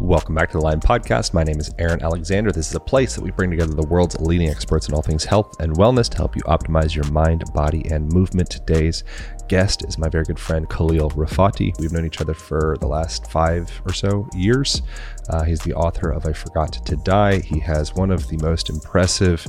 [0.00, 1.34] Welcome back to the Align Podcast.
[1.34, 2.50] My name is Aaron Alexander.
[2.50, 5.24] This is a place that we bring together the world's leading experts in all things
[5.24, 8.50] health and wellness to help you optimize your mind, body, and movement.
[8.50, 9.04] Today's
[9.46, 11.78] guest is my very good friend Khalil Rafati.
[11.78, 14.82] We've known each other for the last five or so years.
[15.28, 17.38] Uh, he's the author of I Forgot to Die.
[17.38, 19.46] He has one of the most impressive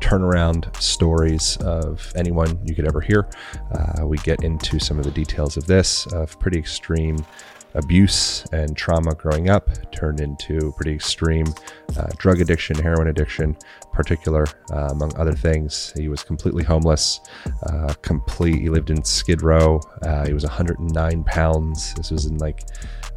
[0.00, 3.28] turnaround stories of anyone you could ever hear.
[3.72, 7.16] Uh, we get into some of the details of this, of pretty extreme
[7.74, 11.46] abuse and trauma growing up turned into pretty extreme
[11.96, 13.56] uh, drug addiction, heroin addiction,
[13.92, 15.92] particular, uh, among other things.
[15.96, 17.20] He was completely homeless,
[17.64, 18.60] uh, complete.
[18.60, 19.80] He lived in Skid Row.
[20.02, 21.94] Uh, he was 109 pounds.
[21.94, 22.64] This was in like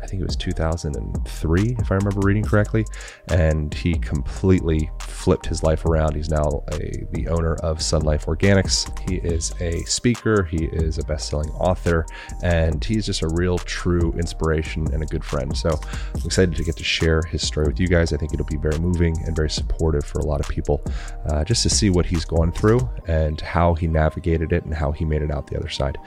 [0.02, 2.86] I think it was 2003, if I remember reading correctly.
[3.30, 6.16] And he completely flipped his life around.
[6.16, 8.88] He's now a, the owner of Sun Life Organics.
[9.10, 12.06] He is a speaker, he is a best selling author,
[12.44, 15.56] and he's just a real, true inspiration and a good friend.
[15.58, 15.70] So
[16.16, 18.14] I'm excited to get to share his story with you guys.
[18.14, 20.82] I think it'll be very moving and very supportive for a lot of people
[21.28, 24.92] uh, just to see what he's going through and how he navigated it and how
[24.92, 25.98] he made it out the other side.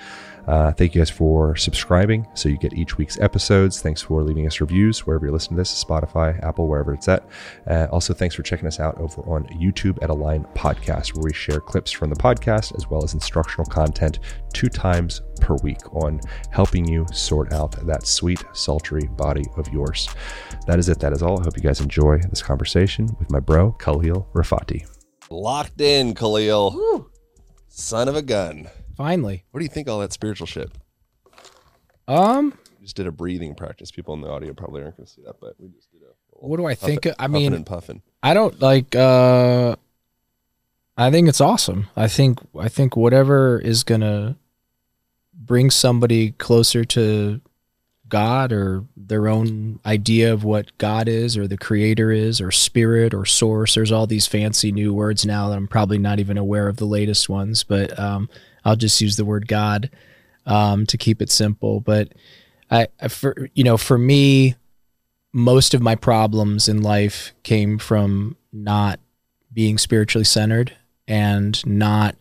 [0.46, 3.80] Uh, thank you guys for subscribing so you get each week's episodes.
[3.80, 7.28] Thanks for leaving us reviews wherever you're listening to this Spotify, Apple, wherever it's at.
[7.66, 11.32] Uh, also, thanks for checking us out over on YouTube at Align Podcast, where we
[11.32, 14.20] share clips from the podcast as well as instructional content
[14.52, 20.08] two times per week on helping you sort out that sweet, sultry body of yours.
[20.66, 20.98] That is it.
[21.00, 21.40] That is all.
[21.40, 24.86] I hope you guys enjoy this conversation with my bro, Khalil Rafati.
[25.30, 26.72] Locked in, Khalil.
[26.72, 27.10] Woo.
[27.68, 28.68] Son of a gun.
[29.00, 29.44] Finally.
[29.50, 30.70] What do you think all that spiritual shit?
[32.06, 33.90] Um, We just did a breathing practice.
[33.90, 36.12] People in the audio probably aren't going to see that, but we just did a.
[36.32, 37.06] what do I think?
[37.18, 38.02] I mean, and puffing.
[38.22, 39.76] I don't like uh
[40.98, 41.88] I think it's awesome.
[41.96, 44.36] I think I think whatever is going to
[45.32, 47.40] bring somebody closer to
[48.06, 53.14] God or their own idea of what God is or the creator is or spirit
[53.14, 53.76] or source.
[53.76, 56.84] There's all these fancy new words now that I'm probably not even aware of the
[56.84, 58.28] latest ones, but um,
[58.64, 59.90] I'll just use the word God
[60.46, 61.80] um, to keep it simple.
[61.80, 62.12] But
[62.70, 64.56] I, for you know, for me,
[65.32, 69.00] most of my problems in life came from not
[69.52, 70.76] being spiritually centered
[71.06, 72.16] and not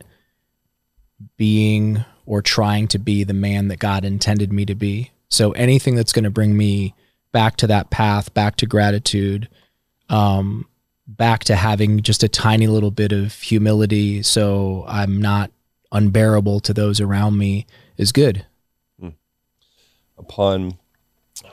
[1.38, 5.12] being or trying to be the man that God intended me to be.
[5.30, 6.94] So anything that's going to bring me
[7.32, 9.50] back to that path, back to gratitude,
[10.10, 10.68] um,
[11.08, 15.52] back to having just a tiny little bit of humility so I'm not
[15.92, 17.66] unbearable to those around me
[17.98, 18.46] is good.
[20.18, 20.78] Upon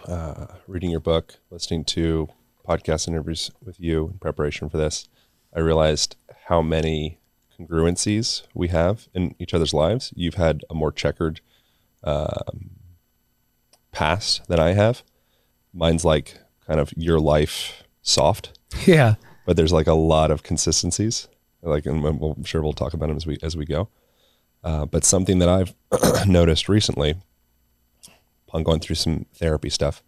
[0.06, 2.28] uh, reading your book, listening to
[2.68, 5.08] podcast interviews with you in preparation for this,
[5.54, 6.16] I realized
[6.46, 7.20] how many
[7.56, 10.12] congruencies we have in each other's lives.
[10.16, 11.40] You've had a more checkered
[12.02, 12.70] um,
[13.92, 15.04] past than I have.
[15.72, 18.58] Mine's like kind of your life soft.
[18.84, 19.14] Yeah.
[19.46, 21.28] but there's like a lot of consistencies.
[21.62, 23.88] Like, and we'll, I'm sure we'll talk about them as we as we go.
[24.66, 25.74] Uh, but something that I've
[26.26, 27.14] noticed recently,
[28.48, 30.02] upon going through some therapy stuff,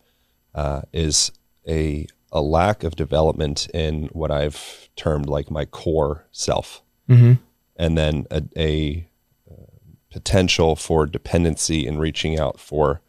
[0.55, 1.31] uh, is
[1.69, 7.35] a a lack of development in what I've termed like my core self, Mm-hmm.
[7.77, 9.07] and then a, a
[9.51, 9.55] uh,
[10.11, 13.01] potential for dependency in reaching out for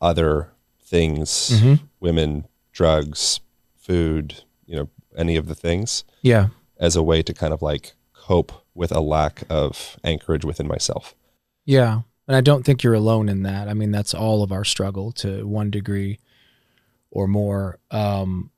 [0.00, 0.50] other
[0.82, 1.80] things, Mhm.
[2.00, 3.40] women, drugs,
[3.76, 6.48] food, you know, any of the things Yeah.
[6.78, 11.14] as a way to kind of like cope with a lack of anchorage within myself.
[11.64, 12.02] Yeah.
[12.26, 13.68] And I don't think you're alone in that.
[13.68, 16.18] I mean, that's all of our struggle to one degree
[17.10, 17.78] or more.
[17.90, 18.50] Um,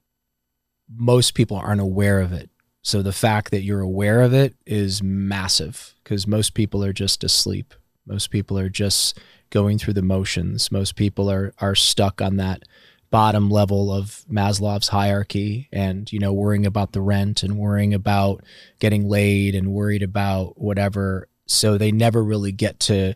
[0.89, 2.49] most people aren't aware of it.
[2.83, 7.25] So the fact that you're aware of it is massive because most people are just
[7.25, 7.75] asleep.
[8.07, 9.19] Most people are just
[9.51, 10.71] going through the motions.
[10.71, 12.63] Most people are are stuck on that
[13.11, 18.43] bottom level of Maslow's hierarchy and you know worrying about the rent and worrying about
[18.79, 21.29] getting laid and worried about whatever.
[21.47, 23.15] So they never really get to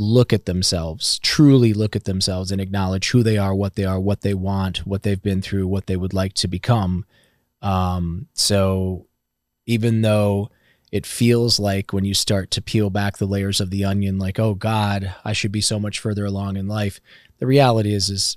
[0.00, 3.98] look at themselves truly look at themselves and acknowledge who they are what they are
[3.98, 7.04] what they want what they've been through what they would like to become.
[7.62, 9.06] Um, so
[9.66, 10.50] even though
[10.90, 14.38] it feels like when you start to peel back the layers of the onion like
[14.38, 17.00] oh god i should be so much further along in life
[17.38, 18.36] the reality is is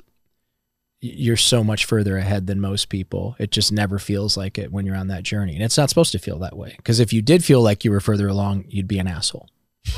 [1.01, 3.35] you're so much further ahead than most people.
[3.39, 5.55] It just never feels like it when you're on that journey.
[5.55, 6.73] And it's not supposed to feel that way.
[6.77, 9.49] Because if you did feel like you were further along, you'd be an asshole.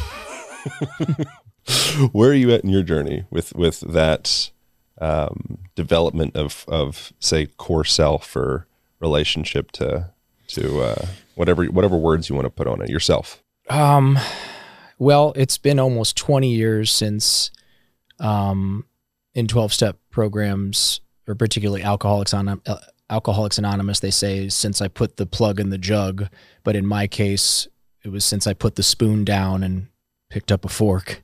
[2.11, 4.51] Where are you at in your journey with with that
[4.99, 8.67] um, development of of say core self or
[8.99, 10.11] relationship to
[10.49, 13.41] to uh, whatever whatever words you want to put on it yourself?
[13.69, 14.17] Um,
[14.97, 17.51] well, it's been almost 20 years since,
[18.19, 18.85] um,
[19.35, 22.55] in 12 step programs, or particularly Alcoholics uh,
[23.09, 26.27] Alcoholics Anonymous, they say since I put the plug in the jug,
[26.63, 27.67] but in my case,
[28.03, 29.87] it was since I put the spoon down and
[30.29, 31.21] picked up a fork.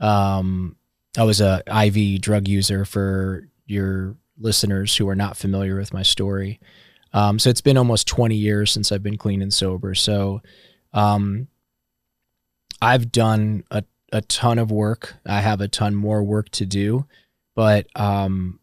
[0.00, 0.76] Um,
[1.16, 6.02] I was a IV drug user for your listeners who are not familiar with my
[6.02, 6.60] story.
[7.12, 9.94] Um, so it's been almost 20 years since I've been clean and sober.
[9.94, 10.42] So
[10.92, 11.48] um,
[12.80, 15.16] I've done a, a ton of work.
[15.26, 17.06] I have a ton more work to do.
[17.58, 18.60] But um,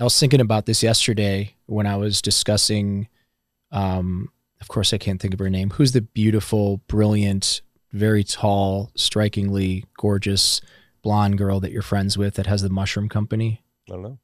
[0.00, 3.06] I was thinking about this yesterday when I was discussing,
[3.70, 4.28] um,
[4.60, 5.70] of course, I can't think of her name.
[5.70, 10.60] Who's the beautiful, brilliant, very tall, strikingly gorgeous
[11.00, 13.62] blonde girl that you're friends with that has the mushroom company?
[13.88, 14.18] I don't know.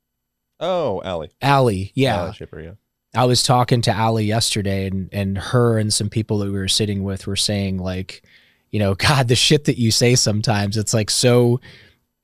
[0.59, 1.31] Oh, Allie.
[1.41, 2.17] Allie, yeah.
[2.17, 2.73] Allie Shipper, yeah.
[3.15, 6.67] I was talking to Allie yesterday, and and her and some people that we were
[6.67, 8.25] sitting with were saying like,
[8.73, 11.61] you know, God, the shit that you say sometimes, it's like so.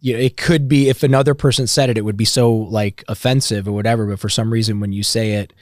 [0.07, 3.03] You know, it could be if another person said it, it would be so like
[3.09, 4.07] offensive or whatever.
[4.07, 5.53] But for some reason, when you say it,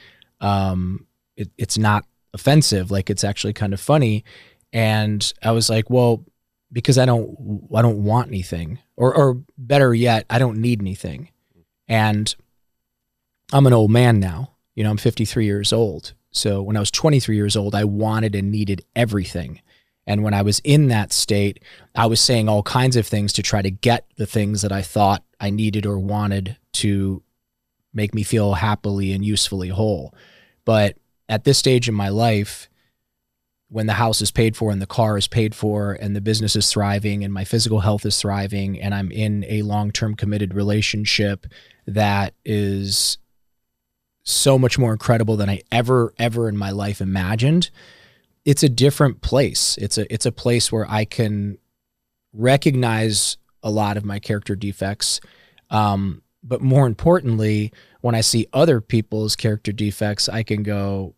[0.43, 2.05] um, it, it's not
[2.35, 2.91] offensive.
[2.91, 4.23] Like it's actually kind of funny.
[4.71, 6.27] And I was like, well,
[6.71, 11.31] because I don't, I don't want anything, or or better yet, I don't need anything.
[11.89, 12.35] And
[13.51, 14.51] I'm an old man now.
[14.75, 16.13] You know, I'm 53 years old.
[16.33, 19.63] So when I was 23 years old, I wanted and needed everything.
[20.07, 21.63] And when I was in that state,
[21.95, 24.83] I was saying all kinds of things to try to get the things that I
[24.83, 27.23] thought I needed or wanted to
[27.93, 30.15] make me feel happily and usefully whole.
[30.65, 30.97] But
[31.29, 32.69] at this stage in my life,
[33.69, 36.55] when the house is paid for and the car is paid for and the business
[36.55, 40.55] is thriving and my physical health is thriving and I'm in a long term committed
[40.55, 41.47] relationship
[41.87, 43.19] that is
[44.23, 47.71] so much more incredible than I ever ever in my life imagined.
[48.45, 49.77] It's a different place.
[49.79, 51.59] It's a it's a place where I can
[52.33, 55.21] recognize a lot of my character defects,
[55.71, 61.15] um, but more importantly, when I see other people's character defects, I can go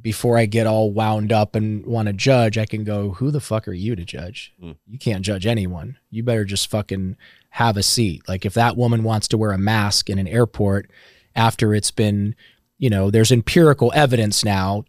[0.00, 2.58] before I get all wound up and want to judge.
[2.58, 4.52] I can go, who the fuck are you to judge?
[4.62, 4.76] Mm.
[4.86, 5.98] You can't judge anyone.
[6.10, 7.16] You better just fucking
[7.50, 8.28] have a seat.
[8.28, 10.90] Like if that woman wants to wear a mask in an airport
[11.36, 12.34] after it's been,
[12.78, 14.84] you know, there's empirical evidence now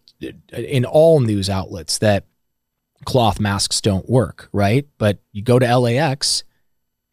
[0.54, 2.26] in all news outlets that
[3.06, 4.88] cloth masks don't work, right?
[4.98, 6.44] But you go to LAX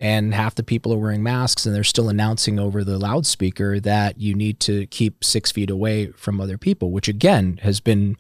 [0.01, 4.19] and half the people are wearing masks and they're still announcing over the loudspeaker that
[4.19, 8.17] you need to keep six feet away from other people, which again has been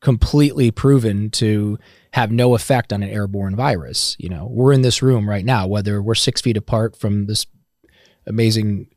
[0.00, 1.78] completely proven to
[2.12, 4.16] have no effect on an airborne virus.
[4.18, 7.46] You know, we're in this room right now, whether we're six feet apart from this
[8.26, 8.88] amazing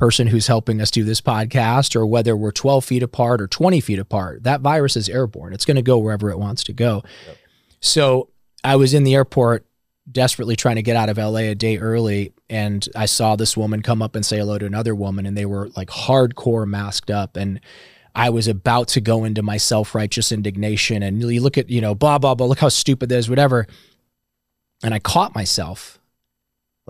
[0.00, 3.80] person who's helping us do this podcast or whether we're 12 feet apart or 20
[3.80, 5.52] feet apart, that virus is airborne.
[5.52, 7.02] It's going to go wherever it wants to go.
[7.26, 7.36] Yep.
[7.80, 8.30] So
[8.64, 9.66] I was in the airport
[10.10, 13.82] desperately trying to get out of LA a day early and I saw this woman
[13.82, 17.36] come up and say hello to another woman and they were like hardcore masked up
[17.36, 17.60] and
[18.14, 21.94] I was about to go into my self-righteous indignation and you look at, you know,
[21.94, 23.66] blah blah blah, look how stupid this, whatever.
[24.82, 25.99] And I caught myself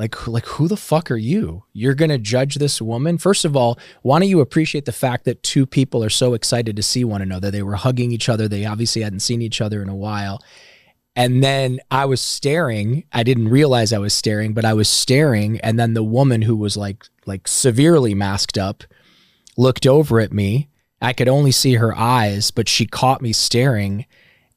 [0.00, 1.64] like, like who the fuck are you?
[1.75, 3.19] You're going to judge this woman?
[3.19, 6.75] First of all, why don't you appreciate the fact that two people are so excited
[6.76, 7.50] to see one another?
[7.50, 8.49] They were hugging each other.
[8.49, 10.43] They obviously hadn't seen each other in a while.
[11.14, 13.05] And then I was staring.
[13.12, 15.61] I didn't realize I was staring, but I was staring.
[15.61, 18.85] And then the woman who was like, like severely masked up
[19.58, 20.70] looked over at me.
[21.03, 24.06] I could only see her eyes, but she caught me staring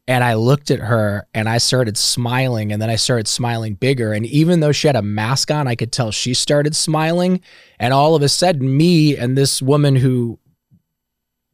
[0.07, 4.11] and I looked at her and I started smiling and then I started smiling bigger.
[4.11, 7.41] And even though she had a mask on I could tell she started smiling.
[7.79, 10.39] And all of a sudden me and this woman who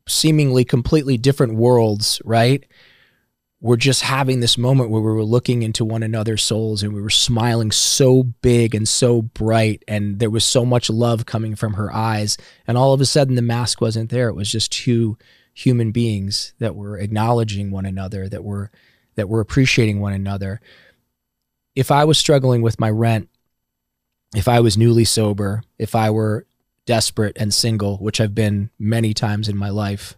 [0.07, 2.65] seemingly completely different worlds right
[3.61, 7.01] were just having this moment where we were looking into one another's souls and we
[7.01, 11.73] were smiling so big and so bright and there was so much love coming from
[11.73, 12.35] her eyes.
[12.65, 14.29] And all of a sudden the mask wasn't there.
[14.29, 15.17] It was just two
[15.59, 18.71] human beings that were acknowledging one another, that were
[19.15, 20.61] that were appreciating one another.
[21.75, 23.27] If I was struggling with my rent,
[24.33, 26.45] if I was newly sober, if I were
[26.85, 30.15] desperate and single, which I've been many times in my life,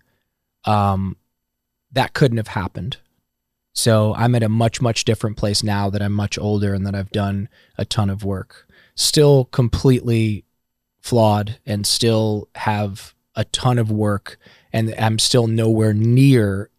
[0.66, 1.18] um,
[1.92, 2.98] that couldn't have happened.
[3.74, 6.94] So I'm at a much, much different place now that I'm much older and that
[6.94, 8.68] I've done a ton of work.
[8.96, 10.46] Still completely
[11.00, 14.38] flawed and still have a ton of work
[14.74, 16.70] and I'm still nowhere near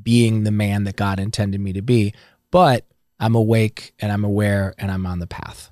[0.00, 2.14] being the man that God intended me to be.
[2.50, 2.86] But
[3.20, 5.70] I'm awake and I'm aware and I'm on the path.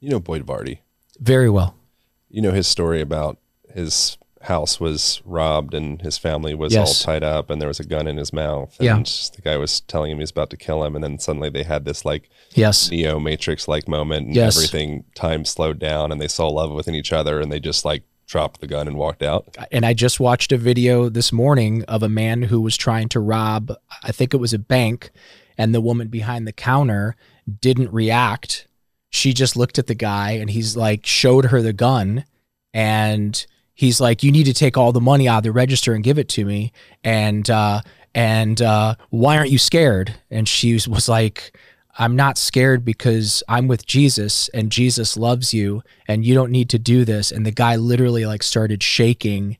[0.00, 0.78] You know Boyd Varty.
[1.20, 1.76] Very well.
[2.28, 3.38] You know his story about
[3.72, 6.88] his house was robbed and his family was yes.
[6.88, 9.30] all tied up and there was a gun in his mouth and yeah.
[9.36, 11.62] the guy was telling him he was about to kill him and then suddenly they
[11.62, 14.56] had this like yes neo matrix like moment and yes.
[14.56, 18.02] everything time slowed down and they saw love within each other and they just like
[18.32, 19.56] dropped the gun and walked out.
[19.70, 23.20] and I just watched a video this morning of a man who was trying to
[23.20, 23.70] rob,
[24.02, 25.10] I think it was a bank,
[25.58, 27.14] and the woman behind the counter
[27.60, 28.66] didn't react.
[29.10, 32.24] She just looked at the guy and he's like, showed her the gun,
[32.72, 36.02] and he's like, You need to take all the money out of the register and
[36.02, 36.72] give it to me.
[37.04, 37.82] And, uh,
[38.14, 40.14] and uh, why aren't you scared?
[40.30, 41.54] And she was, was like,
[42.02, 46.68] I'm not scared because I'm with Jesus and Jesus loves you and you don't need
[46.70, 47.30] to do this.
[47.30, 49.56] And the guy literally like started shaking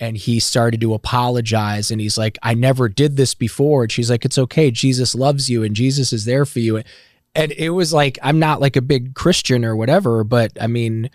[0.00, 3.84] and he started to apologize and he's like, I never did this before.
[3.84, 4.72] And she's like, It's okay.
[4.72, 6.82] Jesus loves you and Jesus is there for you.
[7.36, 11.10] And it was like, I'm not like a big Christian or whatever, but I mean,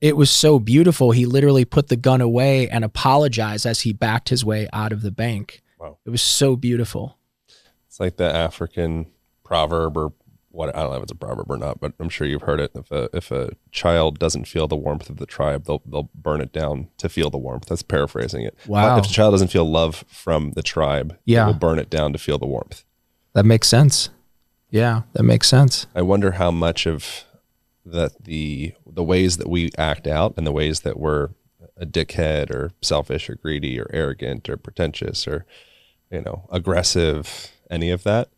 [0.00, 1.12] it was so beautiful.
[1.12, 5.02] He literally put the gun away and apologized as he backed his way out of
[5.02, 5.62] the bank.
[5.78, 5.98] Wow.
[6.04, 7.16] It was so beautiful.
[7.86, 9.06] It's like the African
[9.46, 10.12] proverb or
[10.50, 12.60] what I don't know if it's a proverb or not, but I'm sure you've heard
[12.60, 12.70] it.
[12.74, 16.40] If a if a child doesn't feel the warmth of the tribe, they'll they'll burn
[16.40, 17.66] it down to feel the warmth.
[17.66, 18.56] That's paraphrasing it.
[18.66, 18.98] Wow.
[18.98, 21.46] If a child doesn't feel love from the tribe, Yeah.
[21.46, 22.84] will burn it down to feel the warmth.
[23.34, 24.08] That makes sense.
[24.70, 25.86] Yeah, that makes sense.
[25.94, 27.24] I wonder how much of
[27.84, 31.30] that the the ways that we act out and the ways that we're
[31.76, 35.44] a dickhead or selfish or greedy or arrogant or pretentious or
[36.10, 38.28] you know aggressive any of that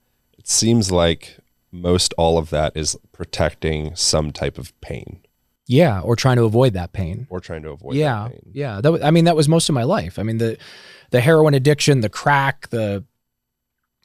[0.49, 1.39] it seems like
[1.71, 5.21] most all of that is protecting some type of pain
[5.67, 7.27] Yeah, or trying to avoid that pain.
[7.29, 8.81] or trying to avoid yeah, that pain yeah.
[8.81, 10.19] That was, I mean, that was most of my life.
[10.19, 10.57] I mean, the
[11.11, 13.05] the heroin addiction, the crack, the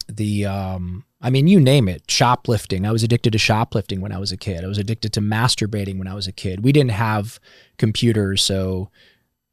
[0.08, 1.06] the um.
[1.26, 2.04] I mean, you name it.
[2.12, 2.86] Shoplifting.
[2.86, 4.66] I was addicted to shoplifting when I was a kid.
[4.66, 6.66] I was addicted to masturbating when I was a kid.
[6.66, 7.40] We didn't have
[7.78, 8.90] computers, so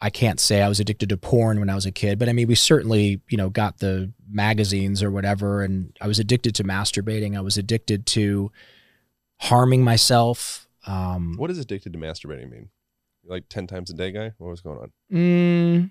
[0.01, 2.19] I can't say I was addicted to porn when I was a kid.
[2.19, 6.19] But I mean, we certainly, you know, got the magazines or whatever, and I was
[6.19, 7.37] addicted to masturbating.
[7.37, 8.51] I was addicted to
[9.41, 10.69] harming myself.
[10.87, 12.71] Um, what does addicted to masturbating mean
[13.27, 15.91] like 10 times a day guy what was going on Mm,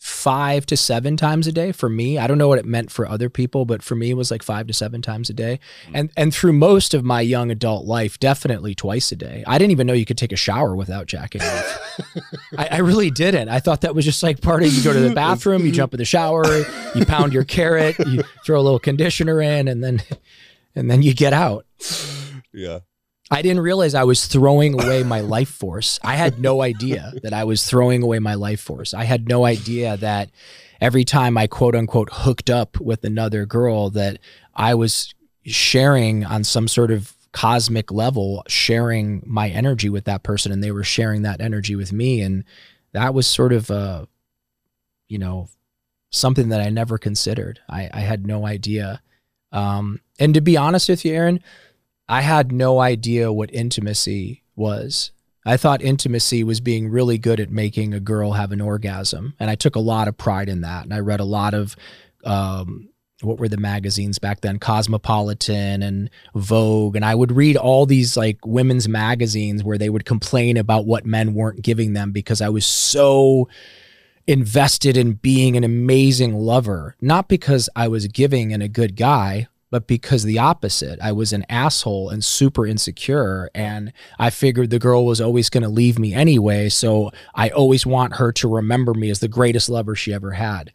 [0.00, 2.16] five to seven times a day for me.
[2.16, 4.42] I don't know what it meant for other people, but for me, it was like
[4.42, 5.60] five to seven times a day.
[5.86, 5.96] Hmm.
[5.96, 9.44] And and through most of my young adult life, definitely twice a day.
[9.46, 12.00] I didn't even know you could take a shower without jacking off.
[12.56, 13.50] I, I really didn't.
[13.50, 15.92] I thought that was just like part of you go to the bathroom, you jump
[15.92, 16.46] in the shower,
[16.94, 20.02] you pound your carrot, you throw a little conditioner in, and then
[20.74, 21.66] and then you get out.
[22.54, 22.80] yeah
[23.30, 26.00] I didn't realize I was throwing away my life force.
[26.02, 28.92] I had no idea that I was throwing away my life force.
[28.92, 30.30] I had no idea that
[30.80, 34.18] every time I quote unquote hooked up with another girl that
[34.54, 40.50] I was sharing on some sort of cosmic level sharing my energy with that person
[40.50, 42.42] and they were sharing that energy with me and
[42.92, 44.04] that was sort of uh
[45.08, 45.48] you know
[46.10, 47.60] something that I never considered.
[47.68, 49.00] I, I had no idea.
[49.52, 51.40] Um and to be honest with you, Aaron,
[52.10, 55.12] I had no idea what intimacy was.
[55.46, 59.34] I thought intimacy was being really good at making a girl have an orgasm.
[59.38, 60.82] And I took a lot of pride in that.
[60.82, 61.76] And I read a lot of,
[62.24, 62.88] um,
[63.22, 64.58] what were the magazines back then?
[64.58, 66.96] Cosmopolitan and Vogue.
[66.96, 71.06] And I would read all these like women's magazines where they would complain about what
[71.06, 73.48] men weren't giving them because I was so
[74.26, 76.96] invested in being an amazing lover.
[77.00, 80.98] Not because I was giving and a good guy, but because the opposite.
[81.00, 83.50] I was an asshole and super insecure.
[83.54, 86.68] And I figured the girl was always going to leave me anyway.
[86.68, 90.72] So I always want her to remember me as the greatest lover she ever had.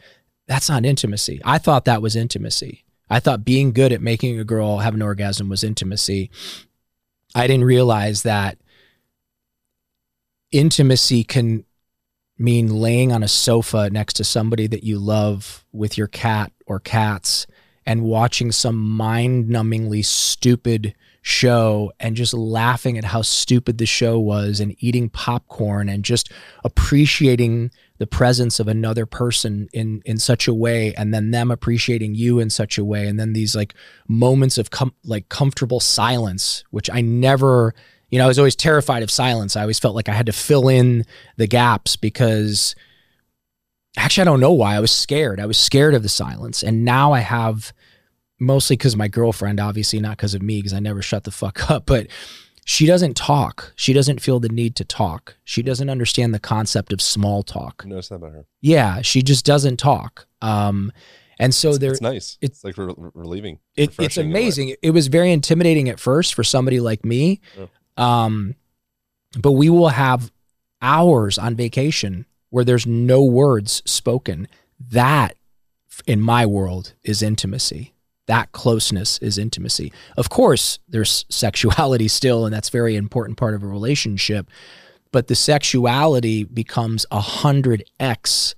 [0.47, 1.41] That's not intimacy.
[1.43, 2.85] I thought that was intimacy.
[3.09, 6.31] I thought being good at making a girl have an orgasm was intimacy.
[7.35, 8.57] I didn't realize that
[10.51, 11.65] intimacy can
[12.37, 16.79] mean laying on a sofa next to somebody that you love with your cat or
[16.79, 17.45] cats
[17.85, 24.19] and watching some mind numbingly stupid show and just laughing at how stupid the show
[24.19, 26.31] was and eating popcorn and just
[26.63, 32.13] appreciating the presence of another person in in such a way and then them appreciating
[32.13, 33.73] you in such a way and then these like
[34.07, 37.73] moments of com- like comfortable silence which I never
[38.09, 39.55] you know I was always terrified of silence.
[39.55, 41.05] I always felt like I had to fill in
[41.37, 42.75] the gaps because
[43.97, 44.75] actually I don't know why.
[44.75, 45.39] I was scared.
[45.39, 46.63] I was scared of the silence.
[46.63, 47.73] And now I have
[48.39, 51.69] mostly because my girlfriend obviously not because of me because I never shut the fuck
[51.71, 52.07] up but
[52.67, 53.71] she doesn't talk.
[53.75, 55.37] She doesn't feel the need to talk.
[55.43, 57.83] She doesn't understand the concept of small talk.
[57.85, 58.45] I noticed that about her?
[58.61, 60.27] Yeah she just doesn't talk.
[60.41, 60.91] Um
[61.39, 62.37] and so it's, there it's nice.
[62.41, 64.39] it- it's like re- relieving it, it's refreshing in a way.
[64.41, 64.75] amazing.
[64.81, 67.39] It was very intimidating at first for somebody like me.
[67.97, 68.55] Um,
[69.39, 70.31] but we will have
[70.81, 72.25] hours on vacation
[72.55, 74.47] where there's no words spoken.
[74.79, 75.35] That,
[76.07, 77.93] in my world, is intimacy.
[78.27, 79.91] That closeness is intimacy.
[80.15, 84.49] Of course, there's sexuality still, and that's very important part of a relationship.
[85.11, 88.55] but the sexuality becomes a hundred x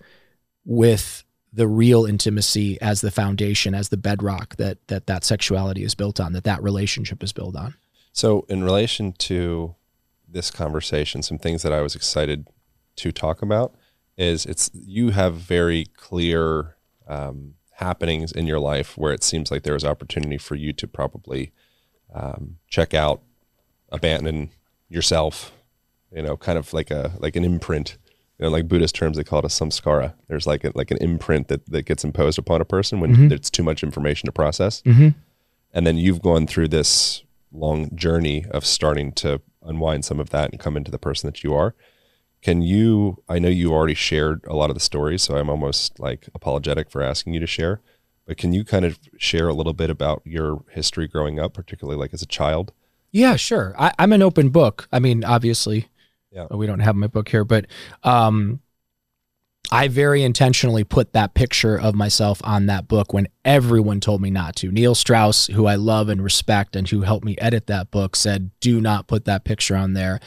[0.64, 5.96] with the real intimacy as the foundation, as the bedrock that that that sexuality is
[5.96, 7.74] built on, that that relationship is built on.
[8.14, 9.74] So, in relation to
[10.28, 12.48] this conversation, some things that I was excited
[12.98, 13.74] to talk about
[14.18, 16.76] is it's you have very clear
[17.08, 20.88] um, happenings in your life where it seems like there is opportunity for you to
[20.88, 21.52] probably
[22.14, 23.22] um, check out,
[23.92, 24.50] abandon
[24.90, 25.52] yourself,
[26.12, 27.98] you know, kind of like a like an imprint.
[28.40, 30.14] You know, like Buddhist terms, they call it a samskara.
[30.28, 33.30] There's like a, like an imprint that, that gets imposed upon a person when Mhm.
[33.30, 34.84] there's too much information to process.
[34.84, 35.10] Mm-hmm.
[35.74, 40.52] And then you've gone through this long journey of starting to unwind some of that
[40.52, 41.74] and come into the person that you are.
[42.42, 43.24] Can you?
[43.28, 46.90] I know you already shared a lot of the stories, so I'm almost like apologetic
[46.90, 47.82] for asking you to share.
[48.26, 52.00] But can you kind of share a little bit about your history growing up, particularly
[52.00, 52.74] like as a child?
[53.12, 53.74] Yeah, sure.
[53.80, 54.88] I, I'm an open book.
[54.92, 55.88] I mean, obviously,
[56.32, 56.48] Yeah.
[56.52, 57.66] we don't have my book here, but
[58.04, 58.60] um,
[59.72, 64.30] I very intentionally put that picture of myself on that book when everyone told me
[64.30, 64.72] not to.
[64.72, 68.52] Neil Strauss, who I love and respect and who helped me edit that book, said,
[68.62, 70.20] Do not put that picture on there.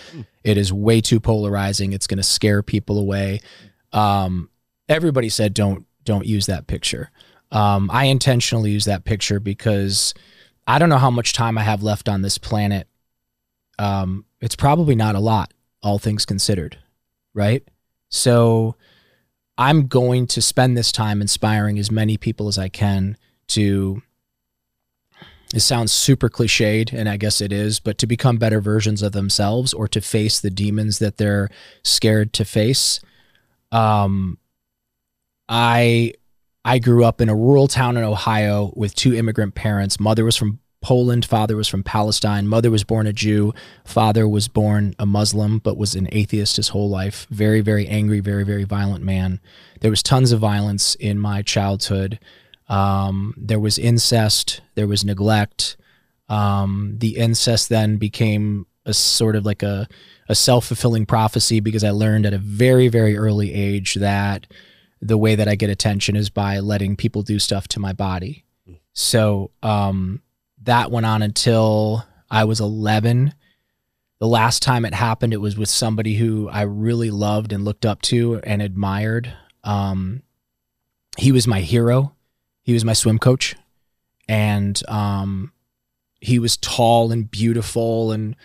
[0.45, 1.93] It is way too polarizing.
[1.93, 3.41] It's going to scare people away.
[3.93, 4.51] Um,
[4.89, 7.11] everybody said, Don't don't use that picture.
[7.53, 10.15] Um, I intentionally use that picture because
[10.67, 12.87] I don't know how much time I have left on this planet.
[13.79, 16.79] Um, it's probably not a lot, all things considered,
[17.35, 17.67] right?
[18.09, 18.77] So
[19.61, 24.03] I'm going to spend this time inspiring as many people as I can to.
[25.53, 29.13] It sounds super cliched, and I guess it is, but to become better versions of
[29.13, 31.51] themselves or to face the demons that they're
[31.83, 33.01] scared to face.
[33.71, 34.39] Um,
[35.47, 36.15] I
[36.65, 40.01] I grew up in a rural town in Ohio with two immigrant parents.
[40.01, 42.49] Mother was from Poland, father was from Palestine.
[42.49, 43.53] Mother was born a Jew,
[43.85, 47.27] father was born a Muslim, but was an atheist his whole life.
[47.31, 49.41] Very, very angry, very, very violent man.
[49.81, 52.19] There was tons of violence in my childhood.
[52.69, 55.77] Um, there was incest, there was neglect.
[56.29, 59.87] Um, the incest then became a sort of like a,
[60.29, 64.47] a self fulfilling prophecy because I learned at a very, very early age that
[65.03, 68.45] the way that I get attention is by letting people do stuff to my body.
[68.93, 70.23] So um,
[70.63, 73.35] that went on until I was 11.
[74.19, 77.87] The last time it happened, it was with somebody who I really loved and looked
[77.87, 79.33] up to and admired.
[79.65, 80.23] Um,
[81.17, 82.15] he was my hero.
[82.63, 83.57] He was my swim coach,
[84.29, 85.53] and um,
[86.21, 88.37] he was tall and beautiful and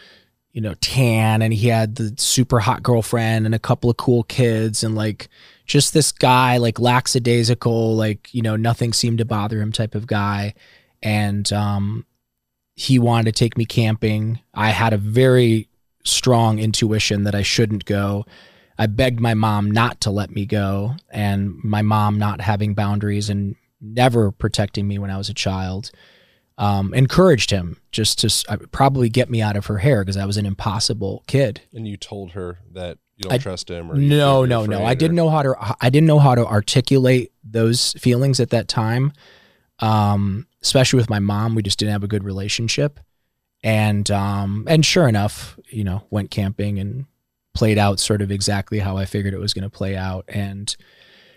[0.52, 4.24] you know tan, and he had the super hot girlfriend and a couple of cool
[4.24, 5.28] kids, and like
[5.66, 10.08] just this guy, like lackadaisical, like you know nothing seemed to bother him type of
[10.08, 10.54] guy,
[11.06, 12.06] and um,
[12.76, 14.40] he wanted to take me camping.
[14.54, 15.70] I had a very
[16.04, 18.26] strong intuition that I shouldn't go.
[18.78, 23.30] I begged my mom not to let me go, and my mom not having boundaries
[23.30, 25.92] and never protecting me when I was a child,
[26.58, 30.26] um, encouraged him just to uh, probably get me out of her hair because I
[30.26, 31.62] was an impossible kid.
[31.72, 34.84] And you told her that you don't I- trust him, or No, no, no.
[34.84, 35.56] I didn't know how to.
[35.80, 39.14] I didn't know how to articulate those feelings at that time.
[39.80, 43.00] Um, especially with my mom, we just didn't have a good relationship,
[43.64, 47.06] and um, and sure enough, you know, went camping and
[47.54, 50.76] played out sort of exactly how I figured it was going to play out, and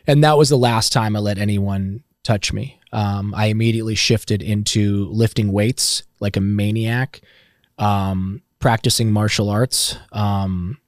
[0.06, 2.78] and that was the last time I let anyone touch me.
[2.92, 7.20] Um, I immediately shifted into lifting weights like a maniac,
[7.78, 9.96] um, practicing martial arts.
[10.12, 10.78] Um,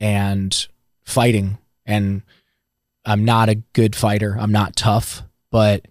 [0.00, 0.66] and
[1.04, 1.58] fighting.
[1.86, 2.22] And
[3.04, 4.36] I'm not a good fighter.
[4.38, 5.86] I'm not tough, but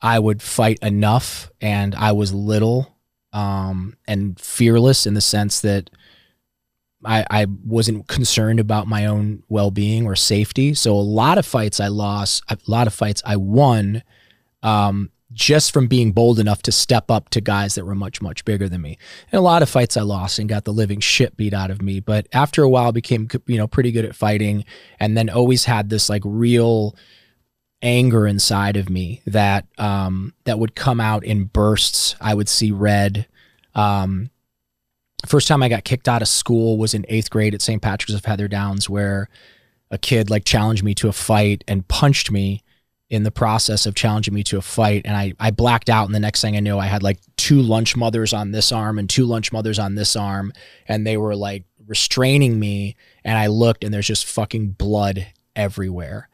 [0.00, 1.50] I would fight enough.
[1.60, 2.96] And I was little
[3.32, 5.90] um, and fearless in the sense that
[7.04, 10.74] I, I wasn't concerned about my own well being or safety.
[10.74, 14.02] So a lot of fights I lost, a lot of fights I won.
[14.62, 18.44] Um, just from being bold enough to step up to guys that were much much
[18.44, 18.96] bigger than me
[19.30, 21.82] and a lot of fights i lost and got the living shit beat out of
[21.82, 24.64] me but after a while became you know pretty good at fighting
[25.00, 26.94] and then always had this like real
[27.82, 32.16] anger inside of me that um that would come out in bursts.
[32.20, 33.26] I would see red.
[33.74, 34.30] Um
[35.26, 38.14] first time i got kicked out of school was in eighth grade at st patrick's
[38.14, 39.28] of heather downs where
[39.90, 42.62] a kid like challenged me to a fight and punched me
[43.08, 45.02] in the process of challenging me to a fight.
[45.04, 47.62] And I, I blacked out and the next thing I knew I had like two
[47.62, 50.52] lunch mothers on this arm and two lunch mothers on this arm.
[50.88, 52.96] And they were like restraining me.
[53.24, 56.28] And I looked and there's just fucking blood everywhere.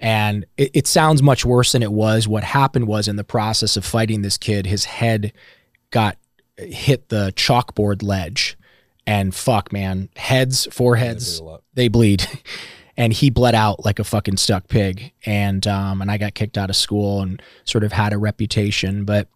[0.00, 2.28] And it, it sounds much worse than it was.
[2.28, 5.32] What happened was in the process of fighting this kid, his head
[5.90, 6.18] got
[6.56, 8.56] hit the chalkboard ledge
[9.06, 12.42] and fuck, man, heads, foreheads, They bleed they bleed.
[12.96, 15.12] and he bled out like a fucking stuck pig.
[15.24, 19.04] And um, and I got kicked out of school and sort of had a reputation,
[19.04, 19.28] but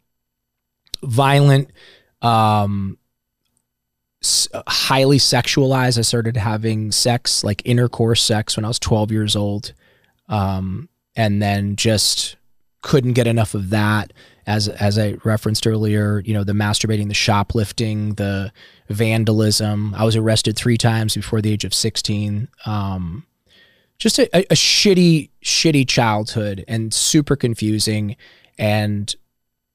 [1.03, 1.71] violent,
[2.21, 2.99] um,
[4.67, 5.99] highly sexualized.
[5.99, 9.73] I started having sex, like intercourse sex, when I was 12 years old,
[10.33, 12.37] um, and then just
[12.81, 14.13] couldn't get enough of that.
[14.45, 18.51] As as I referenced earlier, you know, the masturbating, the shoplifting, the
[18.89, 19.95] vandalism.
[19.95, 22.49] I was arrested three times before the age of 16.
[22.67, 23.25] Um,
[23.99, 28.17] just a, a shitty, shitty childhood and super confusing.
[28.59, 29.15] And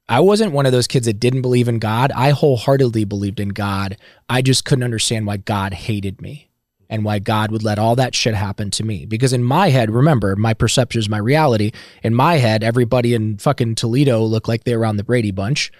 [0.09, 2.11] I wasn't one of those kids that didn't believe in God.
[2.13, 3.95] I wholeheartedly believed in God.
[4.27, 6.46] I just couldn't understand why God hated me
[6.89, 9.05] and why God would let all that shit happen to me.
[9.05, 11.71] Because in my head, remember, my perception is my reality.
[12.03, 15.71] In my head, everybody in fucking Toledo looked like they were on the Brady Bunch.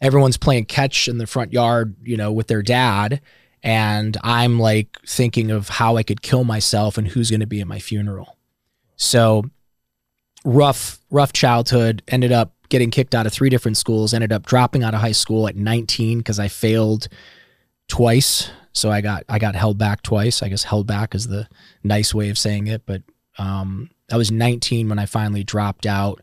[0.00, 3.20] Everyone's playing catch in the front yard, you know, with their dad.
[3.62, 7.60] And I'm like thinking of how I could kill myself and who's going to be
[7.60, 8.36] at my funeral.
[8.96, 9.44] So
[10.44, 12.02] rough, rough childhood.
[12.08, 14.12] Ended up getting kicked out of three different schools.
[14.12, 17.08] Ended up dropping out of high school at 19 because I failed
[17.86, 18.50] twice.
[18.72, 20.42] So I got I got held back twice.
[20.42, 21.48] I guess held back is the
[21.82, 22.84] nice way of saying it.
[22.86, 23.02] But
[23.38, 26.22] um, I was 19 when I finally dropped out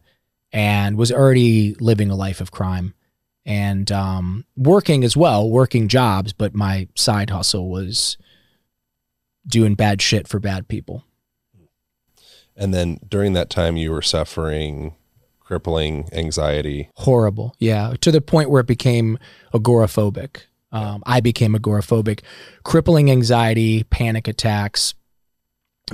[0.51, 2.93] and was already living a life of crime
[3.45, 6.33] and um, working as well, working jobs.
[6.33, 8.17] But my side hustle was
[9.47, 11.03] doing bad shit for bad people.
[12.55, 14.95] And then during that time, you were suffering
[15.49, 16.91] crippling anxiety.
[16.97, 19.17] horrible yeah to the point where it became
[19.51, 22.21] agoraphobic um, i became agoraphobic
[22.63, 24.93] crippling anxiety panic attacks.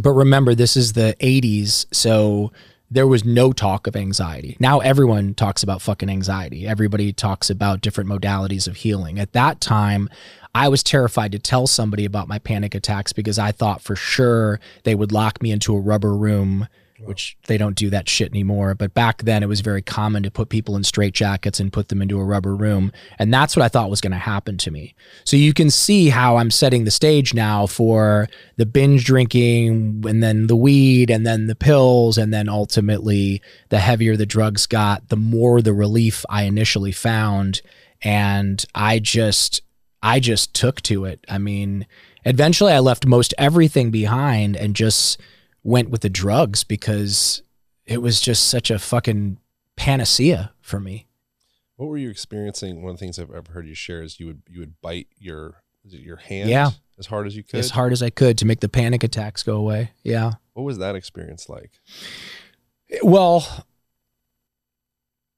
[0.02, 2.52] But remember this is the 80s so
[2.92, 4.58] there was no talk of anxiety.
[4.60, 6.68] Now everyone talks about fucking anxiety.
[6.68, 9.20] Everybody talks about different modalities of healing.
[9.20, 10.10] At that time
[10.54, 14.60] I was terrified to tell somebody about my panic attacks because I thought for sure
[14.84, 16.68] they would lock me into a rubber room
[17.06, 18.76] which they don't do that shit anymore.
[18.76, 22.02] But back then, it was very common to put people in straitjackets and put them
[22.02, 22.92] into a rubber room.
[23.20, 24.96] And that's what I thought was going to happen to me.
[25.24, 30.22] So you can see how I'm setting the stage now for the binge drinking and
[30.22, 32.18] then the weed and then the pills.
[32.18, 37.62] And then ultimately, the heavier the drugs got, the more the relief I initially found.
[38.02, 39.62] And I just,
[40.04, 41.26] I just took to it.
[41.28, 41.88] I mean,
[42.26, 45.20] eventually I left most everything behind and just
[45.66, 47.42] went with the drugs because
[47.86, 49.40] it was just such a fucking
[49.76, 51.08] panacea for me.
[51.76, 52.84] What were you experiencing?
[52.84, 55.08] One of the things I've ever heard you share is you would you would bite
[55.18, 56.70] your is it your hand Yeah.
[57.00, 57.60] as hard as you could.
[57.60, 59.92] As hard as I could to make the panic attacks go away.
[60.04, 60.34] Yeah.
[60.54, 61.72] What was that experience like?
[63.02, 63.66] Well,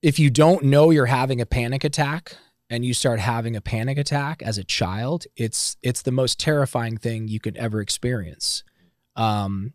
[0.01, 2.35] if you don't know you're having a panic attack
[2.69, 6.97] and you start having a panic attack as a child, it's it's the most terrifying
[6.97, 8.63] thing you could ever experience.
[9.15, 9.73] Um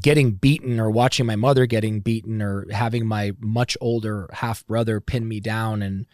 [0.00, 5.00] getting beaten or watching my mother getting beaten or having my much older half brother
[5.00, 6.06] pin me down and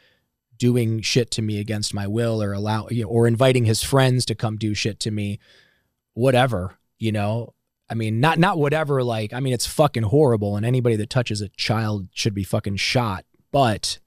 [0.56, 4.24] doing shit to me against my will or allow you know, or inviting his friends
[4.24, 5.38] to come do shit to me
[6.14, 7.54] whatever you know
[7.90, 9.02] I mean, not not whatever.
[9.02, 12.76] Like, I mean, it's fucking horrible, and anybody that touches a child should be fucking
[12.76, 13.24] shot.
[13.50, 13.98] But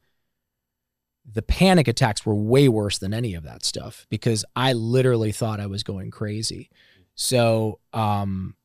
[1.26, 5.60] the panic attacks were way worse than any of that stuff because I literally thought
[5.60, 6.70] I was going crazy.
[7.16, 8.56] So, um,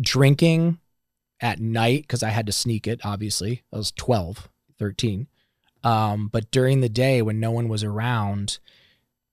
[0.00, 0.78] drinking
[1.40, 3.00] at night because I had to sneak it.
[3.04, 5.26] Obviously, I was 12, 13.
[5.82, 8.58] Um, but during the day when no one was around,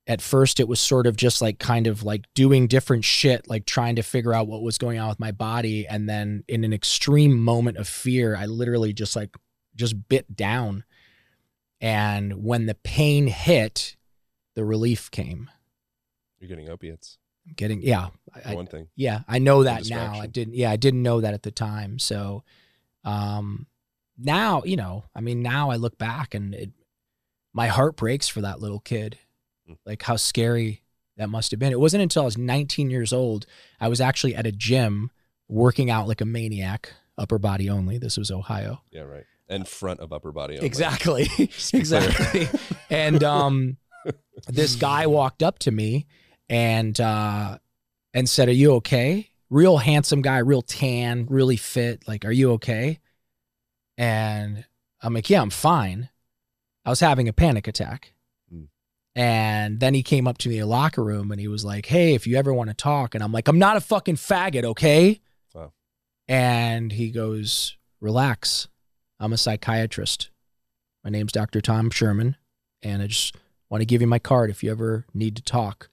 [0.07, 3.65] at first it was sort of just like kind of like doing different shit like
[3.65, 6.73] trying to figure out what was going on with my body and then in an
[6.73, 9.37] extreme moment of fear i literally just like
[9.75, 10.83] just bit down
[11.79, 13.95] and when the pain hit
[14.55, 15.49] the relief came
[16.39, 17.19] You're getting opiates.
[17.55, 18.07] Getting yeah
[18.45, 18.87] I, one thing.
[18.95, 21.99] yeah i know that now i didn't yeah i didn't know that at the time
[21.99, 22.43] so
[23.03, 23.65] um
[24.17, 26.69] now you know i mean now i look back and it
[27.53, 29.17] my heart breaks for that little kid
[29.69, 29.77] Mm.
[29.85, 30.81] like how scary
[31.17, 33.45] that must have been it wasn't until i was 19 years old
[33.79, 35.11] i was actually at a gym
[35.47, 39.23] working out like a maniac upper body only this was ohio Yeah, right.
[39.49, 40.55] And front of upper body.
[40.55, 40.65] only.
[40.65, 41.25] Exactly.
[41.25, 42.01] Just to be clear.
[42.09, 42.59] exactly.
[42.89, 43.77] and um
[44.47, 46.07] this guy walked up to me
[46.51, 47.57] and uh
[48.13, 52.07] and said, "Are you okay?" Real handsome guy, real tan, really fit.
[52.07, 52.99] Like, "Are you okay?"
[53.97, 54.65] And
[55.01, 56.09] I'm like, "Yeah, I'm fine."
[56.85, 58.13] I was having a panic attack.
[58.49, 58.63] Hmm.
[59.15, 61.85] And then he came up to me in the locker room and he was like,
[61.85, 64.63] Hey, if you ever want to talk, and I'm like, I'm not a fucking faggot,
[64.63, 65.21] okay?
[65.53, 65.73] Wow.
[66.27, 68.67] And he goes, Relax.
[69.19, 70.31] I'm a psychiatrist.
[71.03, 71.61] My name's Dr.
[71.61, 72.35] Tom Sherman,
[72.81, 73.35] and I just
[73.71, 75.89] Want to give you my card if you ever need to talk.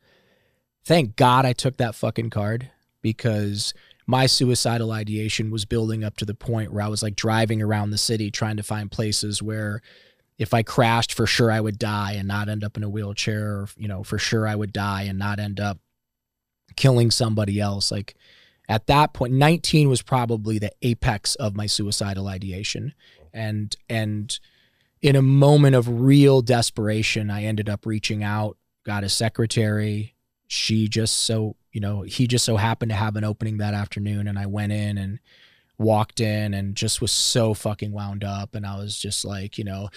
[0.88, 2.70] Thank God I took that fucking card
[3.02, 3.74] because
[4.06, 7.90] my suicidal ideation was building up to the point where I was like driving around
[7.90, 9.82] the city trying to find places where
[10.38, 13.48] if I crashed, for sure I would die and not end up in a wheelchair,
[13.48, 15.78] or, you know, for sure I would die and not end up
[16.74, 17.90] killing somebody else.
[17.90, 18.14] Like
[18.66, 22.94] at that point, 19 was probably the apex of my suicidal ideation.
[23.34, 24.38] And, and,
[25.02, 30.14] in a moment of real desperation, I ended up reaching out, got a secretary.
[30.48, 34.26] She just so, you know, he just so happened to have an opening that afternoon.
[34.26, 35.20] And I went in and
[35.78, 39.64] walked in and just was so fucking wound up and I was just like, you
[39.64, 39.88] know,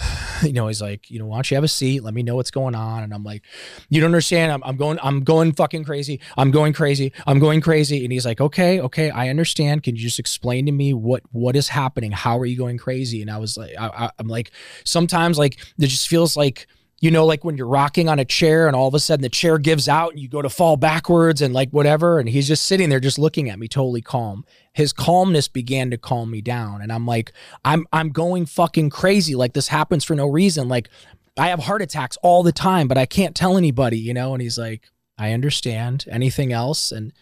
[0.42, 2.02] you know, he's like, you know, why don't you have a seat?
[2.02, 3.04] Let me know what's going on.
[3.04, 3.42] And I'm like,
[3.88, 4.50] you don't understand.
[4.50, 6.20] I'm, I'm going, I'm going fucking crazy.
[6.36, 7.12] I'm going crazy.
[7.26, 8.04] I'm going crazy.
[8.04, 9.84] And he's like, okay, okay, I understand.
[9.84, 12.10] Can you just explain to me what, what is happening?
[12.10, 13.22] How are you going crazy?
[13.22, 14.50] And I was like, I, I, I'm like,
[14.84, 16.66] sometimes like, it just feels like,
[17.00, 19.28] you know, like when you're rocking on a chair and all of a sudden the
[19.28, 22.18] chair gives out and you go to fall backwards and like whatever.
[22.18, 24.44] And he's just sitting there just looking at me totally calm.
[24.72, 26.82] His calmness began to calm me down.
[26.82, 27.32] And I'm like,
[27.64, 29.36] I'm I'm going fucking crazy.
[29.36, 30.68] Like this happens for no reason.
[30.68, 30.88] Like
[31.36, 34.32] I have heart attacks all the time, but I can't tell anybody, you know?
[34.32, 36.04] And he's like, I understand.
[36.10, 36.90] Anything else?
[36.90, 37.12] And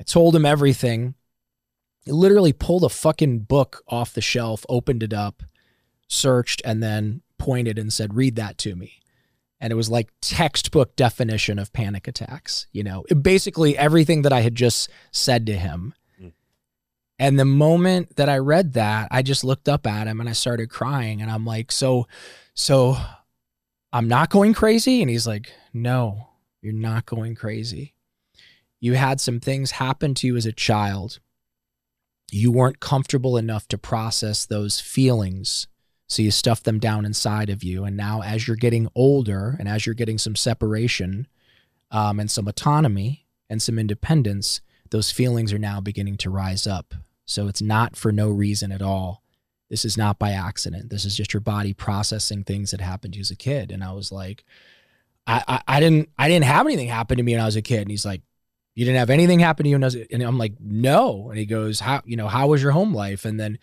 [0.00, 1.14] I told him everything.
[2.04, 5.44] He literally pulled a fucking book off the shelf, opened it up,
[6.08, 8.99] searched, and then pointed and said, Read that to me
[9.60, 13.04] and it was like textbook definition of panic attacks you know?
[13.22, 15.94] Basically everything that i had just said to him.
[16.20, 16.32] Mm.
[17.18, 20.32] and the moment that i read that i just looked up at him and i
[20.32, 22.06] started crying and i'm like so
[22.54, 22.96] so
[23.92, 25.00] i'm not going crazy?
[25.00, 26.26] And he's like no
[26.62, 27.94] you're not going crazy.
[28.80, 31.20] You had some things happen to you as a child.
[32.30, 35.66] You weren't comfortable enough to process those feelings
[36.10, 37.84] so you stuff them down inside of you.
[37.84, 41.28] And now, as you're getting older and as you're getting some separation
[41.92, 46.94] um, and some autonomy and some independence, those feelings are now beginning to rise up.
[47.26, 49.22] So it's not for no reason at all.
[49.68, 50.90] This is not by accident.
[50.90, 53.70] This is just your body processing things that happened to you as a kid.
[53.70, 54.44] And I was like,
[55.28, 57.62] I, I, I didn't I didn't have anything happen to me when I was a
[57.62, 57.82] kid.
[57.82, 58.22] And he's like,
[58.74, 61.28] You didn't have anything happen to you when I was and I'm like, No.
[61.30, 63.24] And he goes, How you know, how was your home life?
[63.24, 63.60] And then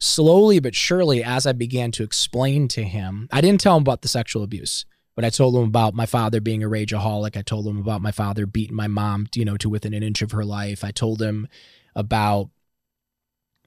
[0.00, 4.02] slowly but surely, as I began to explain to him, I didn't tell him about
[4.02, 7.36] the sexual abuse, but I told him about my father being a rageaholic.
[7.36, 10.22] I told him about my father beating my mom, you know, to within an inch
[10.22, 10.82] of her life.
[10.82, 11.48] I told him
[11.94, 12.50] about,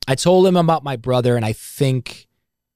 [0.08, 2.28] I told him about my brother, and I think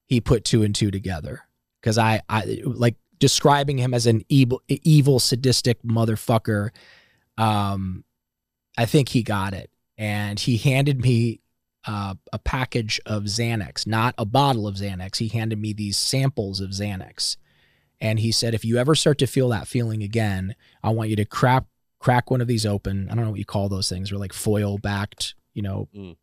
[0.05, 1.41] he put two and two together
[1.81, 6.69] because I, I like describing him as an evil, evil, sadistic motherfucker.
[7.37, 8.03] Um,
[8.77, 11.41] I think he got it, and he handed me
[11.87, 15.17] uh, a package of Xanax, not a bottle of Xanax.
[15.17, 17.37] He handed me these samples of Xanax.
[17.99, 21.15] And he said, if you ever start to feel that feeling again, I want you
[21.15, 21.63] to crack
[21.99, 23.09] crack one of these open.
[23.09, 24.09] I don't know what you call those things.
[24.09, 25.87] They're like foil backed, you know.
[25.95, 26.15] Mm.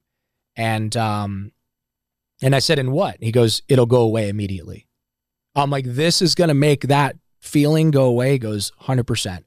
[0.55, 1.53] And um,
[2.43, 3.17] and I said, and what?
[3.21, 4.87] He goes, it'll go away immediately.
[5.57, 8.33] I'm like, this is gonna make that feeling go away.
[8.33, 9.47] He goes, hundred percent.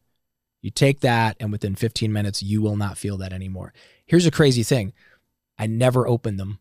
[0.62, 3.73] You take that, and within 15 minutes, you will not feel that anymore.
[4.06, 4.91] Here's a crazy thing.
[5.58, 6.60] I never opened them.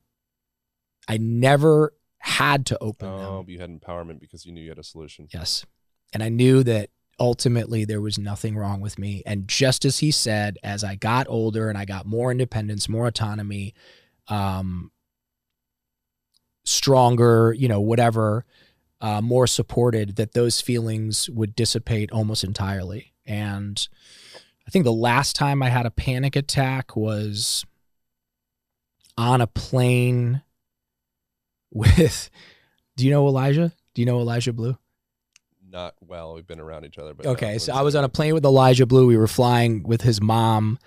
[1.08, 3.26] I never had to open oh, them.
[3.28, 5.28] Oh, you had empowerment because you knew you had a solution.
[5.32, 5.64] Yes.
[6.12, 9.22] And I knew that ultimately there was nothing wrong with me.
[9.24, 13.06] And just as he said, as I got older and I got more independence, more
[13.06, 13.74] autonomy,
[14.28, 14.90] um,
[16.64, 18.44] stronger, you know, whatever,
[19.00, 23.14] uh, more supported, that those feelings would dissipate almost entirely.
[23.24, 23.86] And
[24.66, 27.64] I think the last time I had a panic attack was
[29.16, 30.42] on a plane
[31.72, 32.30] with
[32.96, 33.72] do you know Elijah?
[33.94, 34.76] Do you know Elijah Blue?
[35.68, 36.34] Not well.
[36.34, 37.58] We've been around each other, but okay.
[37.58, 39.06] So I was on a plane with Elijah Blue.
[39.06, 40.78] We were flying with his mom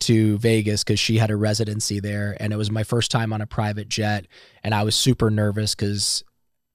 [0.00, 3.40] to Vegas because she had a residency there, and it was my first time on
[3.40, 4.26] a private jet,
[4.62, 6.22] and I was super nervous because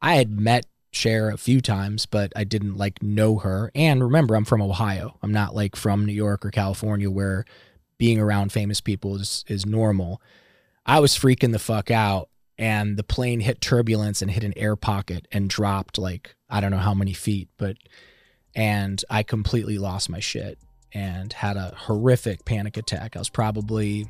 [0.02, 3.72] I had met Cher a few times, but I didn't like know her.
[3.74, 5.18] And remember, I'm from Ohio.
[5.24, 7.46] I'm not like from New York or California where
[7.98, 10.22] being around famous people is is normal.
[10.86, 12.30] I was freaking the fuck out.
[12.58, 16.70] And the plane hit turbulence and hit an air pocket and dropped like, I don't
[16.70, 17.78] know how many feet, but,
[18.56, 20.60] and I completely lost my shit
[20.94, 23.16] and had a horrific panic attack.
[23.16, 24.06] I was probably,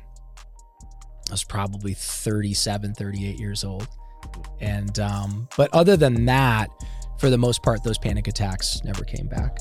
[1.28, 3.88] I was probably 37, 38 years old.
[4.60, 6.68] And, um, but other than that,
[7.18, 9.60] for the most part, those panic attacks never came back.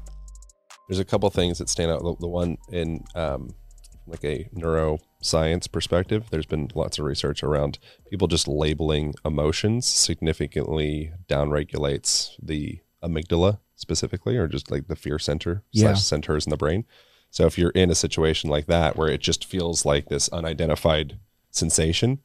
[0.87, 2.03] There's a couple things that stand out.
[2.03, 3.55] The, the one in um,
[4.07, 4.47] like a
[5.21, 7.79] neuroscience perspective, there's been lots of research around
[8.09, 15.63] people just labeling emotions significantly downregulates the amygdala specifically, or just like the fear center
[15.71, 15.93] Yeah.
[15.93, 16.85] slash centers in the brain.
[17.29, 21.17] So if you're in a situation like that where it just feels like this unidentified
[21.49, 22.19] sensation,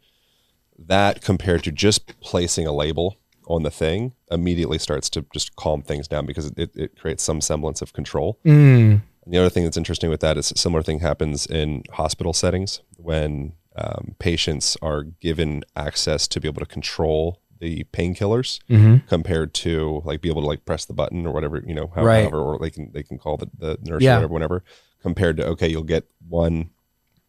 [0.78, 3.16] that compared to just placing a label
[3.48, 7.40] on the thing immediately starts to just calm things down because it, it creates some
[7.40, 8.38] semblance of control.
[8.44, 11.83] Mm, And the other thing that's interesting with that is a similar thing happens in
[11.93, 18.61] hospital settings when um, patients are given access to be able to control the painkillers
[18.69, 21.91] hmm compared to like be able to like press the button or whatever you know
[21.95, 22.21] how- Right.
[22.23, 24.12] however or they can they can call the, the nurse Yeah.
[24.17, 24.65] or whatever whenever
[25.03, 26.71] compared to okay you'll get one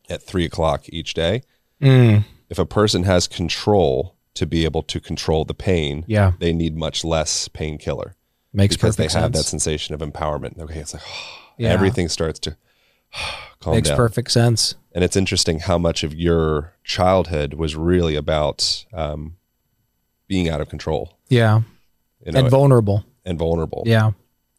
[0.10, 1.44] at three o'clock each day
[1.82, 6.52] Mm, if a person has control to be able to control the pain yeah, they
[6.54, 8.16] need much less painkiller
[8.52, 8.82] makes sense.
[8.82, 11.04] because they have that sensation of empowerment okay it's like
[11.58, 11.70] Yeah.
[11.70, 12.56] everything starts to
[13.60, 14.76] calm Makes down perfect sense.
[14.94, 19.38] and it's interesting how much of your childhood was really about um,
[20.28, 21.62] being out of control Yeah,
[22.26, 23.06] you know, and vulnerable.
[23.26, 24.12] and vulnerable Yeah,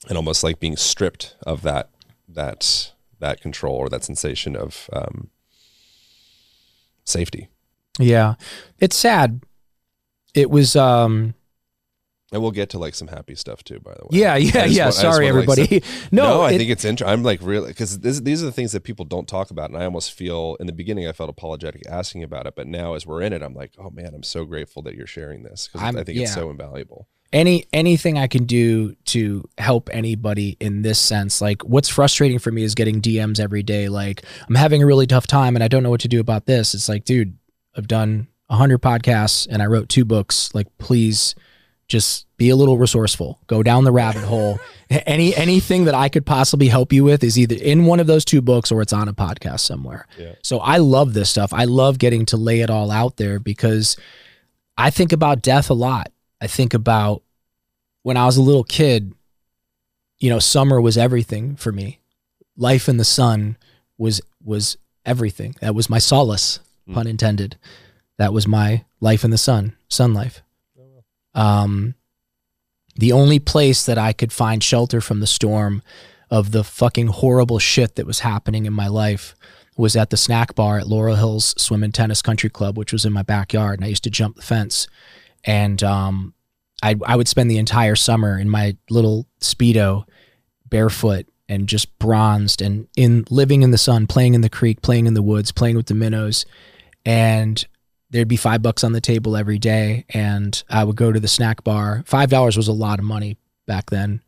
[0.09, 1.91] and almost like being stripped of that
[2.29, 5.31] that that control or that sensation of um,
[7.05, 7.49] safety
[8.01, 8.35] yeah.
[8.79, 9.41] It's sad.
[10.33, 10.77] It was.
[10.77, 11.35] um
[12.33, 14.85] and we'll get to like some happy stuff too by the way Yeah, yeah, yeah.
[14.85, 15.83] want- Sorry, wanna, like, everybody.
[16.13, 17.13] no, no, I it- think it's interesting.
[17.13, 19.85] I'm like really because these are the things that people don't talk about, and I
[19.85, 23.23] almost feel in the beginning I felt apologetic asking about it, but now as we're
[23.23, 26.05] in it, I'm like, oh man, I'm so grateful that you're sharing this because I
[26.05, 27.09] think it's so invaluable.
[27.33, 31.41] any anything I can do to help anybody in this sense.
[31.41, 35.07] Like what's frustrating for me is getting DMs every day like I'm having a really
[35.07, 36.75] tough time and I don't know what to do about this.
[36.75, 37.37] It's like, dude,
[37.77, 40.55] I've done 100 podcasts and I wrote two books.
[40.55, 41.35] Like please
[41.89, 43.39] just be a little resourceful.
[43.47, 44.59] Go down the rabbit hole.
[44.91, 48.25] Any anything that I could possibly help you with is either in one of those
[48.25, 50.07] two books or it's on a podcast somewhere.
[50.19, 50.35] Yeah.
[50.43, 51.53] So I love this stuff.
[51.53, 53.97] I love getting to lay it all out there because
[54.79, 56.11] I think about death a lot.
[56.41, 57.23] I think about
[58.03, 59.13] when I was a little kid,
[60.19, 62.01] you know, summer was everything for me.
[62.57, 63.57] Life in the sun
[63.99, 65.55] was was everything.
[65.61, 66.95] That was my solace, Mm.
[66.95, 67.57] pun intended.
[68.17, 70.43] That was my life in the sun, sun life.
[71.39, 71.95] Um,
[72.97, 75.83] the only place that I could find shelter from the storm
[76.31, 79.37] of the fucking horrible shit that was happening in my life
[79.77, 83.05] was at the snack bar at Laurel Hills Swim and Tennis Country Club, which was
[83.05, 84.89] in my backyard, and I used to jump the fence.
[85.45, 86.35] And um,
[86.83, 90.05] I I would spend the entire summer in my little speedo,
[90.69, 95.07] barefoot and just bronzed, and in living in the sun, playing in the creek, playing
[95.07, 96.45] in the woods, playing with the minnows,
[97.07, 97.65] and
[98.11, 101.29] there'd be five bucks on the table every day, and I would go to the
[101.29, 102.03] snack bar.
[102.07, 104.23] Five dollars was a lot of money back then.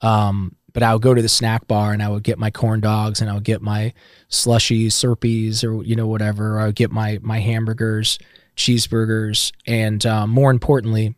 [0.00, 2.80] Um, but I would go to the snack bar and I would get my corn
[2.80, 3.92] dogs and I would get my
[4.30, 6.60] slushies, Slurpees, or you know whatever.
[6.60, 8.18] I would get my my hamburgers,
[8.56, 11.14] cheeseburgers, and um, more importantly,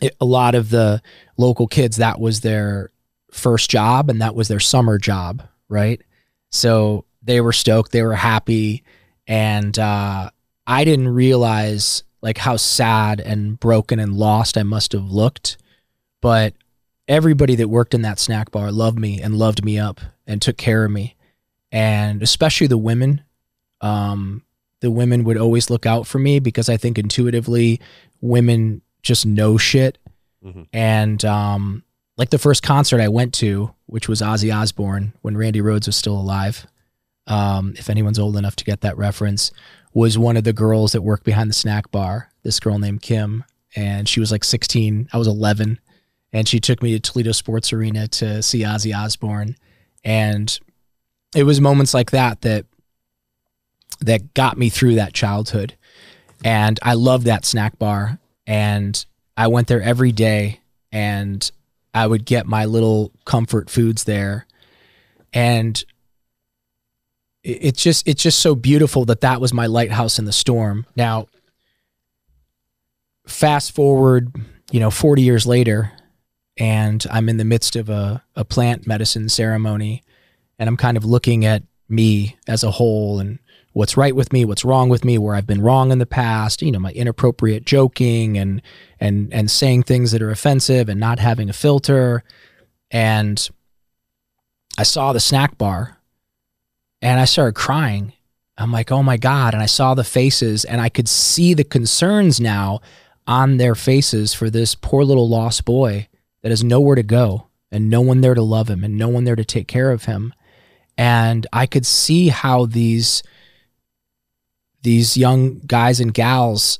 [0.00, 1.02] it, a lot of the
[1.36, 2.90] local kids that was their
[3.30, 6.00] first job and that was their summer job, right?
[6.50, 8.84] So they were stoked, they were happy,
[9.26, 10.30] and uh,
[10.66, 15.58] I didn't realize like how sad and broken and lost I must have looked,
[16.22, 16.54] but
[17.06, 20.56] everybody that worked in that snack bar loved me and loved me up and took
[20.56, 21.14] care of me
[21.70, 23.22] and especially the women
[23.82, 24.42] um,
[24.80, 27.78] the women would always look out for me because i think intuitively
[28.22, 29.98] women just know shit
[30.42, 30.66] Mhm.
[30.72, 31.82] and um,
[32.16, 35.96] like the first concert i went to which was ozzy osbourne when randy rhoads was
[35.96, 36.66] still alive
[37.26, 39.50] um, if anyone's old enough to get that reference,
[39.92, 42.30] was one of the girls that worked behind the snack bar.
[42.42, 43.44] This girl named Kim,
[43.76, 45.08] and she was like 16.
[45.12, 45.78] I was 11,
[46.32, 49.56] and she took me to Toledo Sports Arena to see Ozzy Osbourne,
[50.04, 50.58] and
[51.34, 52.66] it was moments like that that
[54.00, 55.76] that got me through that childhood.
[56.44, 59.04] And I loved that snack bar, and
[59.36, 60.60] I went there every day,
[60.92, 61.50] and
[61.94, 64.46] I would get my little comfort foods there,
[65.32, 65.82] and
[67.44, 70.86] it's just it's just so beautiful that that was my lighthouse in the storm.
[70.96, 71.26] Now,
[73.26, 74.34] fast forward,
[74.72, 75.92] you know, 40 years later,
[76.56, 80.02] and I'm in the midst of a, a plant medicine ceremony,
[80.58, 83.38] and I'm kind of looking at me as a whole and
[83.74, 86.62] what's right with me, what's wrong with me, where I've been wrong in the past,
[86.62, 88.62] you know, my inappropriate joking and
[88.98, 92.24] and and saying things that are offensive and not having a filter.
[92.90, 93.50] And
[94.78, 95.93] I saw the snack bar
[97.04, 98.14] and I started crying.
[98.56, 101.64] I'm like, "Oh my god." And I saw the faces and I could see the
[101.64, 102.80] concerns now
[103.26, 106.08] on their faces for this poor little lost boy
[106.42, 109.24] that has nowhere to go and no one there to love him and no one
[109.24, 110.32] there to take care of him.
[110.96, 113.22] And I could see how these
[114.82, 116.78] these young guys and gals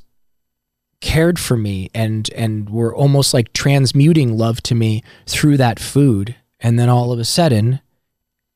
[1.01, 6.35] cared for me and and were almost like transmuting love to me through that food
[6.59, 7.79] and then all of a sudden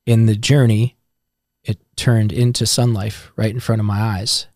[0.05, 0.95] in the journey
[1.99, 4.47] turned into sun life right in front of my eyes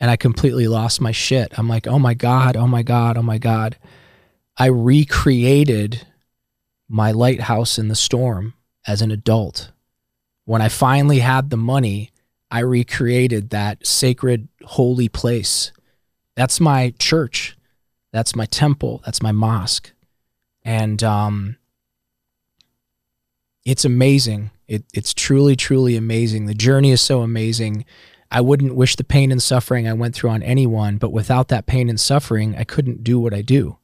[0.00, 3.22] and i completely lost my shit i'm like oh my god oh my god oh
[3.22, 3.76] my god
[4.56, 6.06] i recreated
[6.88, 8.54] my lighthouse in the storm
[8.86, 9.72] as an adult
[10.44, 12.10] when i finally had the money
[12.50, 15.72] I recreated that sacred, holy place.
[16.36, 17.56] That's my church.
[18.12, 19.02] That's my temple.
[19.04, 19.92] That's my mosque.
[20.64, 21.56] And um,
[23.64, 24.50] it's amazing.
[24.68, 26.46] It, it's truly, truly amazing.
[26.46, 27.84] The journey is so amazing.
[28.30, 31.66] I wouldn't wish the pain and suffering I went through on anyone, but without that
[31.66, 33.78] pain and suffering, I couldn't do what I do.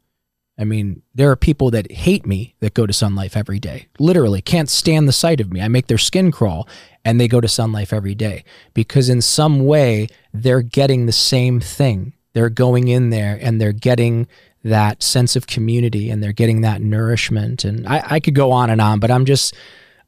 [0.58, 3.88] I mean, there are people that hate me that go to Sun Life every day.
[3.98, 5.60] Literally can't stand the sight of me.
[5.60, 6.68] I make their skin crawl
[7.04, 11.12] and they go to Sun Life every day because in some way they're getting the
[11.12, 12.12] same thing.
[12.34, 14.26] They're going in there and they're getting
[14.64, 17.64] that sense of community and they're getting that nourishment.
[17.64, 19.54] And I, I could go on and on, but I'm just,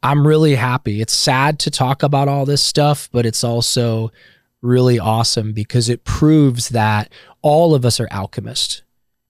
[0.04, 1.00] I'm really happy.
[1.00, 4.12] It's sad to talk about all this stuff, but it's also
[4.60, 8.82] really awesome because it proves that all of us are alchemists.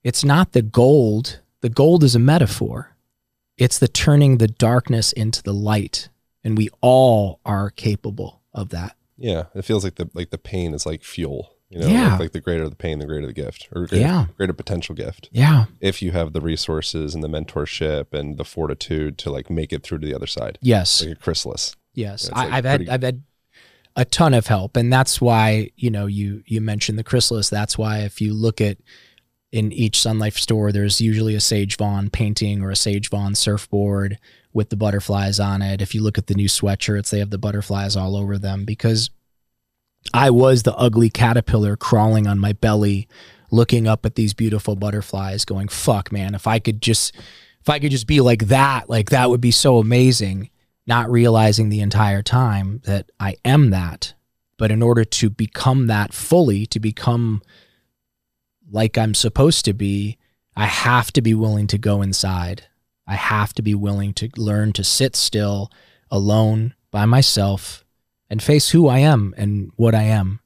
[0.03, 2.93] It's not the gold, the gold is a metaphor.
[3.57, 6.09] It's the turning the darkness into the light
[6.43, 8.97] and we all are capable of that.
[9.17, 11.54] Yeah, it feels like the like the pain is like fuel.
[11.75, 12.11] You know, Yeah.
[12.11, 14.25] like, like the greater the pain, the greater the gift, or greater, Yeah.
[14.37, 15.27] greater potential gift.
[15.33, 15.65] Yeah.
[15.81, 19.83] If you have the resources and the mentorship and the fortitude to like make it
[19.83, 21.01] through to the other side, Yes.
[21.03, 21.75] like a chrysalis.
[21.93, 23.23] Yes, Yeah, it's I, like I've had pretty- I've had
[23.97, 27.49] a ton of help, and that's why you know you you mentioned the chrysalis.
[27.49, 28.77] That's why if you look at
[29.51, 33.35] in each Sun Life store, there's usually a Sage Vaughn painting or a Sage Vaughn
[33.35, 34.17] surfboard
[34.53, 35.81] with the butterflies on it.
[35.81, 39.09] If you look at the new sweatshirts, they have the butterflies all over them because
[40.13, 43.07] I was the ugly caterpillar crawling on my belly,
[43.51, 46.35] looking up at these beautiful butterflies, going, "Fuck, man!
[46.35, 47.15] If I could just."
[47.61, 50.51] If I could just be like that, like that would be so amazing
[50.87, 54.13] not realizing the entire time that I am that.
[54.57, 57.41] But in order to become that fully, to become
[58.69, 60.17] like I'm supposed to be,
[60.55, 62.63] I have to be willing to go inside.
[63.07, 65.71] I have to be willing to learn to sit still,
[66.09, 67.83] alone, by myself,
[68.29, 70.39] and face who I am and what I am.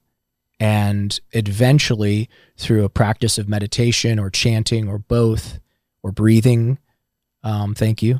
[0.60, 5.60] And eventually, through a practice of meditation or chanting or both,
[6.04, 6.80] or breathing,
[7.44, 8.20] um, thank you,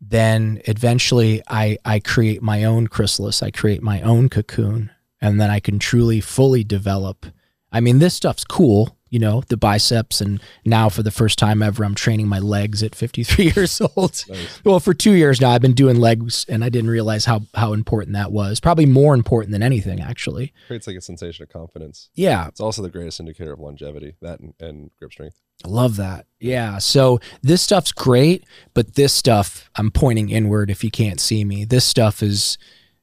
[0.00, 5.50] then eventually I, I create my own chrysalis, I create my own cocoon, and then
[5.50, 7.26] I can truly fully develop.
[7.72, 11.62] I mean, this stuff's cool, you know, the biceps, and now for the first time
[11.62, 14.24] ever, I'm training my legs at 53 years old.
[14.28, 14.64] Nice.
[14.64, 17.72] Well, for two years now, I've been doing legs, and I didn't realize how how
[17.72, 18.60] important that was.
[18.60, 20.52] Probably more important than anything, actually.
[20.66, 22.10] Creates like a sensation of confidence.
[22.14, 25.40] Yeah, It's also the greatest indicator of longevity, that and, and grip strength.
[25.64, 26.26] I love that.
[26.38, 26.78] Yeah.
[26.78, 28.44] So this stuff's great,
[28.74, 31.64] but this stuff I'm pointing inward if you can't see me.
[31.64, 32.58] This stuff is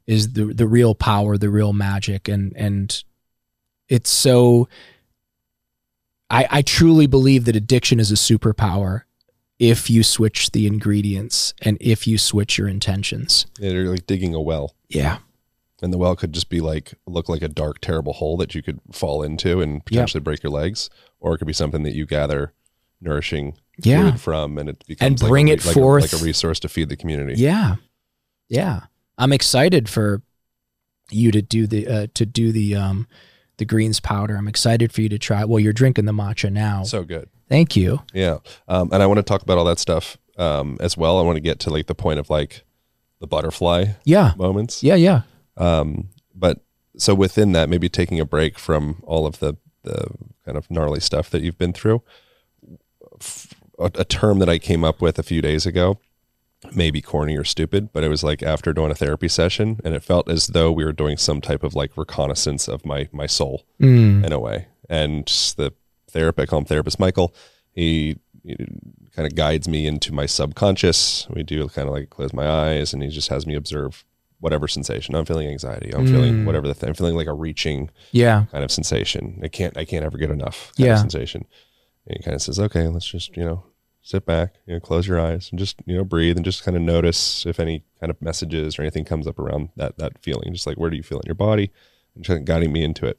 [0.06, 3.04] is the the real power, the real magic and and
[3.90, 4.68] it's so
[6.34, 9.04] I I truly believe that addiction is a superpower
[9.60, 13.46] if you switch the ingredients and if you switch your intentions.
[13.60, 14.76] They're like digging a well.
[14.90, 15.20] Yeah.
[15.82, 18.62] And the well could just be like look like a dark, terrible hole that you
[18.64, 22.06] could fall into and potentially break your legs, or it could be something that you
[22.06, 22.54] gather
[23.02, 24.16] nourishing Yeah.
[24.16, 26.14] from, and it becomes And like a bring it like a- forth.
[26.14, 27.36] like a resource to feed the community.
[27.42, 27.76] Yeah.
[28.50, 28.82] Yeah.
[29.18, 30.22] I'm excited for
[31.12, 33.08] you to do the uh, to do the um
[33.64, 34.36] the greens powder.
[34.36, 35.46] I'm excited for you to try.
[35.46, 36.84] Well, you're drinking the matcha now.
[36.84, 37.30] So good.
[37.48, 38.02] Thank you.
[38.14, 38.40] Yeah.
[38.68, 41.18] Um, and I want to talk about all that stuff um, as well.
[41.18, 42.64] I want to get to like the point of like
[43.20, 44.34] the butterfly Yeah.
[44.38, 44.84] moments.
[44.84, 44.96] Yeah.
[44.96, 45.22] Yeah.
[45.56, 46.60] Um, but
[46.98, 50.08] so within that, maybe taking a break from all of the, the
[50.46, 52.02] kind of gnarly stuff that you've been through,
[53.80, 56.00] a term that I came up with a few days ago,
[56.74, 60.04] maybe corny or stupid, but it was like after doing a therapy session and it
[60.04, 63.66] felt as though we were doing some type of like reconnaissance of my, my soul
[63.82, 64.26] Mm.
[64.26, 64.68] in a way.
[64.90, 65.26] And
[65.58, 65.74] the
[66.10, 67.34] therapist, I call him therapist Michael,
[67.72, 68.56] he, he
[69.16, 71.28] kind of guides me into my subconscious.
[71.30, 74.04] We do kind of like close my eyes and he just has me observe
[74.40, 75.16] whatever sensation.
[75.16, 75.94] I'm feeling anxiety.
[75.96, 76.46] I'm feeling Mm.
[76.46, 76.90] whatever the thing.
[76.90, 78.46] I'm feeling like a reaching Yeah.
[78.52, 79.40] kind of sensation.
[79.44, 80.94] I can't I can't ever get enough kind Yeah.
[80.94, 81.46] of sensation.
[82.06, 83.64] And he kind of says, okay, let's just, you know,
[84.06, 86.76] sit back, you know, close your eyes and just, you know, breathe and just kind
[86.76, 90.54] of notice if any kind of messages or anything comes up around that that feeling.
[90.54, 91.72] Just like where do you feel in your body?
[92.14, 93.18] And just guiding me into it.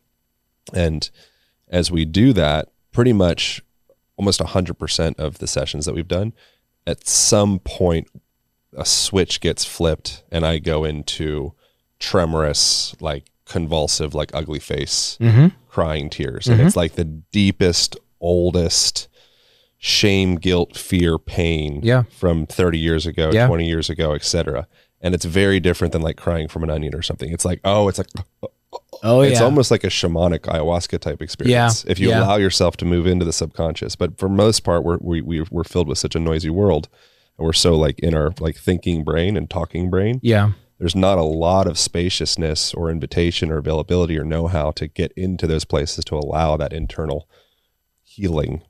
[0.72, 1.10] And
[1.68, 3.62] as we do that, pretty much
[4.16, 6.32] almost 100% of the sessions that we've done,
[6.86, 8.08] at some point,
[8.76, 11.54] a switch gets flipped and I go into
[11.98, 15.46] tremorous, like convulsive, like ugly face, Mm-hmm.
[15.68, 16.46] crying tears.
[16.46, 19.08] And it's like the deepest, oldest
[19.86, 22.04] shame, guilt, fear, pain Yeah.
[22.04, 23.46] from 30 years ago, Yeah.
[23.46, 24.66] 20 years ago, etc.
[25.02, 27.30] And it's very different than like crying from an onion or something.
[27.30, 28.06] It's like, oh, it's like
[29.02, 29.44] Oh it's yeah.
[29.44, 32.20] almost like a shamanic ayahuasca type experience if you yeah.
[32.24, 35.62] allow yourself to move into the subconscious but for most part we're we, we, we're
[35.62, 36.88] filled with such a noisy world
[37.38, 40.52] and we're so like in our like thinking brain and talking brain yeah.
[40.78, 45.46] there's not a lot of spaciousness or invitation or availability or know-how to get into
[45.46, 47.28] those places to allow that internal
[48.02, 48.62] healing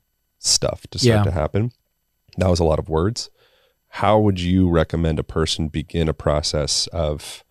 [0.45, 1.23] stuff to start Yeah.
[1.23, 1.71] to happen
[2.37, 3.29] that was a lot of words
[3.89, 7.43] how would you recommend a person begin a process of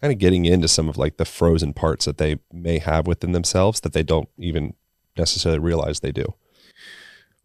[0.00, 3.32] kind of getting into some of like the frozen parts that they may have within
[3.32, 4.74] themselves that they don't even
[5.16, 6.34] necessarily realize they do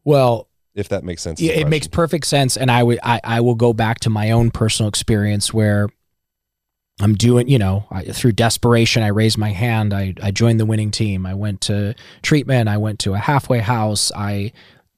[0.04, 3.42] Well, if that makes sense yeah, it makes perfect sense, and I would I, I
[3.42, 5.90] will go back to my own personal experience where
[7.02, 9.94] I'm doing, you know, I, through desperation, I raised my hand.
[9.94, 11.26] I I joined the winning team.
[11.26, 12.70] I went to treatment.
[12.70, 14.12] I went to a halfway house.
[14.16, 14.52] I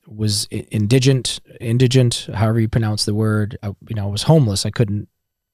[0.08, 3.58] was indigent, indigent, however you pronounce the word.
[3.64, 4.66] I, you know, I was homeless.
[4.66, 5.08] I couldn't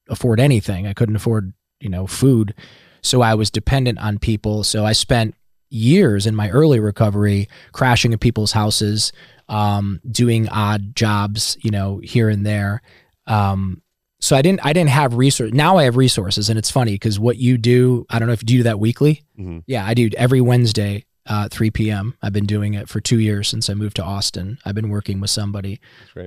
[0.10, 0.88] afford anything.
[0.88, 2.54] I couldn't afford, you know, food.
[3.02, 4.64] So I was dependent on people.
[4.64, 5.36] So I spent
[5.70, 9.12] years in my early recovery crashing at people's houses,
[9.48, 12.82] um, doing odd jobs, you know, here and there.
[13.28, 13.82] Um,
[14.20, 15.52] so I didn't, I didn't have resource.
[15.54, 18.42] Now I have resources, and it's funny because what you do, I don't know if
[18.42, 19.24] you do that weekly.
[19.40, 19.64] Mhm.
[19.66, 22.16] Yeah, I do every Wednesday, uh, 3 p.m.
[22.22, 24.58] I've been doing it for two years since I moved to Austin.
[24.66, 25.80] I've been working with somebody.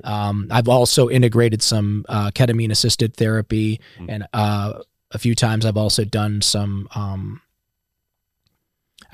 [0.04, 4.06] Um, I've also integrated some uh, ketamine assisted therapy, Mm.
[4.08, 4.80] and uh,
[5.10, 6.88] a few times I've also done some.
[6.94, 7.40] Um,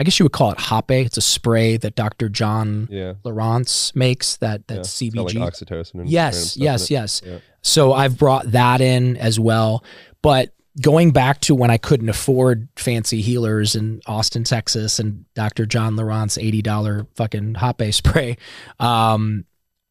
[0.00, 1.04] I guess you would call it Hoppe.
[1.06, 2.28] It's a spray that Dr.
[2.28, 4.36] John yeah Lieurance makes.
[4.36, 4.80] That that yeah.
[4.82, 5.34] CBG.
[5.40, 7.20] like oxytocin and yes, yes, yes.
[7.26, 7.38] Yeah.
[7.62, 9.82] So I've brought that in as well.
[10.22, 15.66] But going back to when I couldn't afford fancy healers in Austin, Texas, and Dr.
[15.66, 18.36] John Lieurance's eighty dollar fucking Hoppe spray,
[18.78, 19.44] um,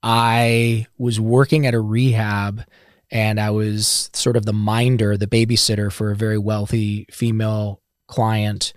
[0.04, 2.64] I was working at a rehab,
[3.12, 8.74] and I was sort of the minder, the babysitter for a very wealthy female client,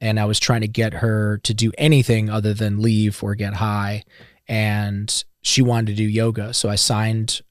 [0.00, 3.54] and I was trying to get her to do anything other than leave or get
[3.54, 4.04] high,
[4.48, 7.42] and she wanted to do yoga, so I signed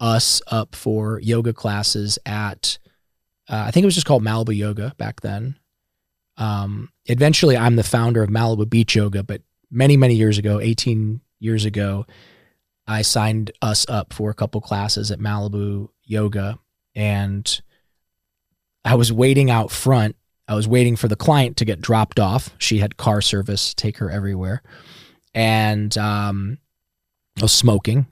[0.00, 2.78] us up for yoga classes at
[3.48, 5.56] uh, I think it was just called Malibu Yoga back then.
[6.36, 11.20] Um, eventually, I'm the founder of Malibu Beach Yoga, but many many years ago, 18
[11.40, 12.06] years ago,
[12.86, 16.58] I signed us up for a couple classes at Malibu Yoga,
[16.94, 17.60] and
[18.84, 20.16] I was waiting out front.
[20.46, 22.54] I was waiting for the client to get dropped off.
[22.58, 24.62] She had car service, take her everywhere,
[25.34, 26.58] and um,
[27.38, 28.06] I was smoking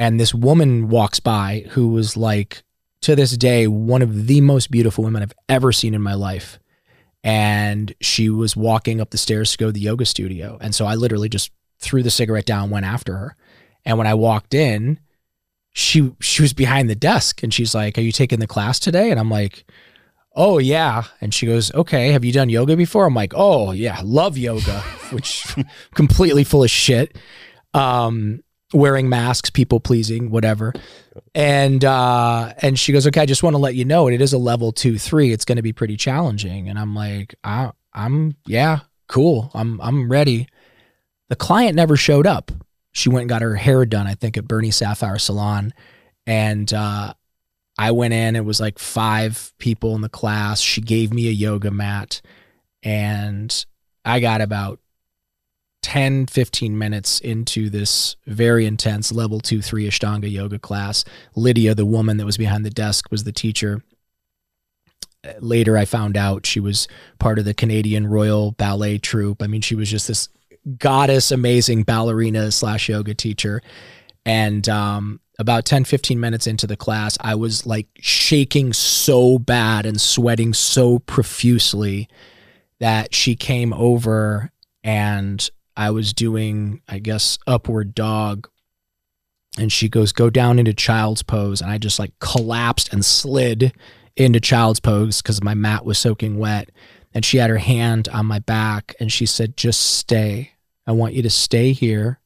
[0.00, 2.62] and this woman walks by who was like
[3.02, 6.58] to this day one of the most beautiful women I've ever seen in my life.
[7.22, 10.56] And she was walking up the stairs to go to the yoga studio.
[10.60, 13.36] And so I literally just threw the cigarette down, went after her.
[13.84, 15.00] And when I walked in,
[15.72, 19.10] she she was behind the desk and she's like, Are you taking the class today?
[19.10, 19.64] And I'm like,
[20.34, 21.04] Oh yeah.
[21.20, 23.06] And she goes, Okay, have you done yoga before?
[23.06, 24.80] I'm like, Oh yeah, love yoga,
[25.12, 25.44] which
[25.94, 27.16] completely full of shit.
[27.72, 28.42] Um
[28.72, 30.72] wearing masks, people pleasing, whatever.
[31.34, 34.32] And uh and she goes, Okay, I just want to let you know it is
[34.32, 35.32] a level two, three.
[35.32, 36.68] It's gonna be pretty challenging.
[36.68, 39.50] And I'm like, I I'm yeah, cool.
[39.54, 40.48] I'm I'm ready.
[41.28, 42.50] The client never showed up.
[42.92, 45.72] She went and got her hair done, I think, at Bernie Sapphire Salon.
[46.26, 47.14] And uh
[47.78, 50.60] I went in, it was like five people in the class.
[50.60, 52.20] She gave me a yoga mat,
[52.82, 53.64] and
[54.04, 54.80] I got about
[55.82, 61.04] 10, 15 minutes into this very intense level two, three Ashtanga yoga class.
[61.34, 63.82] Lydia, the woman that was behind the desk, was the teacher.
[65.38, 69.42] Later, I found out she was part of the Canadian Royal Ballet Troupe.
[69.42, 70.28] I mean, she was just this
[70.78, 73.62] goddess, amazing ballerina slash yoga teacher.
[74.24, 79.86] And um, about 10, 15 minutes into the class, I was like shaking so bad
[79.86, 82.08] and sweating so profusely
[82.78, 84.50] that she came over
[84.82, 88.48] and I was doing, I guess, upward dog.
[89.58, 91.60] And she goes, Go down into child's pose.
[91.60, 93.72] And I just like collapsed and slid
[94.16, 96.70] into child's pose because my mat was soaking wet.
[97.12, 100.52] And she had her hand on my back and she said, Just stay.
[100.86, 102.20] I want you to stay here.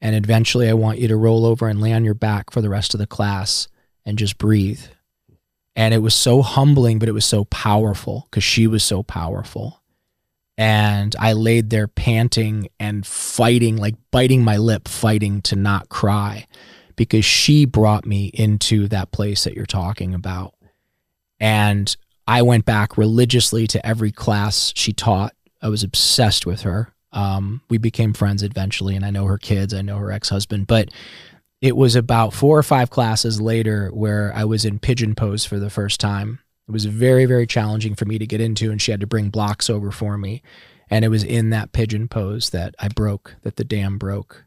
[0.00, 2.70] And eventually, I want you to roll over and lay on your back for the
[2.70, 3.68] rest of the class
[4.06, 4.82] and just breathe.
[5.76, 9.79] And it was so humbling, but it was so powerful because she was so powerful.
[10.60, 16.46] And I laid there panting and fighting, like biting my lip, fighting to not cry
[16.96, 20.52] because she brought me into that place that you're talking about.
[21.40, 21.96] And
[22.26, 25.32] I went back religiously to every class she taught.
[25.62, 26.92] I was obsessed with her.
[27.10, 30.66] Um, we became friends eventually, and I know her kids, I know her ex husband.
[30.66, 30.90] But
[31.62, 35.58] it was about four or five classes later where I was in pigeon pose for
[35.58, 36.40] the first time.
[36.70, 39.28] It was very, very challenging for me to get into, and she had to bring
[39.28, 40.40] blocks over for me.
[40.88, 44.44] And it was in that pigeon pose that I broke, that the dam broke.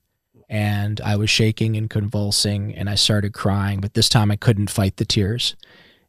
[0.47, 4.69] And I was shaking and convulsing, and I started crying, but this time I couldn't
[4.69, 5.57] fight the tears.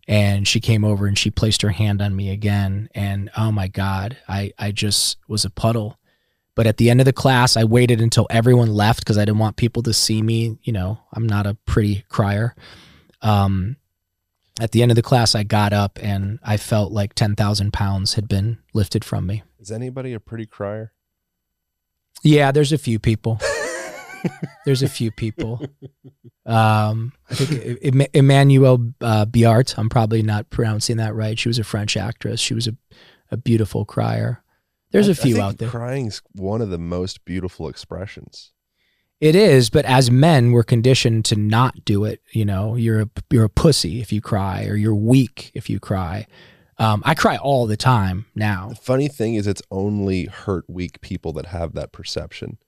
[0.06, 2.90] And she came over and she placed her hand on me again.
[2.94, 5.98] And oh my God, I, I just was a puddle
[6.54, 9.38] but at the end of the class, I waited until everyone left because I didn't
[9.38, 10.56] want people to see me.
[10.62, 12.54] You know, I'm not a pretty crier.
[13.22, 13.76] Um,
[14.60, 18.14] at the end of the class, I got up and I felt like 10,000 pounds
[18.14, 19.42] had been lifted from me.
[19.58, 20.92] Is anybody a pretty crier?
[22.22, 23.40] Yeah, there's a few people.
[24.64, 25.60] there's a few people.
[26.46, 27.80] Um, I think
[28.12, 31.38] Emmanuelle uh, Béart, I'm probably not pronouncing that right.
[31.38, 32.40] She was a French actress.
[32.40, 32.76] She was a,
[33.30, 34.42] a beautiful crier.
[34.90, 35.68] There's a few out there.
[35.68, 38.52] Crying's one of the most beautiful expressions.
[39.20, 42.20] It is, but as men, we're conditioned to not do it.
[42.32, 45.80] You know, you're a you're a pussy if you cry, or you're weak if you
[45.80, 46.26] cry.
[46.78, 48.70] Um, I cry all the time now.
[48.70, 52.58] The funny thing is, it's only hurt weak people that have that perception.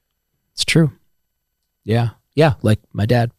[0.53, 0.93] It's true.
[1.85, 3.33] Yeah, yeah, like my dad.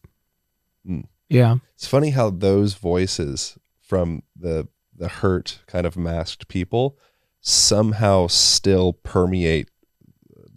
[0.87, 1.05] Mm.
[1.29, 6.97] Yeah, it's funny how those voices from the the hurt kind of masked people
[7.39, 9.69] somehow still permeate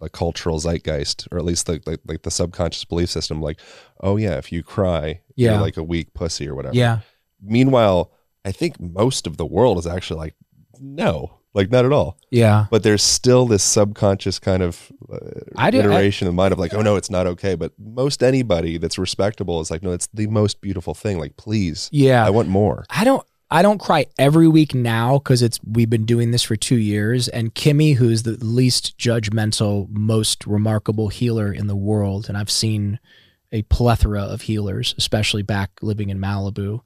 [0.01, 3.59] the cultural zeitgeist or at least the, like, like the subconscious belief system like
[4.01, 5.51] oh yeah if you cry yeah.
[5.51, 6.75] you're like a weak pussy or whatever.
[6.75, 6.99] Yeah.
[7.41, 8.11] Meanwhile
[8.43, 10.35] i think most of the world is actually like
[10.79, 12.17] no like not at all.
[12.29, 12.67] Yeah.
[12.69, 15.17] But there's still this subconscious kind of uh,
[15.55, 17.55] I do, iteration I, in mind of like oh no it's not okay.
[17.55, 21.19] But most anybody that's respectable is like no it's the most beautiful thing.
[21.19, 22.25] Like please yeah.
[22.25, 22.85] I want more.
[22.89, 26.55] I don't I don't cry every week now because it's we've been doing this for
[26.55, 27.27] two years.
[27.27, 32.97] And Kimmy, who's the least judgmental, most remarkable healer in the world, and I've seen
[33.51, 36.79] a plethora of healers, especially back living in Malibu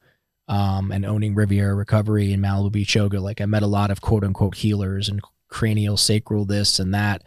[0.47, 3.19] um, and owning Riviera Recovery in Malibu Beach Yoga.
[3.19, 7.23] Like I met a lot of quote unquote healers and cranial sacral this and that.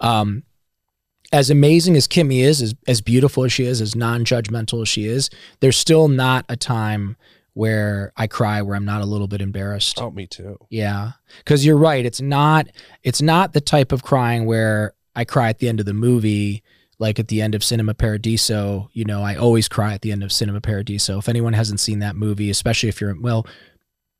[0.00, 0.42] Um,
[1.32, 4.88] as amazing as Kimmy is, as, as beautiful as she is, as non judgmental as
[4.90, 5.30] she is,
[5.60, 7.16] there's still not a time
[7.54, 10.00] where I cry where I'm not a little bit embarrassed.
[10.00, 10.58] Oh, me too.
[10.70, 11.12] Yeah.
[11.44, 12.66] Cuz you're right, it's not
[13.02, 16.62] it's not the type of crying where I cry at the end of the movie
[17.02, 20.22] like at the end of Cinema Paradiso, you know, I always cry at the end
[20.22, 21.18] of Cinema Paradiso.
[21.18, 23.44] If anyone hasn't seen that movie, especially if you're well,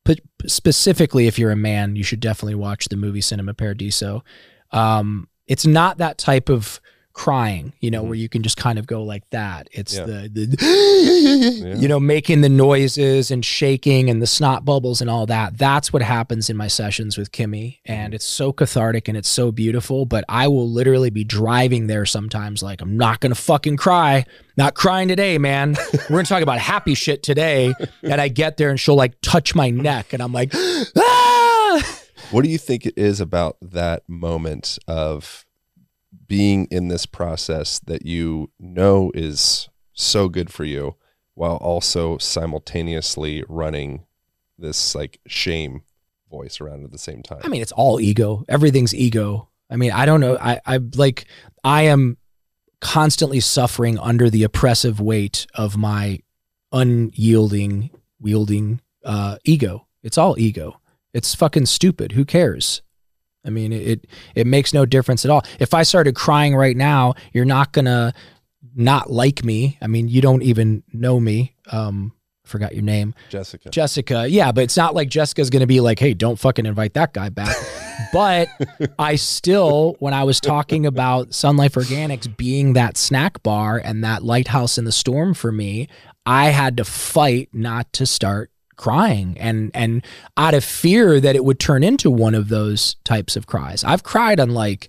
[0.04, 4.24] but specifically if you're a man, you should definitely watch the movie Cinema Paradiso.
[4.72, 6.80] Um, it's not that type of
[7.12, 8.08] crying, you know, mm-hmm.
[8.08, 9.68] where you can just kind of go like that.
[9.72, 10.06] It's yeah.
[10.06, 11.74] the, the yeah.
[11.76, 15.58] you know, making the noises and shaking and the snot bubbles and all that.
[15.58, 17.78] That's what happens in my sessions with Kimmy.
[17.84, 18.14] And mm-hmm.
[18.14, 20.06] it's so cathartic and it's so beautiful.
[20.06, 24.24] But I will literally be driving there sometimes, like, I'm not going to fucking cry.
[24.56, 25.76] Not crying today, man.
[25.92, 27.74] We're going to talk about happy shit today.
[28.02, 30.52] And I get there and she'll like touch my neck and I'm like,
[30.96, 31.98] ah!
[32.30, 35.44] What do you think it is about that moment of
[36.26, 40.96] being in this process that you know is so good for you
[41.34, 44.04] while also simultaneously running
[44.58, 45.82] this like shame
[46.30, 47.40] voice around at the same time.
[47.42, 48.44] I mean, it's all ego.
[48.48, 49.48] Everything's ego.
[49.70, 50.36] I mean, I don't know.
[50.38, 51.26] I, I like,
[51.64, 52.18] I am
[52.80, 56.20] constantly suffering under the oppressive weight of my
[56.72, 57.90] unyielding
[58.20, 59.86] wielding uh, ego.
[60.02, 60.80] It's all ego.
[61.12, 62.12] It's fucking stupid.
[62.12, 62.82] Who cares?
[63.44, 65.42] I mean, it it makes no difference at all.
[65.58, 68.12] If I started crying right now, you're not gonna
[68.74, 69.78] not like me.
[69.82, 71.54] I mean, you don't even know me.
[71.70, 72.12] Um,
[72.44, 73.70] forgot your name, Jessica.
[73.70, 74.28] Jessica.
[74.28, 77.28] Yeah, but it's not like Jessica's gonna be like, "Hey, don't fucking invite that guy
[77.28, 77.56] back."
[78.12, 78.48] but
[78.98, 84.04] I still, when I was talking about Sun Life Organics being that snack bar and
[84.04, 85.88] that lighthouse in the storm for me,
[86.24, 90.04] I had to fight not to start crying and and
[90.36, 93.84] out of fear that it would turn into one of those types of cries.
[93.84, 94.88] I've cried on like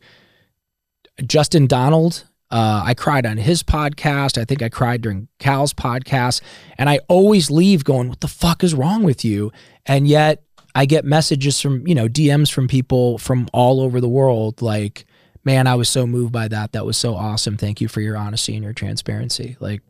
[1.25, 2.25] Justin Donald.
[2.49, 4.39] Uh, I cried on his podcast.
[4.39, 6.41] I think I cried during Cal's podcast.
[6.77, 9.51] And I always leave going, What the fuck is wrong with you?
[9.85, 10.43] And yet
[10.75, 15.05] I get messages from, you know, DMs from people from all over the world like,
[15.43, 16.71] Man, I was so moved by that.
[16.71, 17.57] That was so awesome.
[17.57, 19.57] Thank you for your honesty and your transparency.
[19.59, 19.81] Like,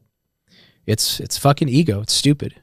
[0.85, 2.01] it's it's fucking ego.
[2.01, 2.55] It's stupid.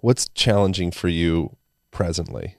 [0.00, 1.56] What's challenging for you
[1.90, 2.56] presently?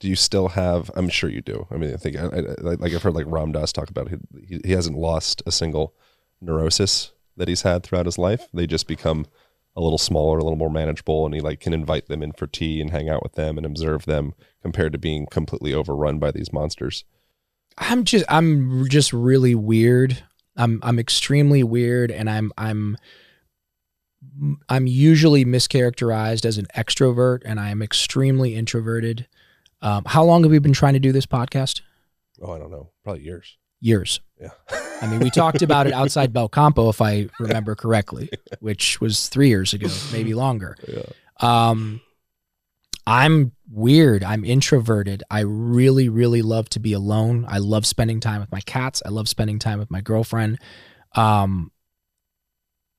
[0.00, 0.90] Do you still have?
[0.94, 1.66] I'm sure you do.
[1.70, 4.10] I mean, I think I, I, like I've heard like Ram Dass talk about.
[4.46, 5.94] He, he hasn't lost a single
[6.40, 8.48] neurosis that he's had throughout his life.
[8.52, 9.26] They just become
[9.74, 12.46] a little smaller, a little more manageable, and he like can invite them in for
[12.46, 16.30] tea and hang out with them and observe them compared to being completely overrun by
[16.30, 17.04] these monsters.
[17.78, 20.22] I'm just I'm just really weird.
[20.56, 22.98] I'm I'm extremely weird and I'm I'm
[24.68, 29.26] I'm usually mischaracterized as an extrovert and I am extremely introverted.
[29.80, 31.80] Um, how long have we been trying to do this podcast?
[32.40, 33.58] Oh, I don't know, probably years.
[33.80, 34.20] Years.
[34.40, 34.50] Yeah.
[35.00, 39.48] I mean, we talked about it outside Belcampo, if I remember correctly, which was three
[39.48, 40.76] years ago, maybe longer.
[40.86, 41.02] Yeah.
[41.40, 42.00] Um,
[43.06, 44.22] I'm weird.
[44.22, 45.24] I'm introverted.
[45.30, 47.44] I really, really love to be alone.
[47.48, 49.02] I love spending time with my cats.
[49.04, 50.58] I love spending time with my girlfriend.
[51.16, 51.72] Um,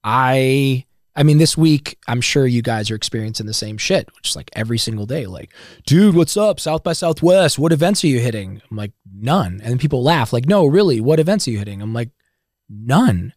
[0.04, 0.86] I,
[1.16, 4.36] I mean, this week, I'm sure you guys are experiencing the same shit, which is
[4.36, 5.54] like every single day, like,
[5.86, 6.60] dude, what's up?
[6.60, 7.60] South by Southwest.
[7.60, 8.62] What events are you hitting?
[8.70, 9.62] I'm like, none.
[9.64, 11.82] And people laugh, like, no, really, what events are you hitting?
[11.82, 12.10] I'm like,
[12.68, 13.34] none.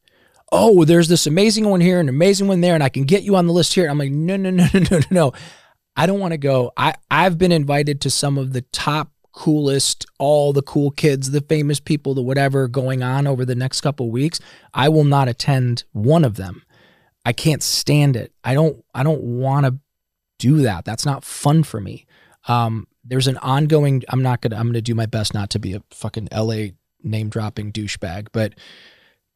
[0.50, 3.36] Oh, there's this amazing one here, an amazing one there, and I can get you
[3.36, 3.88] on the list here.
[3.88, 5.32] I'm like, no, no, no, no, no, no, no.
[5.96, 6.72] I don't want to go.
[6.76, 11.40] I, I've been invited to some of the top coolest, all the cool kids, the
[11.42, 14.40] famous people, the whatever going on over the next couple weeks.
[14.72, 16.62] I will not attend one of them.
[17.26, 18.32] I can't stand it.
[18.44, 19.78] I don't I don't want to
[20.38, 20.84] do that.
[20.84, 22.06] That's not fun for me.
[22.46, 25.74] Um, there's an ongoing I'm not gonna I'm gonna do my best not to be
[25.74, 26.68] a fucking LA
[27.02, 28.54] name dropping douchebag, but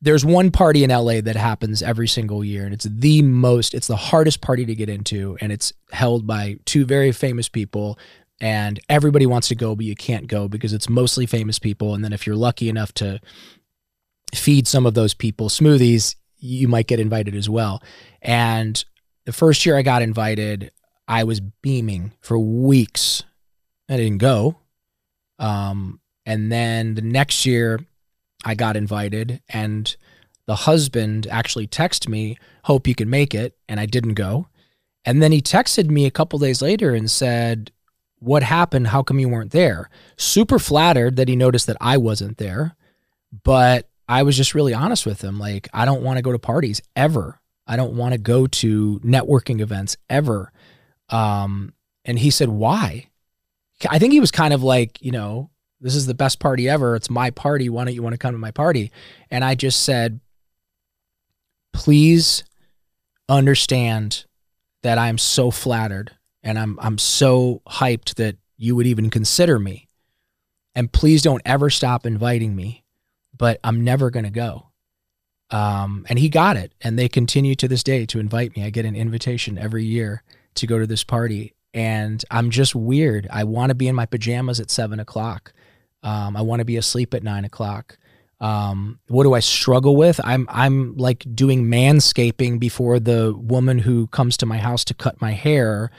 [0.00, 3.88] there's one party in LA that happens every single year, and it's the most, it's
[3.88, 7.98] the hardest party to get into, and it's held by two very famous people.
[8.40, 11.94] And everybody wants to go, but you can't go because it's mostly famous people.
[11.94, 13.20] And then if you're lucky enough to
[14.34, 17.82] feed some of those people smoothies, you might get invited as well.
[18.20, 18.84] And
[19.24, 20.72] the first year I got invited,
[21.06, 23.22] I was beaming for weeks.
[23.88, 24.56] I didn't go.
[25.38, 27.80] Um, and then the next year,
[28.44, 29.94] I got invited, and
[30.46, 34.48] the husband actually texted me, "Hope you can make it," and I didn't go.
[35.04, 37.70] And then he texted me a couple days later and said,
[38.18, 38.88] "What happened?
[38.88, 42.76] How come you weren't there?" Super flattered that he noticed that I wasn't there,
[43.44, 45.38] but I was just really honest with him.
[45.38, 47.40] Like, I don't want to go to parties ever.
[47.66, 50.52] I don't want to go to networking events ever.
[51.08, 53.06] Um, and he said, "Why?"
[53.88, 55.50] I think he was kind of like, you know,
[55.80, 56.96] this is the best party ever.
[56.96, 57.68] It's my party.
[57.68, 58.92] Why don't you want to come to my party?
[59.30, 60.20] And I just said,
[61.72, 62.44] please
[63.28, 64.24] understand
[64.82, 66.10] that I'm so flattered
[66.42, 69.88] and I'm I'm so hyped that you would even consider me.
[70.74, 72.84] And please don't ever stop inviting me,
[73.40, 74.66] but I'm never going to go.
[75.48, 76.74] Um, and he got it.
[76.82, 78.64] And they continue to this day to invite me.
[78.64, 80.22] I get an invitation every year
[80.56, 81.54] to go to this party.
[81.72, 83.26] And I'm just weird.
[83.32, 85.54] I want to be in my pajamas at seven o'clock.
[86.02, 87.96] Um, I want to be asleep at nine o'clock.
[88.40, 90.20] Um, what do I struggle with?
[90.22, 95.20] I'm I'm like doing manscaping before the woman who comes to my house to cut
[95.20, 95.90] my hair,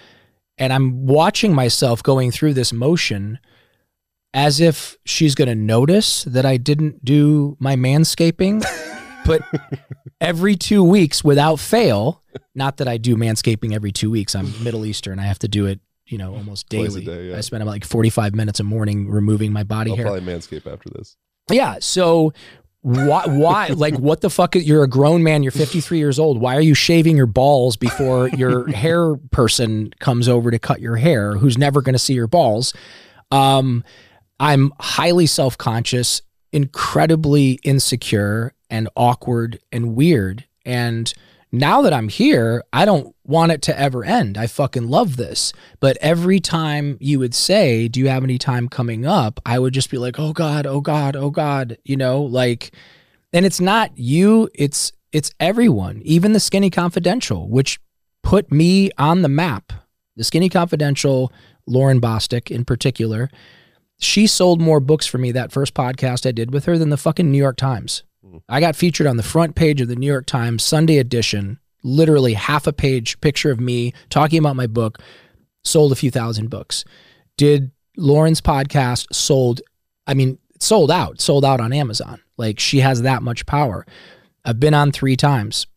[0.57, 3.39] and I'm watching myself going through this motion
[4.33, 8.63] as if she's going to notice that I didn't do my manscaping.
[9.25, 9.41] but
[10.21, 12.21] every two weeks, without fail,
[12.55, 14.35] not that I do manscaping every two weeks.
[14.35, 15.19] I'm Middle Eastern.
[15.19, 15.79] I have to do it
[16.11, 17.05] you know, almost daily.
[17.05, 17.37] day, yeah.
[17.37, 20.07] I spend about like 45 minutes a morning removing my body I'll hair.
[20.07, 21.15] probably manscape after this.
[21.49, 21.77] Yeah.
[21.79, 22.33] So
[22.81, 24.55] why, why, like, what the fuck?
[24.55, 25.41] You're a grown man.
[25.41, 26.39] You're 53 years old.
[26.39, 30.97] Why are you shaving your balls before your hair person comes over to cut your
[30.97, 32.73] hair, who's never going to see your balls?
[33.31, 33.85] Um,
[34.41, 40.45] I'm highly self conscious, incredibly insecure and awkward and weird.
[40.65, 41.13] And
[41.51, 44.39] Now that I'm here, I don't want it to ever end.
[44.39, 45.53] I fucking love this.
[45.79, 49.39] But every time you would say, Do you have any time coming up?
[49.45, 52.73] I would just be like, Oh God, oh God, oh God, you know, like,
[53.31, 57.79] and it's not you, it's, it's everyone, even the Skinny Confidential, which
[58.23, 59.71] put me on the map.
[60.15, 61.31] The Skinny Confidential,
[61.67, 63.29] Lauren Bosstick in particular,
[64.01, 66.97] she sold more books for me that first podcast I did with her than the
[66.97, 68.03] fucking New York Times.
[68.25, 68.37] Hmm.
[68.49, 72.33] I got featured on the front page of the New York Times Sunday edition, literally
[72.33, 74.97] half a page picture of me talking about my book,
[75.63, 76.83] sold a few thousand books.
[77.37, 79.61] Did Lauren's podcast sold,
[80.07, 82.21] I mean, sold out, sold out on Amazon.
[82.37, 83.85] Like she has that much power.
[84.43, 85.67] I've been on three times.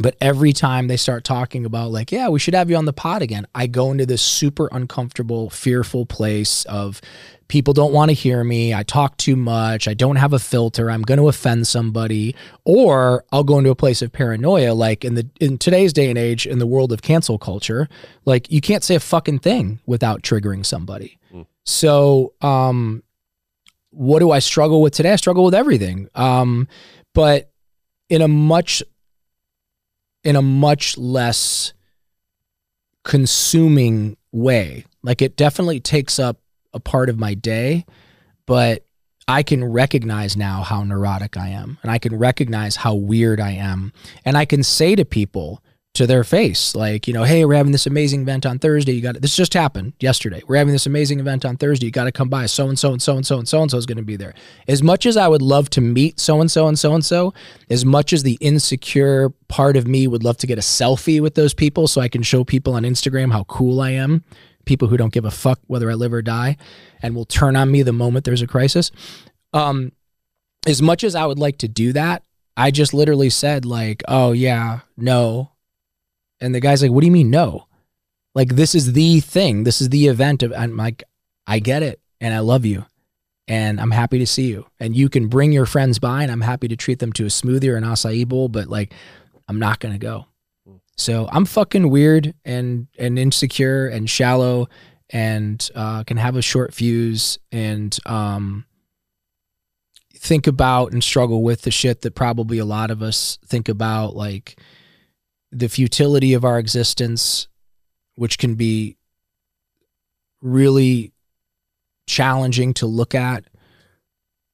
[0.00, 2.94] But every time they start talking about, like, yeah, we should have you on the
[2.94, 7.02] pod again, I go into this super uncomfortable, fearful place of
[7.48, 8.72] people don't want to hear me.
[8.72, 9.86] I talk too much.
[9.86, 10.90] I don't have a filter.
[10.90, 12.34] I'm going to offend somebody.
[12.64, 14.72] Or I'll go into a place of paranoia.
[14.72, 17.90] Like in the in today's day and age, in the world of cancel culture,
[18.24, 21.18] like you can't say a fucking thing without triggering somebody.
[21.30, 21.46] Mm.
[21.64, 23.02] So, um,
[23.90, 25.12] what do I struggle with today?
[25.12, 26.08] I struggle with everything.
[26.14, 26.66] Um,
[27.12, 27.52] but
[28.08, 28.82] in a much
[30.24, 31.72] in a much less
[33.04, 34.84] consuming way.
[35.02, 36.38] Like it definitely takes up
[36.72, 37.84] a part of my day,
[38.46, 38.84] but
[39.28, 43.52] I can recognize now how neurotic I am and I can recognize how weird I
[43.52, 43.92] am.
[44.24, 45.61] And I can say to people,
[45.94, 46.74] to their face.
[46.74, 48.92] Like, you know, hey, we're having this amazing event on Thursday.
[48.92, 49.22] You got it.
[49.22, 50.42] this just happened yesterday.
[50.46, 51.86] We're having this amazing event on Thursday.
[51.86, 52.46] You got to come by.
[52.46, 54.16] So and so and so and so and so and so is going to be
[54.16, 54.32] there.
[54.66, 57.34] As much as I would love to meet so and so and so and so,
[57.68, 61.34] as much as the insecure part of me would love to get a selfie with
[61.34, 64.24] those people so I can show people on Instagram how cool I am,
[64.64, 66.56] people who don't give a fuck whether I live or die
[67.02, 68.90] and will turn on me the moment there's a crisis.
[69.52, 69.92] Um,
[70.66, 72.22] as much as I would like to do that,
[72.56, 75.51] I just literally said like, "Oh yeah, no,
[76.42, 77.66] and the guy's like, what do you mean no?
[78.34, 79.64] Like, this is the thing.
[79.64, 81.04] This is the event of, I'm like,
[81.46, 82.00] I get it.
[82.20, 82.84] And I love you.
[83.48, 84.66] And I'm happy to see you.
[84.80, 87.28] And you can bring your friends by and I'm happy to treat them to a
[87.28, 88.92] smoothie or an acai bowl, but like,
[89.48, 90.26] I'm not going to go.
[90.96, 94.68] So I'm fucking weird and, and insecure and shallow
[95.10, 98.64] and uh, can have a short fuse and um,
[100.14, 104.14] think about and struggle with the shit that probably a lot of us think about,
[104.14, 104.58] like
[105.52, 107.46] the futility of our existence,
[108.16, 108.96] which can be
[110.40, 111.12] really
[112.06, 113.44] challenging to look at,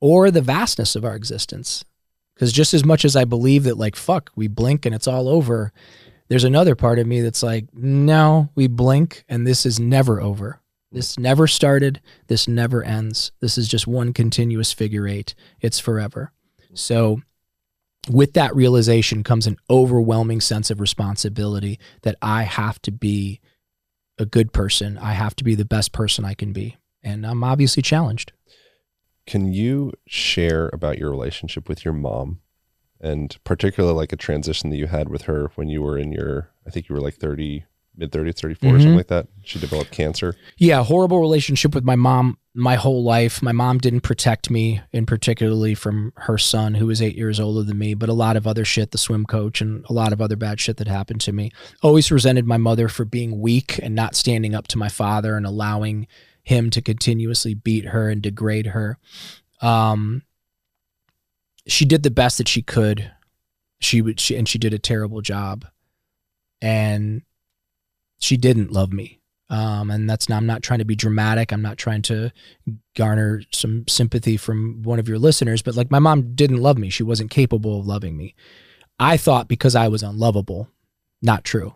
[0.00, 1.84] or the vastness of our existence.
[2.34, 5.28] Because just as much as I believe that, like, fuck, we blink and it's all
[5.28, 5.72] over,
[6.28, 10.60] there's another part of me that's like, no, we blink and this is never over.
[10.92, 12.00] This never started.
[12.28, 13.32] This never ends.
[13.40, 15.34] This is just one continuous figure eight.
[15.60, 16.32] It's forever.
[16.74, 17.22] So
[18.10, 23.40] with that realization comes an overwhelming sense of responsibility that I have to be
[24.18, 24.98] a good person.
[24.98, 26.76] I have to be the best person I can be.
[27.02, 28.32] And I'm obviously challenged.
[29.26, 32.40] Can you share about your relationship with your mom
[33.00, 36.50] and particularly like a transition that you had with her when you were in your,
[36.66, 37.64] I think you were like 30,
[37.98, 38.76] mid 30s, 34 mm-hmm.
[38.76, 39.26] or something like that.
[39.42, 40.34] She developed cancer.
[40.56, 43.40] Yeah, horrible relationship with my mom my whole life.
[43.40, 47.62] My mom didn't protect me, in particularly from her son, who was eight years older
[47.62, 50.20] than me, but a lot of other shit, the swim coach, and a lot of
[50.20, 51.52] other bad shit that happened to me.
[51.82, 55.46] Always resented my mother for being weak and not standing up to my father and
[55.46, 56.08] allowing
[56.42, 58.98] him to continuously beat her and degrade her.
[59.62, 60.22] Um,
[61.68, 63.12] she did the best that she could.
[63.78, 65.64] She would, she, and she did a terrible job.
[66.60, 67.22] And
[68.18, 69.20] she didn't love me.
[69.50, 71.52] Um, and that's not, I'm not trying to be dramatic.
[71.52, 72.30] I'm not trying to
[72.94, 76.90] garner some sympathy from one of your listeners, but like my mom didn't love me.
[76.90, 78.34] She wasn't capable of loving me.
[78.98, 80.68] I thought because I was unlovable,
[81.22, 81.74] not true.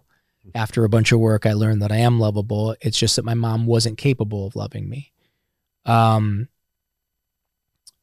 [0.54, 2.76] After a bunch of work, I learned that I am lovable.
[2.80, 5.12] It's just that my mom wasn't capable of loving me.
[5.86, 6.48] Um,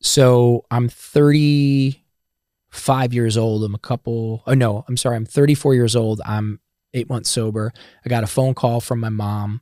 [0.01, 3.63] so I'm 35 years old.
[3.63, 5.17] I'm a couple, oh no, I'm sorry.
[5.17, 6.21] I'm 34 years old.
[6.25, 6.59] I'm
[6.93, 7.71] eight months sober.
[8.05, 9.61] I got a phone call from my mom.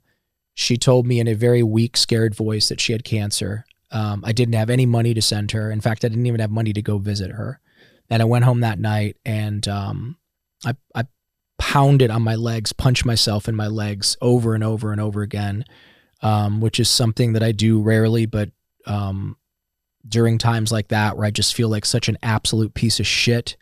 [0.53, 3.65] She told me in a very weak, scared voice that she had cancer.
[3.91, 5.71] Um, I didn't have any money to send her.
[5.71, 7.59] In fact, I didn't even have money to go visit her.
[8.09, 10.17] And I went home that night and um,
[10.65, 11.05] I, I
[11.57, 15.65] pounded on my legs, punched myself in my legs over and over and over again,
[16.21, 18.49] um, which is something that I do rarely, but
[18.85, 19.37] um,
[20.09, 23.57] during times like that where I just feel like such an absolute piece of shit.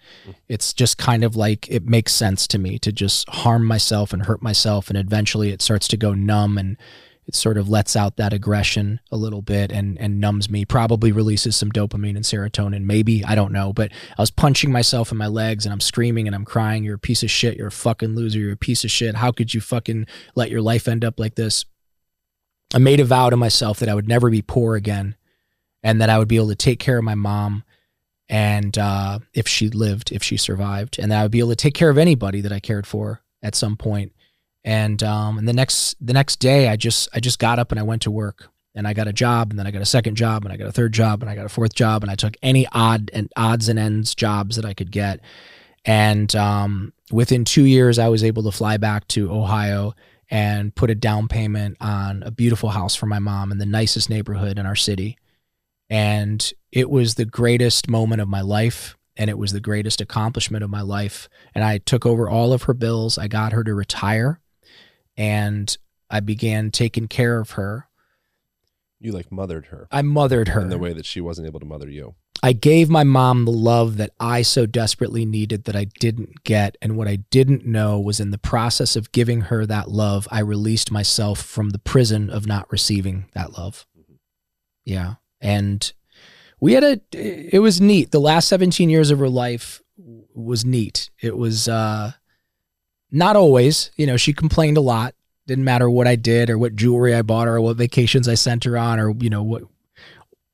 [0.48, 4.26] It's just kind of like it makes sense to me to just harm myself and
[4.26, 6.78] hurt myself and eventually it starts to go numb and
[7.28, 11.12] it sort of lets out that aggression a little bit and and numbs me probably
[11.12, 15.18] releases some dopamine and serotonin maybe i don't know but i was punching myself in
[15.18, 17.72] my legs and i'm screaming and i'm crying you're a piece of shit you're a
[17.72, 21.04] fucking loser you're a piece of shit how could you fucking let your life end
[21.04, 21.66] up like this
[22.74, 25.16] i made a vow to myself that i would never be poor again
[25.86, 27.64] and that i would be able to take care of my mom
[28.28, 31.56] and uh, if she lived if she survived and that i would be able to
[31.56, 34.12] take care of anybody that i cared for at some point.
[34.64, 37.80] and um, and the next the next day, I just I just got up and
[37.80, 40.16] I went to work and I got a job and then I got a second
[40.16, 42.16] job and I got a third job and I got a fourth job and I
[42.16, 45.22] took any odd and odds and ends jobs that I could get.
[45.86, 49.94] And um, within two years, I was able to fly back to Ohio
[50.32, 54.10] and put a down payment on a beautiful house for my mom in the nicest
[54.10, 55.18] neighborhood in our city.
[55.90, 60.64] And it was the greatest moment of my life and it was the greatest accomplishment
[60.64, 61.30] of my life.
[61.54, 63.18] And I took over all of her bills.
[63.18, 64.40] I got her to retire
[65.16, 65.76] and
[66.10, 67.88] I began taking care of her.
[69.00, 71.66] You like mothered her I mothered her in the way that she wasn't able to
[71.66, 72.16] mother you.
[72.42, 76.78] I gave my mom the love that I so desperately needed that I didn't get.
[76.82, 80.42] And what I didn't know was in the process of giving her that love, I
[80.42, 83.88] released myself from the prison of not receiving that love.
[83.98, 84.16] Mm-hmm.
[84.84, 85.16] Yeah.
[85.46, 85.94] And
[86.60, 88.12] we had a, it was neat.
[88.12, 89.82] The last 17 years of her life
[90.34, 91.10] was neat.
[91.22, 92.14] It was, uh,
[93.12, 93.92] not always.
[93.96, 95.16] You know, she complained a lot.
[95.48, 98.34] Didn't matter what I did or what jewelry I bought her or what vacations I
[98.34, 99.64] sent her on or, you know, what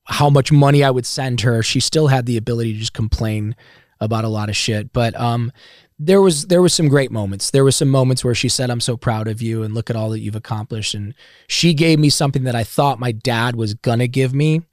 [0.05, 1.63] how much money I would send her.
[1.63, 3.55] She still had the ability to just complain
[4.01, 4.91] about a lot of shit.
[4.91, 5.51] But um
[5.97, 7.51] there was there was some great moments.
[7.51, 9.95] There was some moments where she said, "I'm so proud of you and look at
[9.95, 11.13] all that you've accomplished." And
[11.47, 14.63] she gave me something that I thought my dad was gonna give me,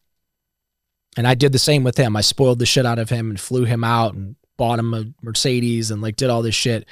[1.19, 2.15] and I did the same with him.
[2.15, 5.07] I spoiled the shit out of him and flew him out and bought him a
[5.21, 6.87] Mercedes and like did all this shit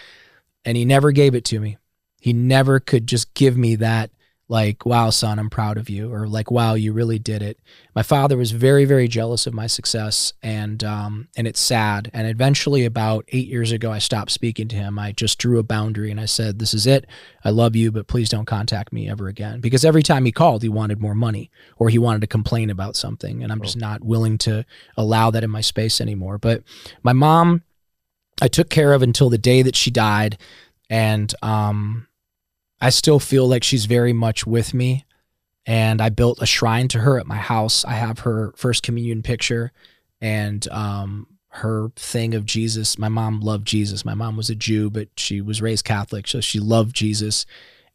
[0.64, 1.76] and he never gave it to me.
[2.20, 4.10] He never could just give me that
[4.48, 7.58] like wow son i'm proud of you or like wow you really did it.
[7.94, 12.10] My father was very very jealous of my success and um and it's sad.
[12.12, 14.98] And eventually about eight years ago i stopped speaking to him.
[14.98, 17.06] I just drew a boundary and i said this is it.
[17.44, 19.60] I love you but please don't contact me ever again.
[19.60, 22.96] Because every time he called he wanted more money or he wanted to complain about
[22.96, 24.64] something and i'm just not willing to
[24.96, 26.38] allow that in my space anymore.
[26.38, 26.62] But
[27.02, 27.62] my mom
[28.40, 30.38] I took care of until the day that she died,
[30.90, 32.06] and um,
[32.80, 35.04] I still feel like she's very much with me.
[35.64, 37.84] And I built a shrine to her at my house.
[37.84, 39.72] I have her first communion picture
[40.20, 42.98] and um, her thing of Jesus.
[42.98, 44.04] My mom loved Jesus.
[44.04, 47.46] My mom was a Jew, but she was raised Catholic, so she loved Jesus.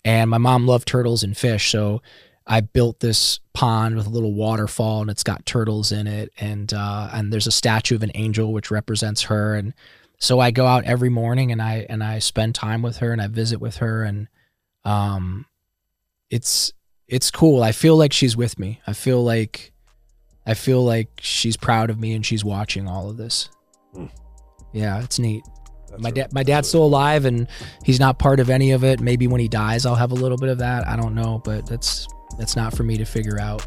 [0.03, 2.01] And my mom loved turtles and fish, so
[2.47, 6.33] I built this pond with a little waterfall, and it's got turtles in it.
[6.39, 9.55] And uh, and there's a statue of an angel which represents her.
[9.55, 9.73] And
[10.17, 13.21] so I go out every morning and I and I spend time with her and
[13.21, 14.27] I visit with her and
[14.85, 15.45] um
[16.29, 16.73] it's
[17.07, 17.61] it's cool.
[17.61, 18.81] I feel like she's with me.
[18.87, 19.73] I feel like
[20.45, 23.49] I feel like she's proud of me and she's watching all of this.
[23.93, 24.05] Hmm.
[24.73, 25.43] Yeah, it's neat.
[25.89, 27.47] That's my dad my dad's still alive and
[27.83, 29.01] he's not part of any of it.
[29.01, 30.87] Maybe when he dies I'll have a little bit of that.
[30.87, 32.07] I don't know, but that's
[32.37, 33.65] that's not for me to figure out.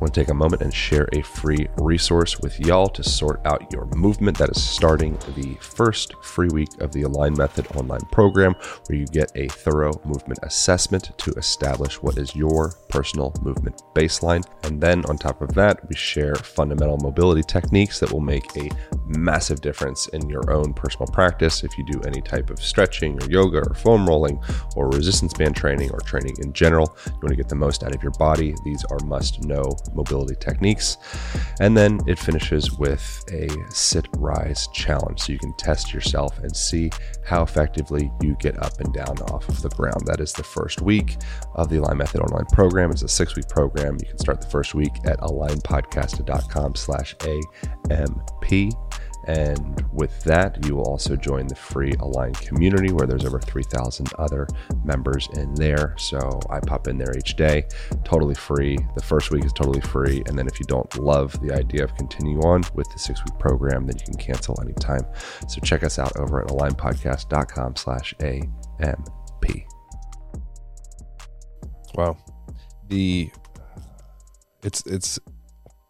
[0.00, 3.70] Want to take a moment and share a free resource with y'all to sort out
[3.72, 4.38] your movement.
[4.38, 8.54] That is starting the first free week of the Align Method online program,
[8.86, 14.44] where you get a thorough movement assessment to establish what is your personal movement baseline.
[14.64, 18.70] And then on top of that, we share fundamental mobility techniques that will make a
[19.06, 23.30] massive difference in your own personal practice if you do any type of stretching or
[23.30, 24.40] yoga or foam rolling
[24.76, 26.96] or resistance band training or training in general.
[27.06, 28.54] You want to get the most out of your body.
[28.64, 30.96] These are must know mobility techniques.
[31.60, 35.20] And then it finishes with a sit rise challenge.
[35.20, 36.90] So you can test yourself and see
[37.24, 40.06] how effectively you get up and down off of the ground.
[40.06, 41.16] That is the first week
[41.54, 42.90] of the Align Method online program.
[42.90, 43.96] It's a six week program.
[44.00, 47.16] You can start the first week at alignpodcast.com slash
[47.90, 48.89] AMP.
[49.26, 54.08] And with that, you will also join the free Align community where there's over 3,000
[54.18, 54.46] other
[54.84, 55.94] members in there.
[55.98, 57.64] So I pop in there each day,
[58.04, 58.78] totally free.
[58.94, 60.22] The first week is totally free.
[60.26, 63.38] And then if you don't love the idea of continuing on with the six week
[63.38, 65.06] program, then you can cancel anytime.
[65.48, 69.06] So check us out over at alignpodcast.com slash AMP.
[71.94, 72.16] Wow.
[72.88, 73.30] The
[74.62, 75.18] it's it's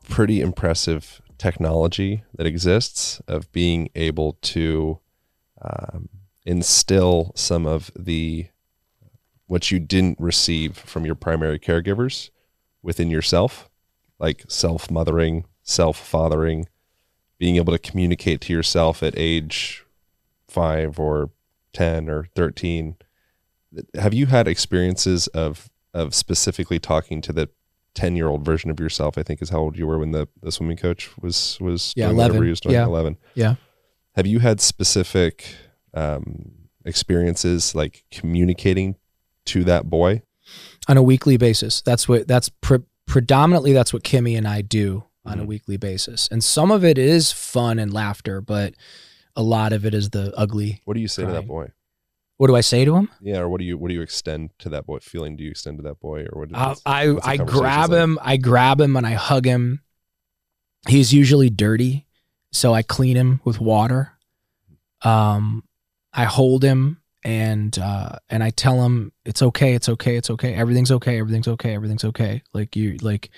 [0.08, 5.00] pretty impressive technology that exists of being able to
[5.62, 6.10] um,
[6.44, 8.46] instill some of the
[9.46, 12.30] what you didn't receive from your primary caregivers
[12.82, 13.68] within yourself,
[14.18, 16.68] like self mothering, self fathering,
[17.38, 19.84] being able to communicate to yourself at age
[20.46, 21.30] five or
[21.72, 22.96] 10 or 13
[23.94, 27.48] have you had experiences of of specifically talking to the
[27.94, 30.28] 10 year old version of yourself i think is how old you were when the,
[30.42, 32.46] the swimming coach was was Yeah, doing whatever 11.
[32.46, 32.84] he was doing Yeah.
[32.86, 33.54] 11 Yeah.
[34.14, 35.54] have you had specific
[35.94, 36.52] um
[36.84, 38.96] experiences like communicating
[39.46, 40.22] to that boy
[40.88, 41.80] on a weekly basis.
[41.82, 45.46] That's what that's pre- predominantly that's what Kimmy and I do on a Mhm.
[45.46, 46.28] weekly basis.
[46.30, 48.74] And some of it is fun and laughter, but
[49.36, 50.80] a lot of it is the ugly.
[50.86, 51.68] what do you say to that boy
[52.40, 53.10] What do I say to him?
[53.20, 55.50] yeah or what do you what do you extend to that boy feeling do you
[55.50, 57.98] extend to that boy or what I what's- I, I grab like?
[58.00, 58.18] him.
[58.22, 59.82] I grab him and I hug him.
[60.88, 62.06] He's usually dirty,
[62.50, 64.12] so I clean him with water.
[65.02, 65.64] Um,
[66.14, 70.54] I hold him and uh, and I tell him it's okay, it's okay, it's okay.
[70.54, 72.42] Everything's okay, everything's okay, everything's okay.
[72.54, 73.28] Like you, like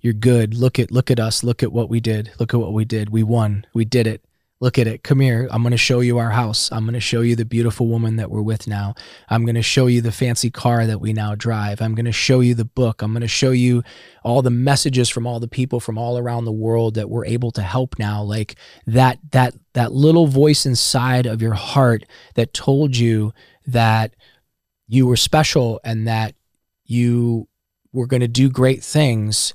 [0.00, 0.54] you're good.
[0.54, 1.42] Look at look at us.
[1.42, 2.30] Look at what we did.
[2.38, 3.10] Look at what we did.
[3.10, 3.66] We won.
[3.74, 4.24] We did it.
[4.62, 5.02] Look at it.
[5.02, 5.48] Come here.
[5.50, 6.70] I'm going to show you our house.
[6.70, 8.94] I'm going to show you the beautiful woman that we're with now.
[9.28, 11.82] I'm going to show you the fancy car that we now drive.
[11.82, 13.02] I'm going to show you the book.
[13.02, 13.82] I'm going to show you
[14.22, 17.50] all the messages from all the people from all around the world that we're able
[17.50, 18.22] to help now.
[18.22, 18.54] Like
[18.86, 22.04] that that that little voice inside of your heart
[22.36, 23.32] that told you
[23.66, 24.14] that
[24.86, 26.36] you were special and that
[26.84, 27.48] you
[27.92, 29.54] were going to do great things.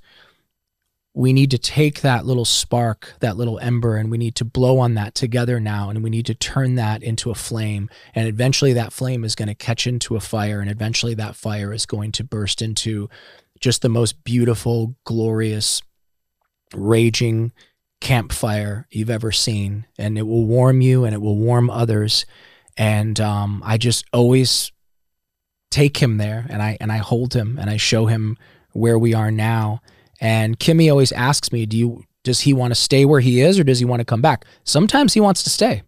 [1.18, 4.78] We need to take that little spark, that little ember, and we need to blow
[4.78, 5.89] on that together now.
[5.89, 7.89] And we need to turn that into a flame.
[8.13, 11.74] And eventually that flame is going to catch into a fire and eventually that fire
[11.74, 13.09] is going to burst into
[13.59, 15.82] just the most beautiful glorious
[16.76, 17.51] raging
[17.99, 19.88] campfire you've ever seen.
[19.97, 22.28] And it will warm you and it will warm others.
[22.78, 24.72] And um, i just always
[25.72, 28.38] take him there and i and i hold him and i show him
[28.74, 29.82] where we are now
[30.20, 33.57] and kimmy always asks me do you does he want to stay where he is
[33.57, 34.43] or does he want to come back?
[34.65, 35.84] Sometimes he wants to stay.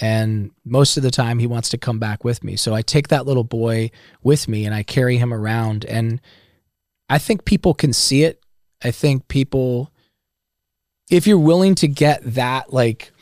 [0.00, 2.56] And most of the time he wants to come back with me.
[2.56, 3.92] So i take that little boy
[4.24, 5.84] with me and i carry him around.
[5.84, 6.20] And
[7.08, 8.40] i think people can see it.
[8.82, 9.92] I think people
[11.10, 13.12] if you're willing to get that like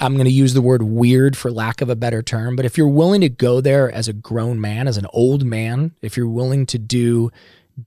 [0.00, 2.76] i'm going to use the word weird for lack of a better term but if
[2.76, 6.28] you're willing to go there as a grown man as an old man if you're
[6.28, 7.30] willing to do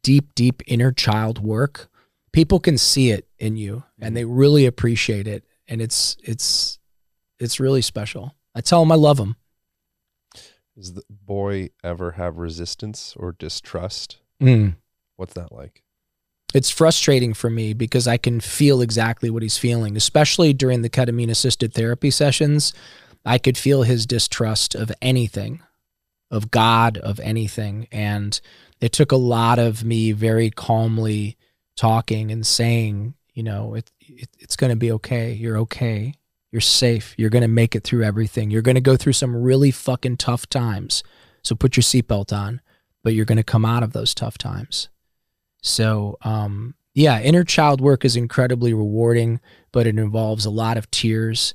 [0.03, 1.89] deep deep inner child work
[2.31, 6.79] people can see it in you and they really appreciate it and it's it's
[7.39, 9.35] it's really special i tell them i love them
[10.75, 14.75] does the boy ever have resistance or distrust mm.
[15.15, 15.83] what's that like
[16.53, 20.89] it's frustrating for me because I can feel exactly what he's feeling, especially during the
[20.89, 22.73] ketamine assisted therapy sessions.
[23.25, 25.61] I could feel his distrust of anything,
[26.31, 27.87] of God, of anything.
[27.91, 28.39] And
[28.81, 31.37] it took a lot of me very calmly
[31.75, 35.33] talking and saying, you know, it, it it's going to be okay.
[35.33, 36.13] You're okay.
[36.51, 37.13] You're safe.
[37.17, 38.49] You're going to make it through everything.
[38.49, 41.03] You're going to go through some really fucking tough times.
[41.43, 42.61] So put your seatbelt on,
[43.03, 44.89] but you're going to come out of those tough times.
[45.61, 49.39] So, um, yeah, inner child work is incredibly rewarding,
[49.71, 51.53] but it involves a lot of tears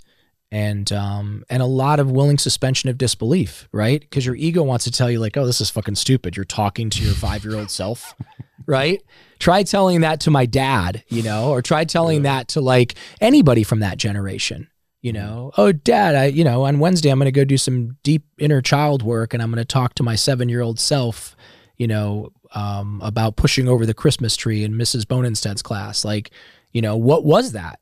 [0.53, 4.01] and um, and a lot of willing suspension of disbelief, right?
[4.01, 6.91] Because your ego wants to tell you like, "Oh, this is fucking stupid." You're talking
[6.91, 8.15] to your five year old self,
[8.67, 9.03] right?
[9.39, 13.65] Try telling that to my dad, you know, or try telling that to like anybody
[13.65, 14.69] from that generation.
[15.01, 17.97] You know, oh, dad, I, you know, on Wednesday I'm going to go do some
[18.05, 21.35] deep inner child work, and I'm going to talk to my seven year old self,
[21.79, 25.07] you know, um, about pushing over the Christmas tree in Mrs.
[25.07, 26.05] Bonensted's class.
[26.05, 26.31] Like,
[26.73, 27.81] you know, what was that?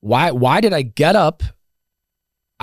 [0.00, 1.42] Why why did I get up?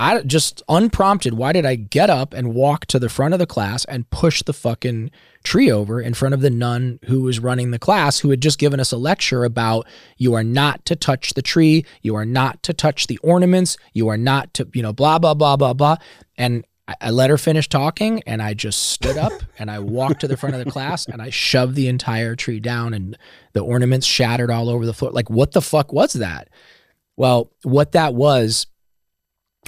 [0.00, 3.46] I just unprompted, why did I get up and walk to the front of the
[3.46, 5.10] class and push the fucking
[5.44, 8.58] tree over in front of the nun who was running the class who had just
[8.58, 9.86] given us a lecture about
[10.16, 14.08] you are not to touch the tree, you are not to touch the ornaments, you
[14.08, 15.96] are not to, you know, blah blah blah blah blah.
[16.38, 20.28] And I- let her finish talking and I just stood up and I walked to
[20.28, 23.18] the front of the class and I shoved the entire tree down and
[23.52, 25.12] the ornaments shattered all over the floor.
[25.12, 26.48] Like, what the fuck was that?
[27.16, 28.66] Well, what that was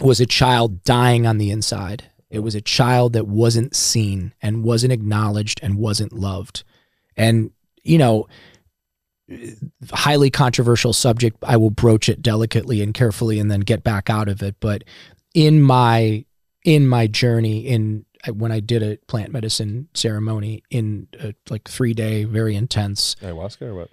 [0.01, 2.05] was a child dying on the inside.
[2.31, 6.65] It was a child that wasn't seen and wasn't acknowledged and wasn't loved.
[7.17, 7.51] And,
[7.83, 8.27] you know,
[9.93, 11.37] highly controversial subject.
[11.43, 14.57] I will broach it delicately and carefully and then get back out of it.
[14.61, 14.85] But
[15.35, 16.25] in my
[16.65, 21.93] in my journey in when I did a plant medicine ceremony in a like three
[21.95, 23.91] day, very intense, ayahuasca or what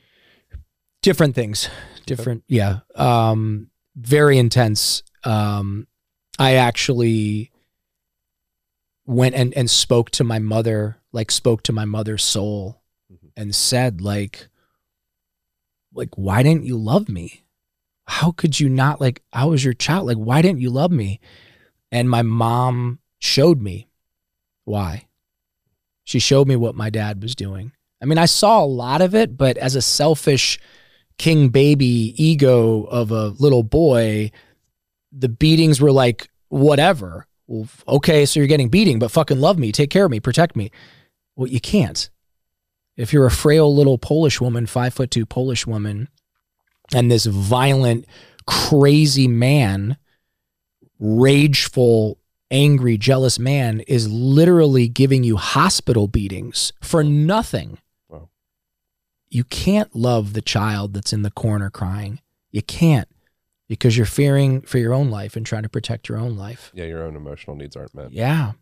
[1.02, 1.70] different things,
[2.06, 5.04] different, yeah, um, very intense.
[5.24, 5.88] Um,
[6.38, 7.52] I actually
[9.06, 12.82] went and and spoke to my mother, like spoke to my mother's soul,
[13.12, 13.32] Mhm.
[13.36, 14.48] and said like,
[15.94, 17.44] like why didn't you love me?
[18.06, 19.24] How could you not like?
[19.34, 20.08] I was your child.
[20.08, 21.20] Like why didn't you love me?
[21.92, 23.88] And my mom showed me
[24.66, 25.08] why.
[26.04, 27.72] She showed me what my dad was doing.
[28.02, 30.60] I mean, I saw a lot of it, but as a selfish
[31.18, 34.32] king baby ego of a little boy,
[35.12, 37.28] the beatings were like, whatever.
[37.48, 40.56] Well, okay, so you're getting beating, but fucking love me, take care of me, protect
[40.56, 40.72] me.
[41.36, 42.10] Well, you can't.
[42.96, 46.10] If you're a frail little Polish woman, five foot two Polish woman,
[46.94, 48.06] and this violent,
[48.46, 49.98] crazy man,
[51.00, 52.20] rageful,
[52.52, 57.78] angry, jealous man is literally giving you hospital beatings for nothing.
[58.10, 58.30] Wow.
[59.30, 62.20] You can't love the child that's in the corner crying.
[62.52, 63.08] You can't
[63.70, 66.72] because you're fearing for your own life and trying to protect your own life.
[66.74, 68.12] Yeah, your own emotional needs aren't met.
[68.12, 68.54] Yeah.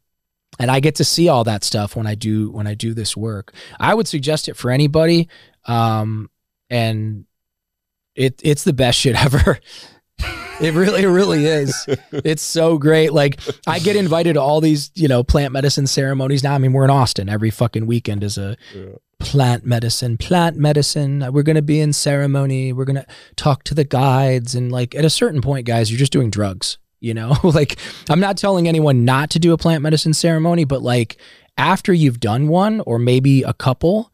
[0.60, 3.18] And I get to see all that stuff when I do when I do this
[3.18, 3.54] work.
[3.80, 5.30] I would suggest it for anybody.
[5.66, 6.30] Um,
[6.70, 7.26] and
[8.16, 9.60] it it's the best shit ever.
[10.60, 11.86] it really, really is.
[12.12, 13.14] It's so great.
[13.14, 16.54] Like I get invited to all these, you know, plant medicine ceremonies now.
[16.56, 18.86] I mean, we're in Austin every fucking weekend is a Yeah.
[19.20, 21.24] Plant medicine, plant medicine.
[21.24, 22.74] Uh, we're going to be in ceremony.
[22.74, 24.56] We're going to talk to the guides.
[24.56, 27.36] And like at a certain point, guys, you're just doing drugs, you know?
[27.44, 27.78] like
[28.10, 31.18] I'm not telling anyone not to do a plant medicine ceremony, but like
[31.58, 34.12] after you've done one or maybe a couple,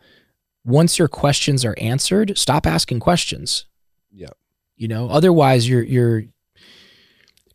[0.66, 3.66] once your questions are answered, stop asking questions.
[4.12, 4.30] Yeah.
[4.78, 6.24] You know, otherwise you're, you're,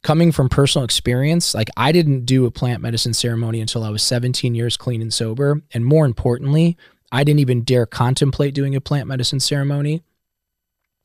[0.03, 4.03] coming from personal experience, like I didn't do a plant medicine ceremony until I was
[4.03, 5.61] 17 years clean and sober.
[5.73, 6.77] And more importantly,
[7.10, 10.02] I didn't even dare contemplate doing a plant medicine ceremony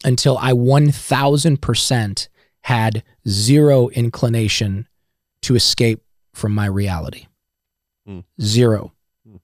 [0.04, 2.28] until I 1000%
[2.62, 4.88] had zero inclination
[5.44, 6.04] to escape
[6.34, 7.28] from my reality.
[8.06, 8.20] Hmm.
[8.42, 8.94] Zero.
[9.28, 9.38] Hmm.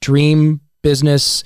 [0.00, 1.44] Dream, business,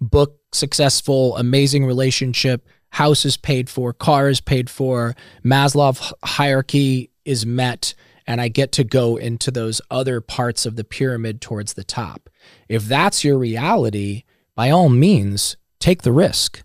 [0.00, 5.14] book successful, amazing relationship, house is paid for, car is paid for,
[5.44, 7.94] Maslow hierarchy is met,
[8.28, 12.28] and I get to go into those other parts of the pyramid towards the top.
[12.68, 14.24] If that's your reality,
[14.54, 16.62] by all means, take the risk.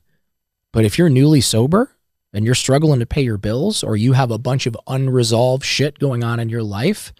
[0.73, 1.95] But if you're newly sober
[2.33, 5.99] and you're struggling to pay your bills or you have a bunch of unresolved shit
[5.99, 7.13] going on in your life,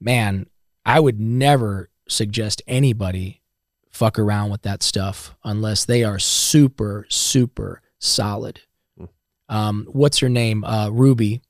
[0.00, 0.46] man,
[0.84, 3.42] I would never suggest anybody
[3.90, 8.60] fuck around with that stuff unless they are super, super solid.
[8.96, 9.06] Hmm.
[9.48, 10.62] Um, what's her name?
[10.62, 11.42] Uh, Ruby.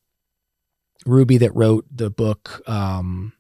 [1.07, 2.63] Ruby that wrote the book.
[2.69, 3.33] Um,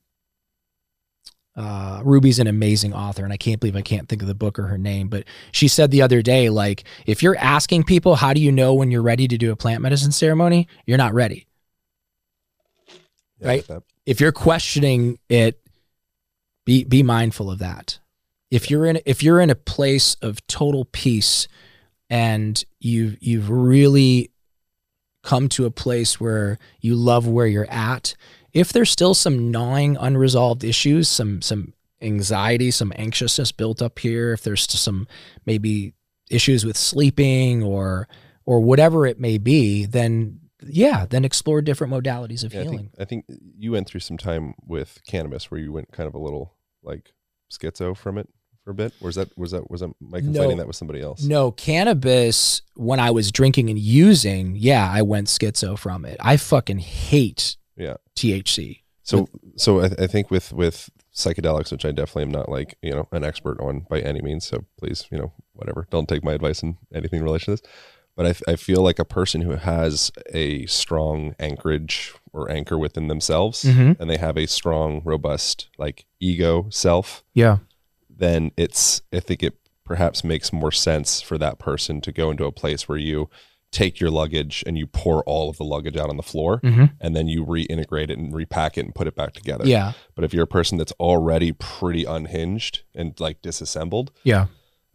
[1.56, 4.58] uh, Ruby's an amazing author, and I can't believe I can't think of the book
[4.58, 5.08] or her name.
[5.08, 8.74] But she said the other day, like, if you're asking people, how do you know
[8.74, 10.68] when you're ready to do a plant medicine ceremony?
[10.84, 11.46] You're not ready.
[13.40, 13.66] Yeah, Right.
[13.68, 15.60] that- If you're questioning it,
[16.64, 17.98] be be mindful of that.
[18.50, 21.48] If you're in if you're in a place of total peace
[22.10, 24.30] and you've you've really
[25.26, 28.14] come to a place where you love where you're at,
[28.52, 34.32] if there's still some gnawing unresolved issues, some some anxiety, some anxiousness built up here,
[34.32, 35.08] if there's some
[35.44, 35.92] maybe
[36.30, 38.08] issues with sleeping or
[38.46, 42.78] or whatever it may be, then yeah, then explore different modalities of Yeah, I healing.
[42.78, 43.24] think, I think
[43.58, 47.12] you went through some time with cannabis where you went kind of a little like
[47.50, 48.28] schizo from it
[48.66, 48.92] for a bit.
[49.00, 50.54] Or was that was that was that Mike No.
[50.54, 51.22] that with somebody else?
[51.22, 56.16] No, cannabis, when I was drinking and using, yeah, I went schizo from it.
[56.20, 57.94] I fucking hate Yeah.
[58.16, 58.80] THC.
[59.04, 62.90] So so I, I think with with psychedelics, which I definitely am not like you
[62.90, 64.44] know an expert on by any means.
[64.44, 67.70] So please you know whatever, don't take my advice in anything in relation to this.
[68.16, 73.06] But I I feel like a person who has a strong anchorage or anchor within
[73.06, 74.00] themselves, Mhm.
[74.00, 77.58] and they have a strong, robust like ego self, Yeah.
[78.16, 82.44] Then it's I think it perhaps makes more sense for that person to go into
[82.44, 83.28] a place where you
[83.72, 86.92] take your luggage and you pour all of the luggage out on the floor Mhm.
[87.00, 89.66] and then you reintegrate it and repack it and put it back together.
[89.66, 89.92] Yeah.
[90.14, 94.46] But if you're a person that's already pretty unhinged and like disassembled, Yeah.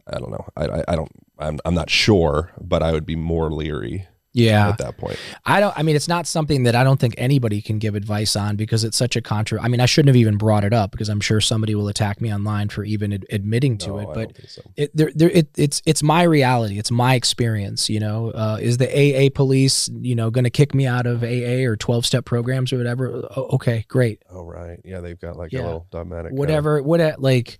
[0.06, 0.44] I don't know.
[0.56, 1.12] I I, I don't.
[1.38, 4.70] I'm I'm not sure, but I would be more leery Yeah.
[4.70, 5.18] at that point.
[5.44, 8.34] I don't, I mean, it's not something that I don't think anybody can give advice
[8.34, 9.60] on because it's such a contra.
[9.60, 12.20] I mean, I shouldn't have even brought it up because I'm sure somebody will attack
[12.22, 14.08] me online for even ad- admitting to No, it.
[14.14, 14.62] But so.
[14.76, 16.78] it, there, there, it, it's it's my reality.
[16.78, 17.90] It's my experience.
[17.90, 21.22] You know, uh, is the AA police, you know, going to kick me out of
[21.22, 23.08] AA or twelve step programs or whatever?
[23.36, 25.60] O- okay, great, Oh right, yeah, they've got like Yeah.
[25.60, 26.32] a little dogmatic.
[26.32, 26.82] uh, whatever.
[26.82, 27.58] What like,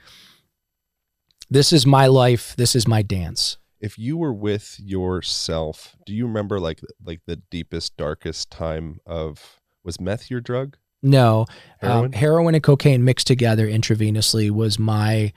[1.51, 2.57] this is my life.
[2.57, 3.59] This is my dance.
[3.83, 9.61] If you were with yourself, do you remember like like the deepest, darkest time of
[9.85, 10.77] was meth your drug?
[11.03, 11.47] No,
[11.81, 12.05] Heroin?
[12.07, 15.33] Um, heroin and cocaine mixed together intravenously was my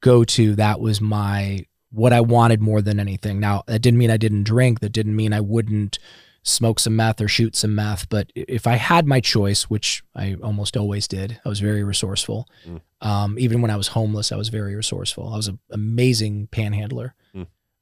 [0.00, 0.56] go-to.
[0.56, 3.38] That was my what I wanted more than anything.
[3.38, 4.80] Now that didn't mean I didn't drink.
[4.80, 6.00] That didn't mean I wouldn't
[6.42, 8.08] smoke some meth or shoot some meth.
[8.08, 12.48] But if I had my choice, which I almost always did, I was very resourceful.
[12.66, 12.80] Mm.
[13.00, 15.32] Um, even when I was homeless, I was very resourceful.
[15.32, 17.14] I was an amazing panhandler.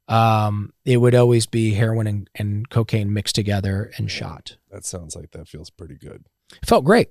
[0.07, 4.57] Um, it would always be heroin and, and cocaine mixed together and shot.
[4.71, 6.25] That sounds like that feels pretty good.
[6.51, 7.09] It felt great.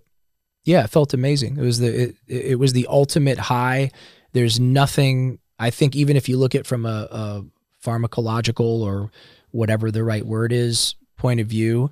[0.64, 1.56] Yeah, it felt amazing.
[1.56, 3.90] It was the it, it was the ultimate high.
[4.32, 5.38] There's nothing.
[5.58, 7.44] I think even if you look at from a, a
[7.84, 9.10] pharmacological or
[9.50, 11.90] whatever the right word is point of view,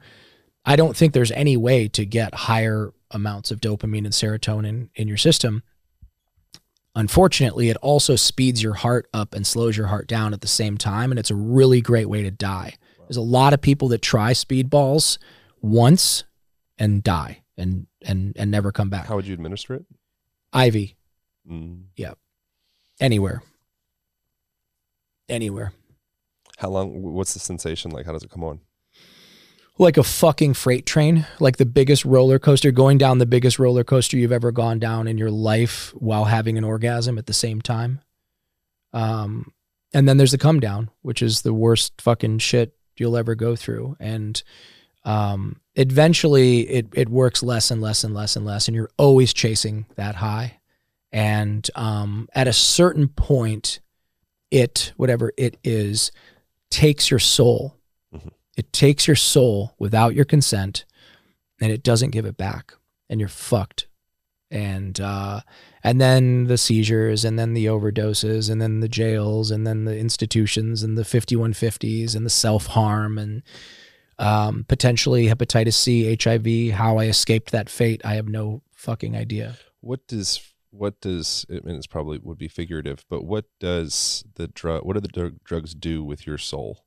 [0.64, 5.08] I don't think there's any way to get higher amounts of dopamine and serotonin in
[5.08, 5.62] your system.
[6.94, 10.76] Unfortunately, it also speeds your heart up and slows your heart down at the same
[10.76, 12.74] time, and it's a really great way to die.
[13.06, 15.18] There's a lot of people that try speedballs
[15.60, 16.24] once
[16.78, 19.06] and die and and and never come back.
[19.06, 19.84] How would you administer it?
[20.54, 20.94] IV
[21.50, 21.84] Mm.
[23.00, 23.42] anywhere,
[25.28, 25.72] anywhere.
[26.58, 27.02] How long?
[27.02, 28.04] What's the sensation like?
[28.06, 28.60] How does it come on?
[29.80, 33.82] Like a fucking freight train, like the biggest roller coaster, going down the biggest roller
[33.82, 37.62] coaster you've ever gone down in your life while having an orgasm at the same
[37.62, 38.00] time.
[38.92, 39.54] Um,
[39.94, 43.56] and then there's the come down, which is the worst fucking shit you'll ever go
[43.56, 43.96] through.
[43.98, 44.42] And
[45.04, 49.32] um, eventually it it works less and less and less and less, and you're always
[49.32, 50.60] chasing that high.
[51.10, 53.80] And um, at a certain point,
[54.50, 56.12] it whatever it is
[56.70, 57.79] takes your soul
[58.60, 60.84] it takes your soul without your consent
[61.62, 62.74] and it doesn't give it back
[63.08, 63.86] and you're fucked
[64.50, 65.40] and uh
[65.82, 69.96] and then the seizures and then the overdoses and then the jails and then the
[69.96, 73.42] institutions and the 5150s and the self-harm and
[74.18, 79.56] um potentially hepatitis C HIV how I escaped that fate I have no fucking idea
[79.80, 80.38] What does
[80.70, 81.76] what does I mean?
[81.76, 84.84] It's probably would be figurative, but what does the drug?
[84.84, 86.84] What do the dr- drugs do with your soul?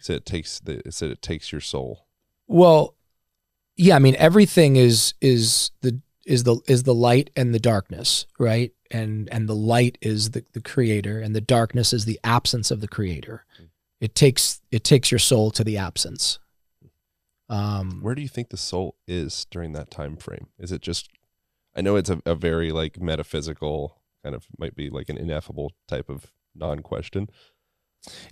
[0.00, 0.82] So it takes the.
[0.86, 2.06] It said it takes your soul.
[2.46, 2.94] Well,
[3.76, 8.26] yeah, I mean everything is is the is the is the light and the darkness,
[8.38, 8.72] right?
[8.90, 12.80] And and the light is the, the creator and the darkness is the absence of
[12.80, 13.44] the creator.
[14.00, 16.38] It takes it takes your soul to the absence.
[17.48, 20.48] Um Where do you think the soul is during that time frame?
[20.58, 21.08] Is it just?
[21.74, 25.72] I know it's a, a very like metaphysical kind of might be like an ineffable
[25.88, 27.28] type of non-question.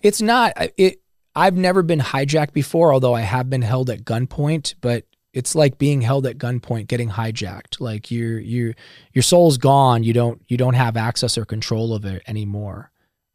[0.02, 1.00] it's not it
[1.34, 5.78] I've never been hijacked before, although I have been held at gunpoint, but it's like
[5.78, 7.80] being held at gunpoint, getting hijacked.
[7.80, 8.74] Like your your
[9.12, 10.02] your soul's gone.
[10.02, 12.90] You don't you don't have access or control of it anymore.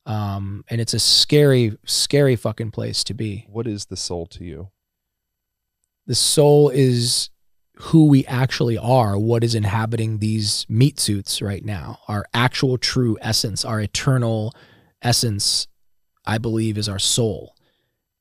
[0.05, 3.45] Um, and it's a scary, scary fucking place to be.
[3.49, 4.69] What is the soul to you?
[6.05, 7.29] The soul is
[7.75, 11.99] who we actually are, what is inhabiting these meat suits right now.
[12.07, 14.53] Our actual true essence, our eternal
[15.01, 15.67] essence,
[16.25, 17.52] I believe, is our soul.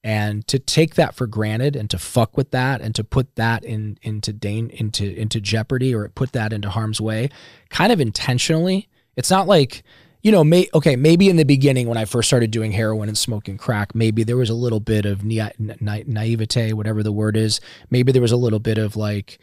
[0.05, 3.65] And to take that for granted and to fuck with that and to put that
[3.65, 7.29] in into dan- into into jeopardy or put that into harm's way,
[7.70, 8.89] kind of intentionally.
[9.16, 9.85] It's not like
[10.23, 13.19] you know, may, okay, maybe in the beginning when I first started doing heroin and
[13.19, 17.37] smoking crack, maybe there was a little bit of na- na- naivete, whatever the word
[17.37, 17.61] is.
[17.91, 19.41] Maybe there was a little bit of like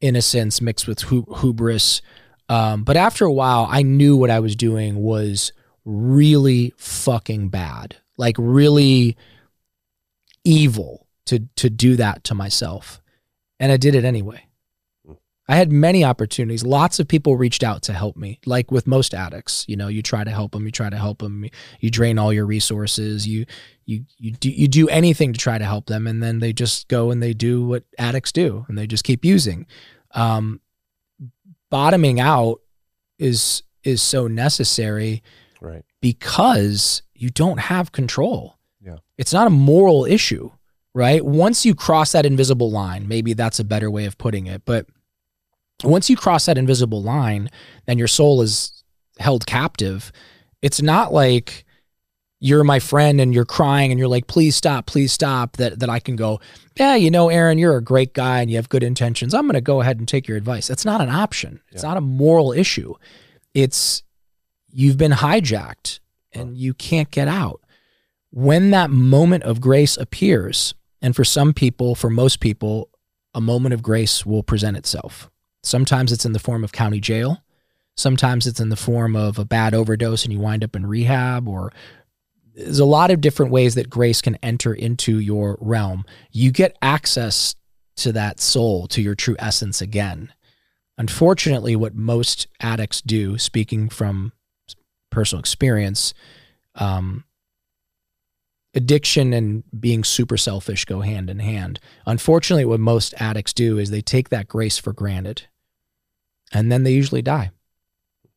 [0.00, 2.02] innocence mixed with hu- hubris.
[2.48, 5.52] Um, but after a while, I knew what I was doing was
[5.84, 9.16] really fucking bad, like really
[10.44, 13.00] evil to to do that to myself,
[13.60, 14.46] and I did it anyway.
[15.48, 16.62] I had many opportunities.
[16.64, 18.38] Lots of people reached out to help me.
[18.46, 21.18] Like with most addicts, you know, you try to help them, you try to help
[21.18, 21.44] them,
[21.80, 23.44] you drain all your resources, you
[23.84, 26.88] you you do you do anything to try to help them, and then they just
[26.88, 29.66] go and they do what addicts do, and they just keep using.
[30.12, 30.60] Um,
[31.70, 32.60] bottoming out
[33.18, 35.22] is is so necessary
[35.60, 35.84] Right.
[36.00, 38.58] because you don't have control.
[39.22, 39.28] Yeah.
[39.28, 40.50] It's not a moral issue,
[40.94, 41.24] right?
[41.24, 44.86] Once you cross that invisible line, maybe that's a better way of putting it, but
[45.84, 47.50] once you cross that invisible line
[47.86, 48.82] and your soul is
[49.18, 50.12] held captive,
[50.60, 51.64] it's not like
[52.40, 55.56] you're my friend and you're crying and you're like, please stop, please stop.
[55.58, 56.40] That that I can go,
[56.76, 59.34] yeah, you know, Aaron, you're a great guy and you have good intentions.
[59.34, 60.66] I'm gonna go ahead and take your advice.
[60.66, 61.60] That's not an option.
[61.70, 62.94] It's not a moral issue.
[63.54, 64.02] It's
[64.68, 66.00] you've been hijacked
[66.32, 67.60] and you can't get out.
[68.34, 72.88] When that moment of grace appears, and for some people, for most people,
[73.34, 75.30] a moment of grace will present itself.
[75.62, 77.42] Sometimes it's in the form of county jail.
[77.94, 81.46] Sometimes it's in the form of a bad overdose and you wind up in rehab
[81.46, 81.72] or
[82.54, 86.04] there's a lot of different ways that grace can enter into your realm.
[86.30, 87.54] You get access
[87.96, 90.32] to that soul, to your true essence again.
[90.98, 94.32] Unfortunately, what most addicts do, speaking from
[95.10, 96.14] personal experience,
[96.74, 97.24] um,
[98.74, 101.78] addiction and being super selfish go hand in hand.
[102.06, 105.46] Unfortunately, what most addicts do is they take that grace for granted
[106.52, 107.50] and then they usually die.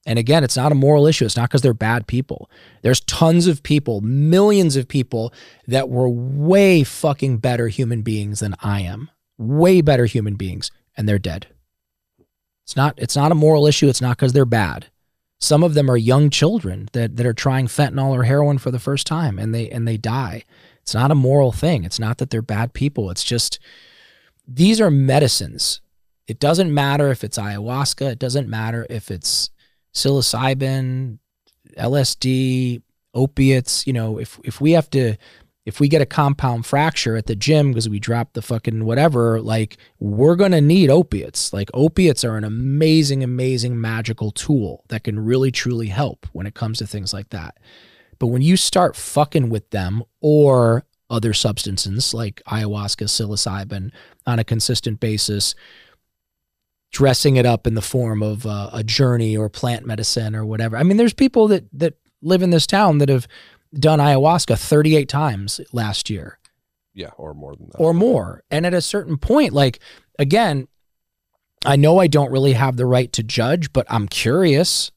[0.06, 1.26] And again, it's not a moral issue.
[1.26, 2.49] It's not because they're bad people.
[2.84, 5.34] There's tons of people, millions of people
[5.68, 9.10] that were way fucking better human beings than I am.
[9.38, 11.48] Way better human beings and they're dead.
[12.64, 13.88] It's not it's not a moral issue.
[13.88, 14.88] It's not because they're bad.
[15.40, 18.80] Some of them are young children that, that are trying fentanyl or heroin for the
[18.80, 20.44] first time and they and they die.
[20.82, 21.84] It's not a moral thing.
[21.84, 23.10] It's not that they're bad people.
[23.10, 23.60] It's just
[24.48, 25.82] these are medicines.
[26.28, 29.49] It doesn't matter if it's ayahuasca, it doesn't matter if it's
[29.94, 31.20] psilocybin,
[31.78, 32.82] LSD,
[33.14, 35.16] opiates, you know, if if we have to
[35.66, 39.42] if we get a compound fracture at the gym because we dropped the fucking whatever,
[39.42, 41.52] like we're going to need opiates.
[41.52, 46.54] Like opiates are an amazing, amazing magical tool that can really, truly help when it
[46.54, 47.58] comes to things like that.
[48.20, 53.92] But when you start fucking with them or other substances like ayahuasca, psilocybin
[54.26, 55.56] on a consistent basis,
[56.92, 60.78] dressing it up in the form of uh, a journey or plant medicine or whatever.
[60.78, 63.28] I mean, there's people that that live in this town that have
[63.80, 66.39] done ayahuasca 38 times last year.
[66.93, 67.77] Yeah, or more than that.
[67.77, 68.43] Or more.
[68.49, 69.80] And at a certain point, like,
[70.18, 70.68] again,
[71.65, 74.91] I know I don't really have the right to judge, but I'm curious.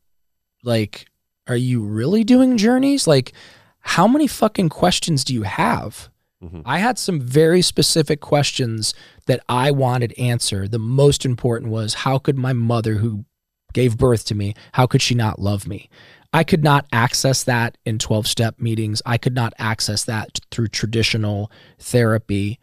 [0.62, 1.06] Like,
[1.46, 3.06] are you really doing journeys?
[3.06, 3.32] Like,
[3.80, 6.10] how many fucking questions do you have?
[6.42, 6.60] Mm-hmm.
[6.64, 8.94] I had some very specific questions
[9.26, 10.70] that I wanted answered.
[10.70, 13.24] The most important was how could my mother, who
[13.72, 15.88] gave birth to me, how could she not love me?
[16.32, 19.00] I could not access that in 12 step meetings.
[19.06, 22.58] I could not access that through traditional therapy.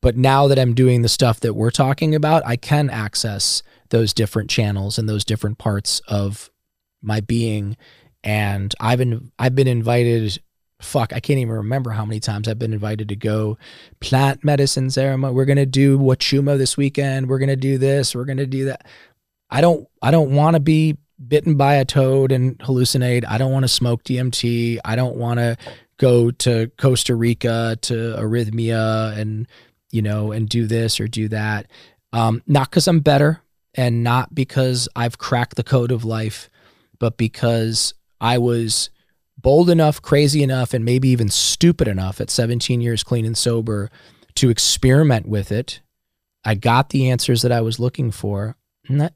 [0.00, 4.12] But now that I'm doing the stuff that we're talking about, I can access those
[4.12, 6.50] different channels and those different parts of
[7.02, 7.76] my being.
[8.24, 10.40] And I've been I've been invited
[10.80, 13.56] fuck, I can't even remember how many times I've been invited to go
[14.00, 15.34] plant medicine ceremony.
[15.34, 17.28] We're gonna do Wachuma this weekend.
[17.28, 18.14] We're gonna do this.
[18.14, 18.86] We're gonna do that.
[19.50, 20.96] I don't I don't want to be
[21.28, 23.24] bitten by a toad and hallucinate.
[23.26, 24.78] I don't want to smoke DMT.
[24.84, 25.56] I don't want to
[25.98, 29.46] go to Costa Rica to Rythmia and
[29.90, 31.70] you know and do this or do that.
[32.12, 33.40] Um, not because I'm better
[33.74, 36.50] and not because I've cracked the code of life,
[36.98, 38.90] but because I was
[39.38, 43.90] bold enough, crazy enough, and maybe even stupid enough at 17 years clean and sober
[44.36, 45.80] to experiment with it.
[46.44, 48.56] I got the answers that I was looking for.
[48.88, 49.14] That,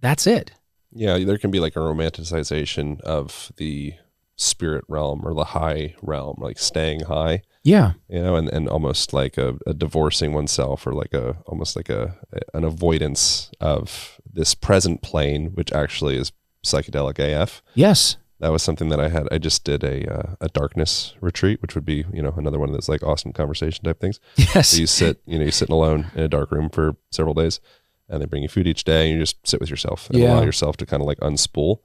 [0.00, 0.52] that's it.
[0.98, 3.94] Yeah, there can be like a romanticization of the
[4.36, 7.42] spirit realm or the high realm, like staying high.
[7.62, 7.92] Yeah.
[8.08, 11.88] You know, and, and almost like a, a divorcing oneself or like a almost like
[11.88, 12.16] a
[12.52, 16.32] an avoidance of this present plane, which actually is
[16.64, 17.62] psychedelic AF.
[17.74, 18.16] Yes.
[18.40, 19.26] That was something that I had.
[19.32, 22.68] I just did a uh, a darkness retreat, which would be you know another one
[22.68, 24.20] of those like awesome conversation type things.
[24.36, 24.68] Yes.
[24.68, 27.60] So you sit, you know, you sitting alone in a dark room for several days,
[28.08, 30.32] and they bring you food each day and you just sit with yourself and yeah.
[30.32, 31.80] allow yourself to kind of like unspool.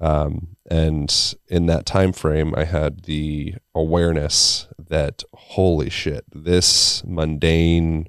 [0.00, 8.08] Um, and in that time frame i had the awareness that holy shit this mundane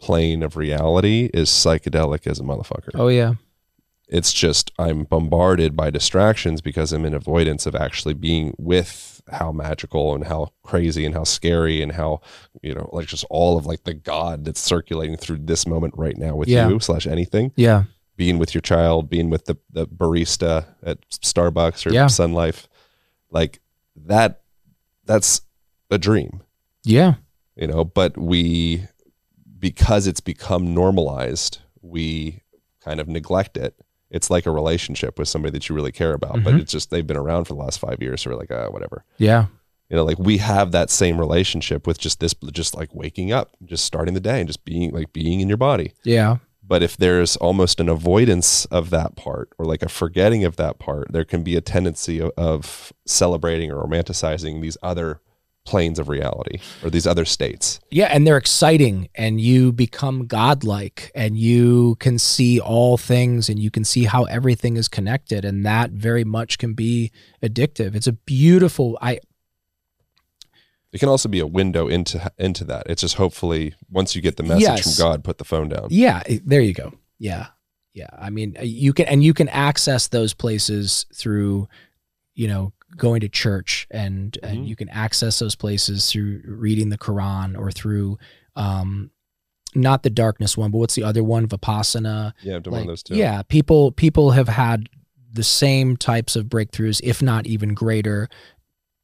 [0.00, 2.90] plane of reality is psychedelic as a motherfucker.
[2.94, 3.34] Oh yeah.
[4.08, 9.52] It's just i'm bombarded by distractions because i'm in avoidance of actually being with how
[9.52, 12.20] magical and how crazy and how scary and how
[12.62, 16.16] you know like just all of like the god that's circulating through this moment right
[16.16, 16.68] now with yeah.
[16.68, 17.52] you slash anything.
[17.56, 17.84] Yeah.
[18.16, 22.06] Being with your child being with the, the barista at starbucks or yeah.
[22.06, 22.66] SunLife
[23.30, 23.60] like
[23.96, 24.42] that
[25.04, 25.42] that's
[25.90, 26.42] a dream.
[26.84, 27.14] Yeah.
[27.56, 28.86] You know but we
[29.58, 32.42] because it's become normalized we
[32.80, 33.74] kind of neglect it
[34.10, 36.44] it's like a relationship with somebody that you really care about, mm-hmm.
[36.44, 38.68] but it's just they've been around for the last five years, so we're like, uh,
[38.68, 39.04] whatever.
[39.18, 39.46] Yeah.
[39.88, 43.56] You know, like we have that same relationship with just this, just like waking up,
[43.64, 45.92] just starting the day and just being like being in your body.
[46.04, 46.36] Yeah.
[46.62, 50.78] But if there's almost an avoidance of that part or like a forgetting of that
[50.78, 55.20] part, there can be a tendency of, of celebrating or romanticizing these other
[55.66, 57.80] planes of reality or these other states.
[57.90, 63.58] Yeah, and they're exciting and you become godlike and you can see all things and
[63.58, 67.12] you can see how everything is connected and that very much can be
[67.42, 67.94] addictive.
[67.94, 69.20] It's a beautiful I
[70.92, 72.86] it can also be a window into into that.
[72.86, 74.96] It's just hopefully once you get the message yes.
[74.96, 75.88] from God, put the phone down.
[75.90, 76.94] Yeah, eh, there you go.
[77.18, 77.48] Yeah.
[77.92, 78.08] Yeah.
[78.18, 81.68] I mean, eh, you can and you can access those places through
[82.34, 84.52] you know going to church and mm-hmm.
[84.52, 88.18] and you can access those places through reading the Quran or through
[88.56, 89.10] um
[89.74, 91.46] not the darkness one, but what's the other one?
[91.46, 92.32] Vipassana.
[92.42, 93.16] Yeah, I've done like, one of those too.
[93.16, 94.88] Yeah, people people have had
[95.32, 98.28] the same types of breakthroughs, if not even greater,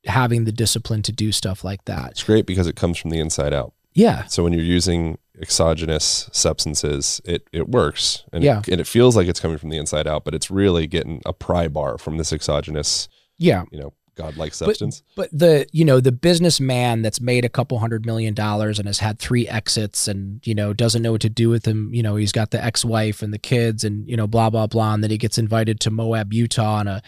[0.07, 2.13] having the discipline to do stuff like that.
[2.13, 3.75] It's great because it comes from the inside out.
[3.95, 4.25] Yeah.
[4.27, 8.59] So when you're using exogenous substances, it it works, and Yeah.
[8.59, 11.23] it, and it feels like it's coming from the inside out, but it's really getting
[11.25, 13.09] a pry bar from this exogenous,
[13.39, 13.65] Yeah.
[13.71, 15.03] you know, godlike substance.
[15.15, 18.99] But the you know the businessman that's made a couple hundred million dollars and has
[18.99, 21.95] had three exits and you know doesn't know what to do with him.
[21.95, 24.95] You know he's got the ex-wife and the kids and you know blah blah blah.
[24.95, 27.03] And then he gets invited to Moab, Utah, on a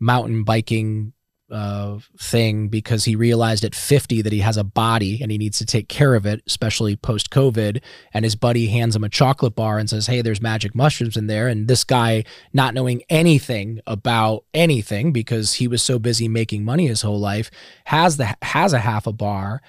[0.00, 1.12] mountain biking
[1.54, 5.56] uh, thing because he realized at 50 that he has a body and he needs
[5.58, 7.80] to take care of it, especially post COVID.
[8.12, 11.28] And his buddy hands him a chocolate bar and says, Hey, there's magic mushrooms in
[11.28, 11.46] there.
[11.46, 16.88] And this guy, not knowing anything about anything because he was so busy making money
[16.88, 17.50] his whole life,
[17.84, 19.62] has the has a half a bar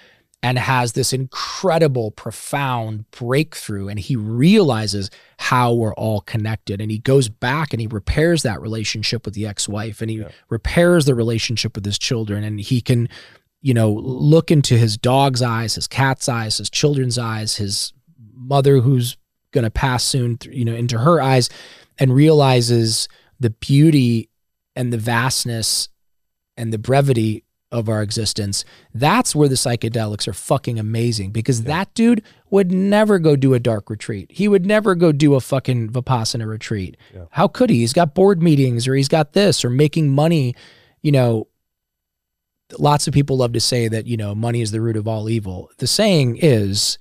[0.43, 5.09] and has this incredible profound breakthrough and he realizes
[5.39, 9.47] how we're all connected and he goes back and he repairs that relationship with the
[9.47, 10.29] ex-wife and he Yeah.
[10.49, 13.09] repairs the relationship with his children and he can
[13.61, 17.91] you know look into his dog's eyes his cat's eyes his children's eyes his
[18.33, 19.17] mother who's
[19.51, 21.49] going to pass soon you know into her eyes
[21.97, 23.07] and realizes
[23.39, 24.29] the beauty
[24.75, 25.89] and the vastness
[26.57, 28.63] and the brevity of our existence
[28.93, 31.67] that's where the psychedelics are fucking amazing because Yeah.
[31.67, 34.27] that dude would never go do a dark retreat.
[34.31, 36.95] He would never go do a fucking Vipassana retreat.
[37.13, 37.25] Yeah.
[37.31, 37.79] How could he?
[37.79, 40.55] He's got board meetings or he's got this or making money.
[41.01, 41.47] You know,
[42.79, 45.29] lots of people love to say that, you know, money is the root of all
[45.29, 45.69] evil.
[45.79, 46.97] The saying is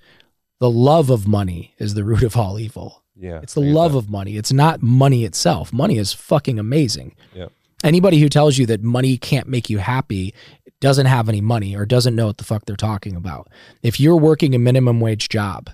[0.60, 3.02] the love of money is the root of all evil.
[3.16, 4.36] Yeah, It's the love of money.
[4.36, 5.72] It's not money itself.
[5.72, 7.14] Money is fucking amazing.
[7.32, 7.46] Yeah.
[7.84, 10.34] Anybody who tells you that money can't make you happy
[10.80, 13.48] doesn't have any money or doesn't know what the fuck they're talking about.
[13.82, 15.70] If you're working a minimum wage job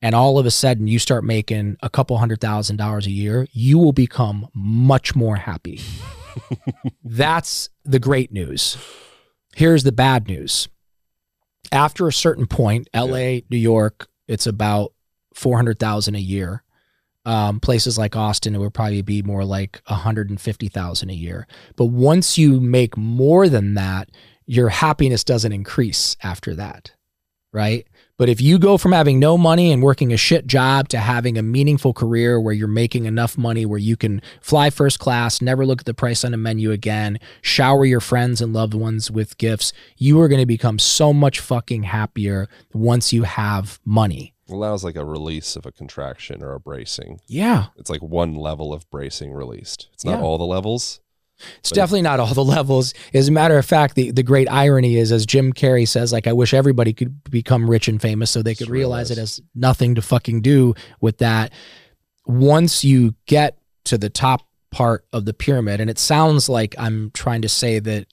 [0.00, 3.46] and all of a sudden you start making a couple hundred thousand dollars a year,
[3.52, 5.80] you will become much more happy.
[7.04, 8.78] That's the great news.
[9.54, 10.68] Here's the bad news.
[11.70, 14.92] After a certain point, LA, New York, it's about
[15.34, 16.63] 400,000 a year.
[17.26, 21.46] Um, places like Austin, it would probably be more like 150,000 a year.
[21.76, 24.10] But once you make more than that,
[24.46, 26.92] your happiness doesn't increase after that.
[27.52, 27.86] Right.
[28.16, 31.36] But if you go from having no money and working a shit job to having
[31.36, 35.64] a meaningful career where you're making enough money where you can fly first class, never
[35.64, 39.38] look at the price on a menu again, shower your friends and loved ones with
[39.38, 44.33] gifts, you are going to become so much fucking happier once you have money.
[44.50, 47.20] Allows like a release of a contraction or a bracing.
[47.26, 47.66] Yeah.
[47.76, 49.88] It's like one level of bracing released.
[49.94, 50.22] It's not Yeah.
[50.22, 51.00] all the levels.
[51.58, 52.94] It's definitely not all the levels.
[53.12, 56.26] As a matter of fact, the, the great irony is, as Jim Carrey says, like,
[56.26, 59.18] I wish everybody could become rich and famous so they could realize is.
[59.18, 61.52] it has nothing to fucking do with that.
[62.26, 67.10] Once you get to the top part of the pyramid, and it sounds like I'm
[67.12, 68.06] trying to say that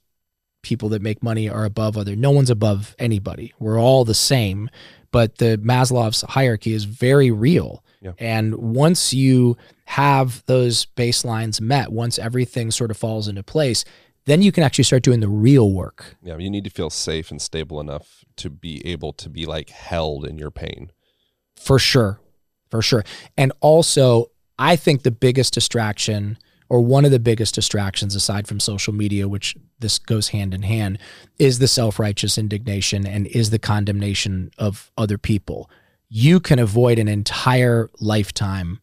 [0.63, 2.15] people that make money are above other.
[2.15, 3.53] No one's above anybody.
[3.59, 4.69] We're all the same.
[5.11, 7.83] But the Maslow's hierarchy is very real.
[8.01, 8.13] Yeah.
[8.17, 13.83] And once you have those baselines met, once everything sort of falls into place,
[14.25, 16.15] then you can actually start doing the real work.
[16.23, 19.69] Yeah, you need to feel safe and stable enough to be able to be like
[19.69, 20.91] held in your pain.
[21.55, 22.19] For sure.
[22.69, 23.03] For sure.
[23.37, 26.37] And also, I think the biggest distraction,
[26.71, 30.61] or one of the biggest distractions aside from social media, which this goes hand in
[30.61, 30.97] hand,
[31.37, 35.69] is the self righteous indignation and is the condemnation of other people.
[36.07, 38.79] You can avoid an entire lifetime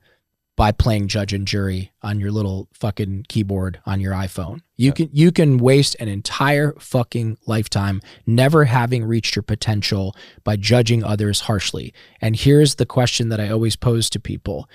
[0.55, 4.61] by playing judge and jury on your little fucking keyboard on your iPhone.
[4.77, 4.93] You Yeah.
[4.93, 11.03] can you can waste an entire fucking lifetime never having reached your potential by judging
[11.03, 11.95] others harshly.
[12.21, 14.69] And here's the question that I always pose to people.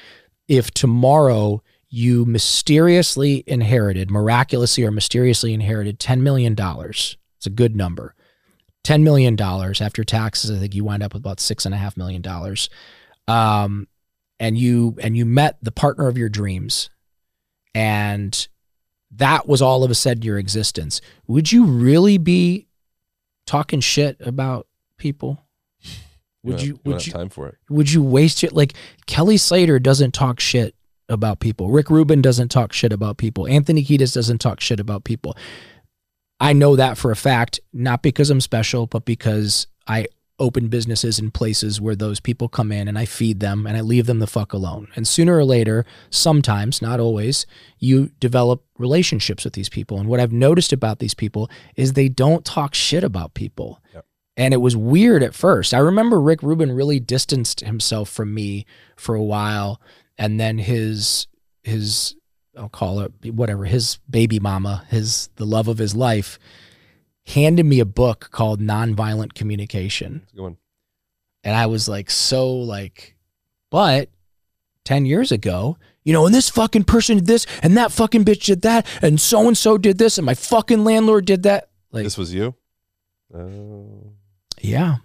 [0.48, 1.61] If tomorrow
[1.94, 8.15] you mysteriously inherited, miraculously or mysteriously inherited $10 million, it's a good number.
[8.84, 11.95] $10 million after taxes, I think you wind up with about six and a half
[11.95, 12.68] million dollars.
[13.28, 13.88] Um,
[14.40, 16.90] and you and you met the partner of your dreams,
[17.76, 18.48] and
[19.11, 20.99] that was all of a sudden your existence.
[21.28, 22.68] Would you really be
[23.45, 24.68] talking shit about
[24.98, 25.45] people?
[26.44, 27.56] Would don't- you would have you time for it?
[27.70, 28.74] would you waste it like
[29.06, 30.76] Kelly Slater doesn't talk shit
[31.14, 31.69] about people.
[31.69, 33.48] Rick Rubin doesn't talk shit about people.
[33.48, 35.38] Anthony Kiedis doesn't talk shit about people.
[36.40, 40.07] I know that for a fact, not because I'm special, but because I
[40.40, 43.81] open businesses in places where those people come in and I feed them and I
[43.81, 44.88] leave them the fuck alone.
[44.95, 47.45] And sooner or later, sometimes, not always,
[47.80, 49.99] you develop relationships with these people.
[49.99, 53.81] And what I've noticed about these people is they don't talk shit about people.
[53.94, 54.06] Yep.
[54.35, 55.73] And it was weird at first.
[55.73, 58.65] I remember Rick Rubin really distanced himself from me
[58.95, 59.80] for a while.
[60.18, 61.27] And then his,
[61.64, 62.15] his,
[62.57, 66.38] I'll call it whatever, his baby mama, his, the love of his life,
[67.26, 70.19] handed me a book called Nonviolent Communication.
[70.19, 70.57] That's a good one.
[71.44, 73.15] And I was like, so like,
[73.69, 74.10] but
[74.85, 78.45] 10 years ago, you know, and this fucking person did this, and that fucking bitch
[78.45, 81.69] did that, and so and so did this, and my fucking landlord did that.
[81.91, 82.56] Like, This was you.
[83.34, 84.11] Oh.
[84.61, 84.98] yeah.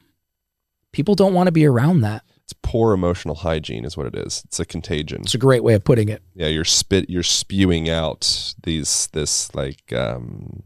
[0.93, 2.25] People don't want to be around that.
[2.49, 4.43] It's poor emotional hygiene, is what it is.
[4.47, 5.21] It's a contagion.
[5.23, 6.23] It's a great way of putting it.
[6.35, 7.11] yeah, you're spit.
[7.11, 9.09] You're spewing out these.
[9.13, 9.93] This like.
[9.93, 10.63] um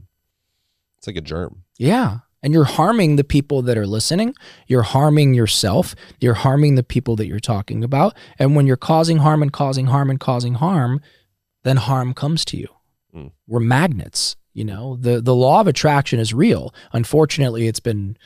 [0.99, 1.65] It's like a germ.
[1.79, 2.19] Yeah.
[2.45, 4.35] And you're harming the people that are listening.
[4.69, 5.95] You're harming yourself.
[6.21, 8.17] You're harming the people that you're talking about.
[8.39, 11.01] And when you're causing harm and causing harm and causing harm,
[11.65, 12.69] then harm comes to you.
[13.15, 13.33] Mm.
[13.49, 14.37] We're magnets.
[14.55, 16.73] You know, the the law of attraction is real.
[16.93, 18.17] Unfortunately, it's been,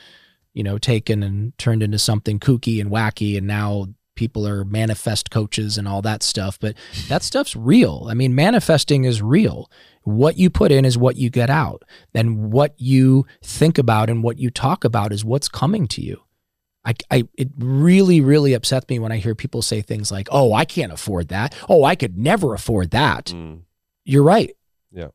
[0.57, 3.85] you know, taken and turned into something kooky and wacky, and now
[4.15, 6.57] people are manifest coaches and all that stuff.
[6.59, 6.75] But
[7.09, 8.07] that stuff's real.
[8.09, 9.69] I mean, manifesting is real.
[10.01, 11.83] What you put in is what you get out,
[12.15, 16.23] and what you think about and what you talk about is what's coming to you.
[16.83, 20.53] I, I, it really, really upsets me when I hear people say things like, "Oh,
[20.53, 21.53] I can't afford that.
[21.69, 23.61] Oh, I could never afford that." Mm.
[24.05, 24.55] You're right.
[24.91, 25.09] Yeah.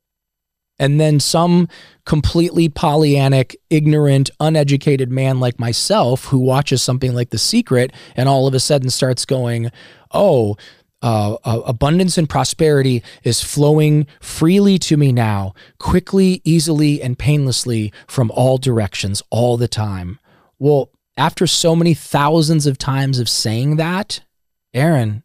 [0.83, 1.69] And then some
[2.05, 8.49] completely Pollyannic, ignorant, uneducated man like myself who watches something like The Secret and all
[8.49, 9.71] of a sudden starts going,
[10.11, 10.57] "Oh,
[11.01, 18.33] uh, abundance and prosperity is flowing freely to me now, quickly, easily, and painlessly from
[18.33, 20.19] all directions, all the time."
[20.59, 24.23] Well, after so many thousands of times of saying that,
[24.75, 25.23] Aaron,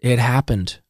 [0.00, 0.80] it happened.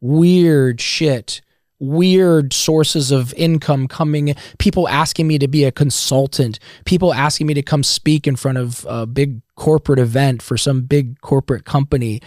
[0.00, 1.42] Weird shit
[1.80, 7.54] weird sources of income coming people asking me to be a consultant people asking me
[7.54, 12.20] to come speak in front of a big corporate event for some big corporate company.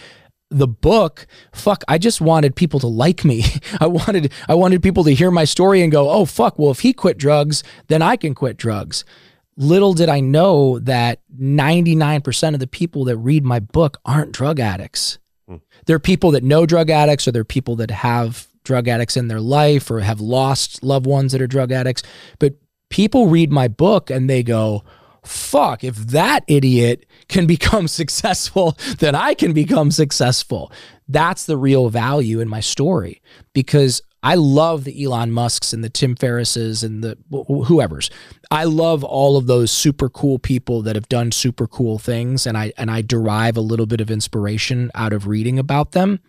[0.50, 3.44] The book fuck i just wanted people to like me.
[3.80, 6.80] I wanted i wanted people to hear my story and go oh fuck well if
[6.80, 9.04] he quit drugs then i can quit drugs.
[9.56, 14.60] Little did i know that 99% of the people that read my book aren't drug
[14.60, 15.18] addicts.
[15.46, 15.56] Hmm.
[15.86, 19.40] They're people that know drug addicts or they're people that have drug addicts in their
[19.40, 22.02] life or have lost loved ones that are drug addicts.
[22.38, 22.54] But
[22.90, 24.84] people read my book and they go,
[25.24, 30.72] fuck, if that idiot can become successful, then I can become successful.
[31.08, 33.20] That's the real value in my story
[33.52, 38.08] because I love the Elon Musks and the Tim Ferrisses and the wh- whoever's.
[38.50, 42.56] I love all of those super cool people that have done super cool things and
[42.56, 46.20] I and I derive a little bit of inspiration out of reading about them.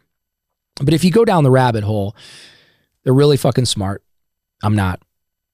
[0.82, 2.16] But if you go down the rabbit hole,
[3.04, 4.04] they're really fucking smart.
[4.64, 5.02] I'm not.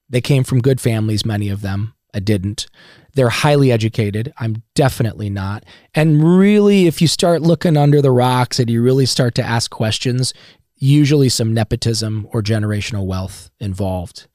[0.10, 1.94] They came from good families, many of them.
[2.14, 2.68] I didn't.
[3.14, 4.34] They're highly educated.
[4.38, 5.66] I'm definitely not.
[5.94, 9.70] And really, if you start looking under the rocks and you really start to ask
[9.70, 10.34] questions,
[10.76, 14.28] usually some nepotism or generational wealth involved.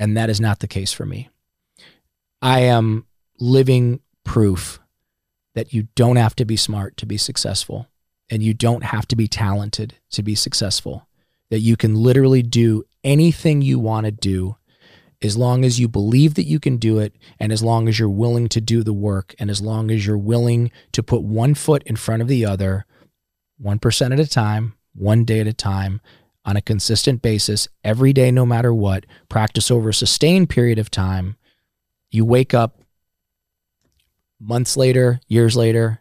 [0.00, 1.28] And that is not the case for me.
[2.42, 3.06] I am
[3.38, 4.80] living proof
[5.54, 7.88] that you don't have to be smart to be successful
[8.34, 11.06] and you don't have to be talented to be successful.
[11.50, 14.56] That you can literally do anything you want to do
[15.22, 18.08] as long as you believe that you can do it and as long as you're
[18.08, 21.82] willing to do the work and as long as you're willing to put one foot
[21.84, 22.84] in front of the other
[23.62, 26.00] 1% at a time, one day at a time
[26.44, 30.90] on a consistent basis every day no matter what, practice over a sustained period of
[30.90, 31.36] time.
[32.10, 32.80] You wake up
[34.40, 36.00] months later, years later,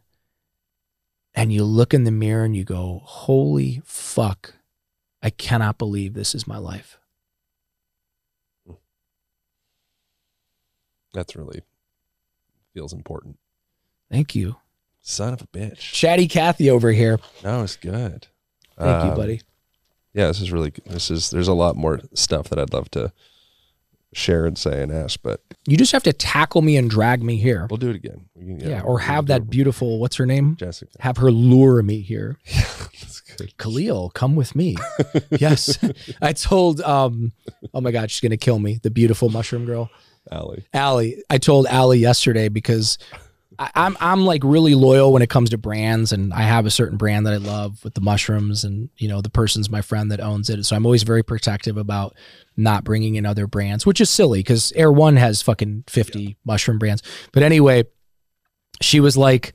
[1.35, 4.53] and you look in the mirror and you go, Holy fuck,
[5.21, 6.97] I cannot believe this is my life.
[11.13, 11.61] That's really
[12.73, 13.37] feels important.
[14.11, 14.55] Thank you.
[15.01, 15.77] Son of a bitch.
[15.77, 17.19] Chatty Cathy over here.
[17.43, 18.27] No, it's good.
[18.77, 19.41] Thank you, Um, buddy.
[20.13, 20.85] Yeah, this is really good.
[20.85, 23.11] This is there's a lot more stuff that I'd love to
[24.13, 27.37] share and say and ask, but You just have to tackle me and drag me
[27.37, 27.67] here.
[27.69, 28.25] we'll do it again.
[28.37, 30.55] Can- Yeah, or have that beautiful, what's her name?
[30.57, 30.91] Jessica.
[30.99, 32.37] Have her lure me here.
[32.53, 33.57] That's good.
[33.57, 34.75] Khalil, come with me.
[35.31, 35.77] yes.
[36.21, 37.31] I told um
[37.73, 38.79] oh my god, she's gonna kill me.
[38.83, 39.89] The beautiful mushroom girl.
[40.31, 40.65] Allie.
[40.73, 41.21] Allie.
[41.29, 42.97] I told Allie yesterday because
[43.59, 46.71] I, I'm I'm like really loyal when it comes to brands, and I have a
[46.71, 50.11] certain brand that I love with the mushrooms, and you know the person's my friend
[50.11, 52.15] that owns it, so I'm always very protective about
[52.55, 57.01] not bringing in other brands, which is silly because Erewhon has fucking 50 mushroom brands.
[57.31, 57.85] But anyway,
[58.81, 59.53] she was like,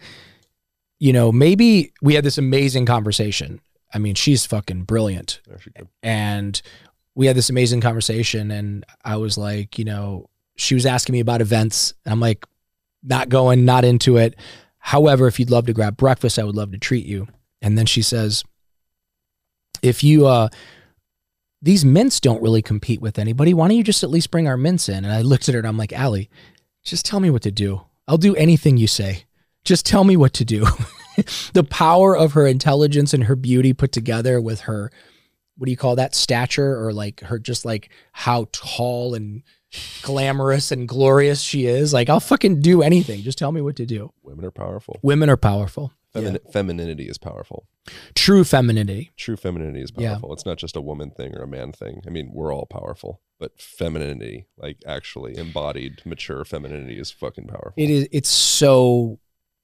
[0.99, 3.61] you know, maybe we had this amazing conversation.
[3.95, 5.41] I mean, she's fucking brilliant.
[5.61, 5.71] She
[6.03, 6.61] and
[7.15, 11.21] we had this amazing conversation and i was like you know she was asking me
[11.21, 11.93] about events.
[12.05, 12.47] And i'm like
[13.03, 14.35] not going not into it
[14.79, 17.27] however if you'd love to grab breakfast i would love to treat you
[17.63, 18.45] and then she says
[19.83, 20.49] if you uh
[21.61, 23.53] these mints don't really compete with anybody.
[23.53, 25.05] Why don't you just at least bring our mints in?
[25.05, 26.31] And I looked at her and I'm like, Allie,
[26.85, 27.83] just tell me what to do.
[28.07, 29.25] I'll do anything you say.
[29.65, 30.67] Just tell me what to do.
[31.53, 34.91] the power of her intelligence and her beauty put together with her,
[35.57, 39.43] what do you call that, stature or like her just like how tall and
[40.03, 41.93] glamorous and glorious she is.
[41.93, 43.23] Like, I'll fucking do anything.
[43.23, 44.13] Just tell me what to do.
[44.23, 44.99] Women are powerful.
[45.03, 45.93] Women are powerful.
[46.15, 47.67] Femin- Femininity is powerful.
[48.15, 49.11] True femininity.
[49.17, 50.13] True femininity is Yeah.
[50.13, 50.33] powerful.
[50.33, 52.01] It's not just a woman thing or a man thing.
[52.07, 57.75] I mean, we're all powerful, but femininity, like actually embodied, mature femininity, is fucking powerful.
[57.77, 58.09] It is.
[58.11, 59.21] It's so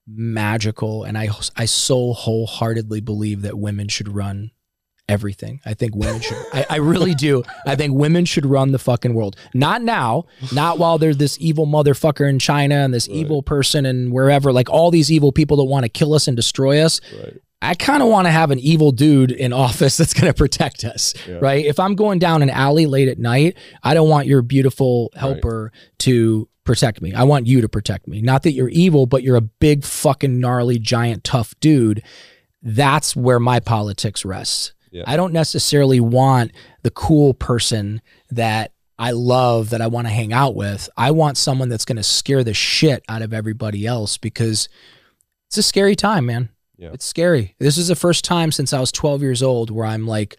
[0.07, 4.51] magical, and I I so wholeheartedly believe that women should run
[5.07, 5.61] everything.
[5.65, 6.37] I think women should.
[6.53, 7.43] I, I really do.
[7.65, 9.35] I think women should run the fucking world.
[9.53, 10.25] Not now.
[10.53, 13.17] Not while there's this evil motherfucker in China and this Right.
[13.17, 14.51] evil person and wherever.
[14.51, 16.99] Like all these evil people that want to kill us and destroy us.
[17.23, 17.37] Right.
[17.61, 20.83] I kind of want to have an evil dude in office that's going to protect
[20.83, 21.37] us, Yeah.
[21.41, 21.65] right?
[21.65, 25.71] If I'm going down an alley late at night, I don't want your beautiful helper
[25.99, 27.13] to protect me.
[27.13, 28.21] I want you to protect me.
[28.21, 32.03] Not that you're evil, but you're a big fucking gnarly giant tough dude.
[32.61, 34.73] That's where my politics rests.
[34.95, 35.03] Yeah.
[35.05, 36.51] I don't necessarily want
[36.83, 38.01] the cool person
[38.31, 40.87] that I love that I want to hang out with.
[40.95, 44.69] I want someone that's going to scare the shit out of everybody else because
[45.47, 46.47] it's a scary time, man.
[46.77, 46.91] Yeah.
[46.93, 47.55] It's scary.
[47.59, 50.37] This is the first time since I was 12 years old where I'm like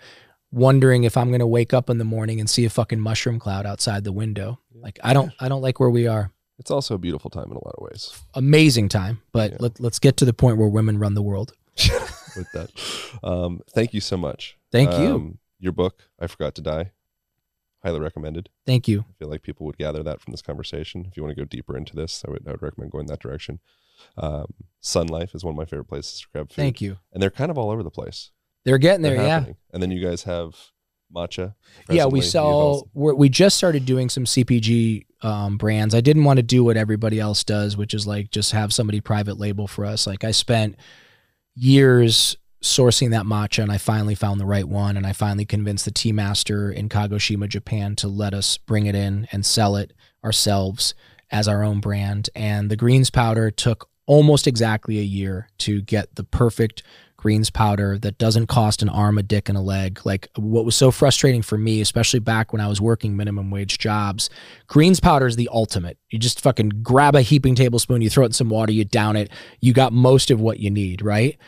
[0.52, 3.38] wondering if I'm going to wake up in the morning and see a fucking mushroom
[3.38, 4.58] cloud outside the window.
[4.74, 6.30] Like I don't I don't like where we are.
[6.58, 8.10] It's also a beautiful time in a lot of ways.
[8.32, 9.56] Amazing time, but Yeah.
[9.60, 11.52] let, let's get to the point where women run the world.
[12.36, 12.70] With that,
[13.22, 14.56] um, thank you so much.
[14.72, 15.14] Thank you.
[15.14, 16.90] Um, Your book, I Forgot to Die,
[17.82, 18.50] highly recommended.
[18.66, 19.00] Thank you.
[19.00, 21.06] I feel like people would gather that from this conversation.
[21.08, 23.20] If you want to go deeper into this, I would, I would recommend going that
[23.20, 23.60] direction.
[24.18, 24.52] Um,
[24.82, 26.56] SunLife is one of my favorite places to grab food.
[26.56, 26.98] Thank you.
[27.12, 28.30] And they're kind of all over the place.
[28.64, 29.44] They're getting there, They're yeah.
[29.72, 30.56] And then you guys have
[31.14, 31.54] matcha.
[31.88, 32.88] Yeah, we sell.
[32.94, 35.94] We're, we just started doing some CPG um, brands.
[35.94, 39.00] I didn't want to do what everybody else does, which is like just have somebody
[39.00, 40.06] private label for us.
[40.06, 40.76] Like I spent
[41.56, 45.84] years sourcing that matcha, and I finally found the right one, and I finally convinced
[45.84, 49.92] the tea master in Kagoshima, Japan, to let us bring it in and sell it
[50.24, 50.94] ourselves
[51.30, 52.30] as our own brand.
[52.34, 56.82] And the greens powder took almost exactly a year to get the perfect
[57.16, 60.00] greens powder that doesn't cost an arm, a dick, and a leg.
[60.04, 63.78] Like what was so frustrating for me, especially back when I was working minimum wage
[63.78, 64.30] jobs,
[64.66, 65.98] greens powder is the ultimate.
[66.10, 69.16] You just fucking grab a heaping tablespoon, you throw it in some water, you down
[69.16, 69.30] it,
[69.60, 71.38] you got most of what you need, right?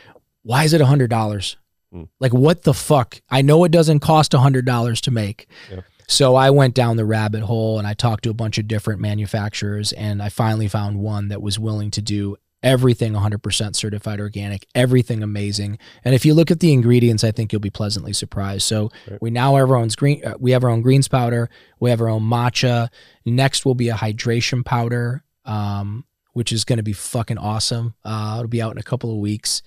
[0.42, 1.56] Why is it a hundred dollars?
[1.92, 2.04] Hmm.
[2.20, 3.20] Like what the fuck?
[3.30, 5.48] I know it doesn't cost a hundred dollars to make.
[5.70, 5.80] Yeah.
[6.10, 9.00] So I went down the rabbit hole and I talked to a bunch of different
[9.00, 14.66] manufacturers and I finally found one that was willing to do everything 100% certified organic,
[14.74, 15.78] everything amazing.
[16.04, 18.62] And if you look at the ingredients, I think you'll be pleasantly surprised.
[18.62, 19.22] So Right.
[19.22, 21.48] we now have our own green uh, we have our own greens powder,
[21.78, 22.88] we have our own matcha.
[23.24, 26.04] Next will be a hydration powder um
[26.34, 27.94] which is going to be fucking awesome.
[28.04, 29.62] Uh it'll be out in a couple of weeks.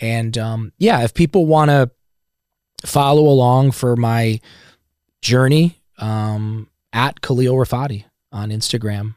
[0.00, 1.90] And um yeah, if people want to
[2.84, 4.38] follow along for my
[5.20, 9.16] journey um at Khalil Rafati on Instagram.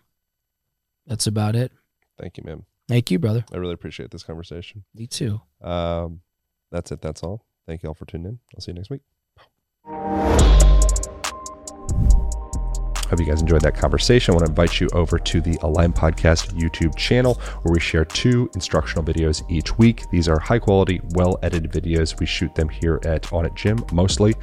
[1.05, 1.71] That's about it.
[2.19, 2.65] Thank you, man.
[2.89, 3.45] Thank you, brother.
[3.53, 4.83] I really appreciate this conversation.
[4.95, 5.39] Me too.
[5.61, 6.21] Um,
[6.71, 7.01] that's it.
[7.01, 7.45] That's all.
[7.67, 8.39] Thank you all for tuning in.
[8.55, 9.01] I'll see you next week.
[13.09, 14.31] Hope you guys enjoyed that conversation.
[14.31, 18.05] I want to invite you over to the Align Podcast YouTube channel where we share
[18.05, 20.07] two instructional videos each week.
[20.11, 22.19] These are high quality, well edited videos.
[22.19, 24.35] We shoot them here at Onnit Gym mostly,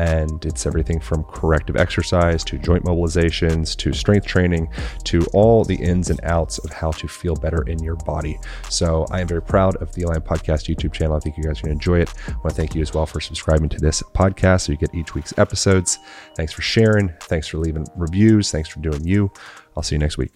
[0.00, 4.66] and it's everything from corrective exercise to joint mobilizations to strength training
[5.04, 8.38] to all the ins and outs of how to feel better in your body.
[8.70, 11.16] So I am very proud of the Align Podcast YouTube channel.
[11.16, 12.14] I think you guys are going to enjoy it.
[12.28, 14.94] I want to thank you as well for subscribing to this podcast so you get
[14.94, 15.98] each week's episodes.
[16.34, 17.12] Thanks for sharing.
[17.24, 18.50] Thanks for leaving reviews.
[18.50, 19.30] Thanks for doing you.
[19.76, 20.32] I'll see you next week.